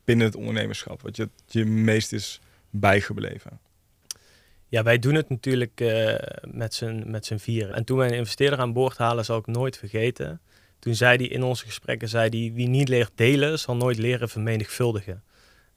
binnen 0.05 0.26
het 0.26 0.37
ondernemerschap, 0.37 1.03
wat 1.03 1.16
je 1.16 1.28
je 1.47 1.64
meest 1.64 2.12
is 2.12 2.41
bijgebleven? 2.70 3.61
Ja, 4.68 4.82
wij 4.82 4.99
doen 4.99 5.14
het 5.14 5.28
natuurlijk 5.28 5.80
uh, 5.80 6.14
met 6.43 6.74
z'n 6.74 7.03
met 7.07 7.32
vieren. 7.37 7.74
En 7.74 7.85
toen 7.85 7.99
wij 7.99 8.09
een 8.09 8.14
investeerder 8.14 8.59
aan 8.59 8.72
boord 8.72 8.97
halen, 8.97 9.24
zal 9.24 9.39
ik 9.39 9.47
nooit 9.47 9.78
vergeten. 9.78 10.41
Toen 10.78 10.95
zei 10.95 11.16
hij 11.16 11.26
in 11.26 11.43
onze 11.43 11.64
gesprekken, 11.64 12.09
zei 12.09 12.28
hij, 12.28 12.55
wie 12.55 12.68
niet 12.68 12.89
leert 12.89 13.12
delen, 13.14 13.59
zal 13.59 13.76
nooit 13.76 13.99
leren 13.99 14.28
vermenigvuldigen. 14.28 15.22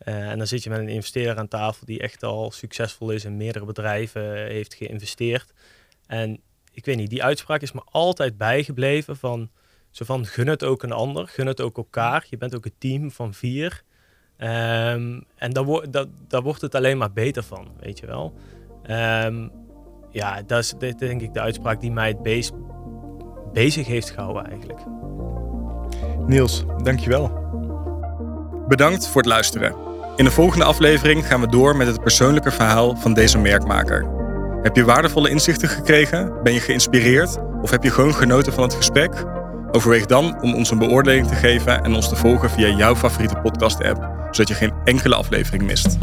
Uh, 0.05 0.30
en 0.30 0.38
dan 0.38 0.47
zit 0.47 0.64
je 0.64 0.70
met 0.70 0.80
een 0.80 0.88
investeerder 0.88 1.38
aan 1.38 1.47
tafel 1.47 1.86
die 1.86 1.99
echt 1.99 2.24
al 2.24 2.51
succesvol 2.51 3.12
is 3.12 3.26
in 3.26 3.38
meerdere 3.38 3.66
bedrijven 3.66 4.47
heeft 4.47 4.74
geïnvesteerd. 4.74 5.53
En 6.05 6.41
ik 6.72 6.86
weet 6.86 6.97
niet, 6.97 7.10
die 7.10 7.24
uitspraak 7.24 7.62
is 7.62 7.72
me 7.72 7.82
altijd 7.86 8.38
bijgebleven 8.38 9.18
van, 9.18 9.49
zo 9.91 10.05
van 10.05 10.26
gun 10.26 10.47
het 10.47 10.64
ook 10.64 10.84
een 10.84 10.91
ander, 10.91 11.28
gun 11.28 11.47
het 11.47 11.62
ook 11.62 11.78
elkaar. 11.78 12.26
Je 12.30 12.38
bent 12.38 12.55
ook 12.55 12.66
een 12.66 12.78
team 12.78 13.12
van 13.12 13.34
vier. 13.34 13.84
Um, 14.40 15.24
en 15.36 15.52
daar, 15.52 15.66
dat, 16.28 16.44
wordt 16.44 16.62
het 16.62 16.76
alleen 16.76 16.98
maar 16.98 17.12
beter 17.12 17.44
van, 17.44 17.68
weet 17.80 18.00
je 18.00 18.06
wel. 18.06 18.34
Um, 19.26 19.52
ja, 20.10 20.42
dat 20.46 20.60
is 20.60 20.74
denk 20.98 21.22
ik 21.22 21.34
de 21.34 21.42
uitspraak 21.42 21.82
die 21.82 21.92
mij 21.92 22.08
het 22.08 22.22
beest 22.22 22.52
bezig 23.54 23.88
heeft 23.88 24.10
gehouden 24.10 24.48
eigenlijk. 24.48 24.80
Niels, 26.26 26.64
dankjewel. 26.84 27.46
Bedankt 28.68 29.08
voor 29.08 29.22
het 29.22 29.30
luisteren. 29.30 29.76
In 30.16 30.26
de 30.26 30.32
volgende 30.32 30.66
aflevering 30.66 31.28
gaan 31.28 31.42
we 31.42 31.48
door 31.48 31.76
met 31.76 31.88
het 31.88 32.02
persoonlijke 32.02 32.52
verhaal 32.52 32.96
van 32.96 33.14
deze 33.14 33.38
merkmaker. 33.38 34.06
Heb 34.62 34.76
je 34.76 34.86
waardevolle 34.86 35.30
inzichten 35.30 35.68
gekregen? 35.68 36.44
Ben 36.44 36.54
je 36.54 36.60
geïnspireerd? 36.60 37.38
Of 37.62 37.70
heb 37.70 37.84
je 37.84 37.92
gewoon 37.92 38.14
genoten 38.14 38.54
van 38.54 38.64
het 38.64 38.74
gesprek? 38.74 39.26
Overweeg 39.72 40.06
dan 40.06 40.42
om 40.42 40.54
ons 40.54 40.72
een 40.72 40.78
beoordeling 40.78 41.28
te 41.28 41.36
geven 41.36 41.84
en 41.84 41.94
ons 41.94 42.10
te 42.10 42.16
volgen 42.16 42.50
via 42.50 42.68
jouw 42.68 42.96
favoriete 42.96 43.36
podcast-app, 43.36 44.16
zodat 44.32 44.47
je 44.47 44.53
geen 44.53 44.73
enkele 44.84 45.15
aflevering 45.15 45.63
mist. 45.63 45.97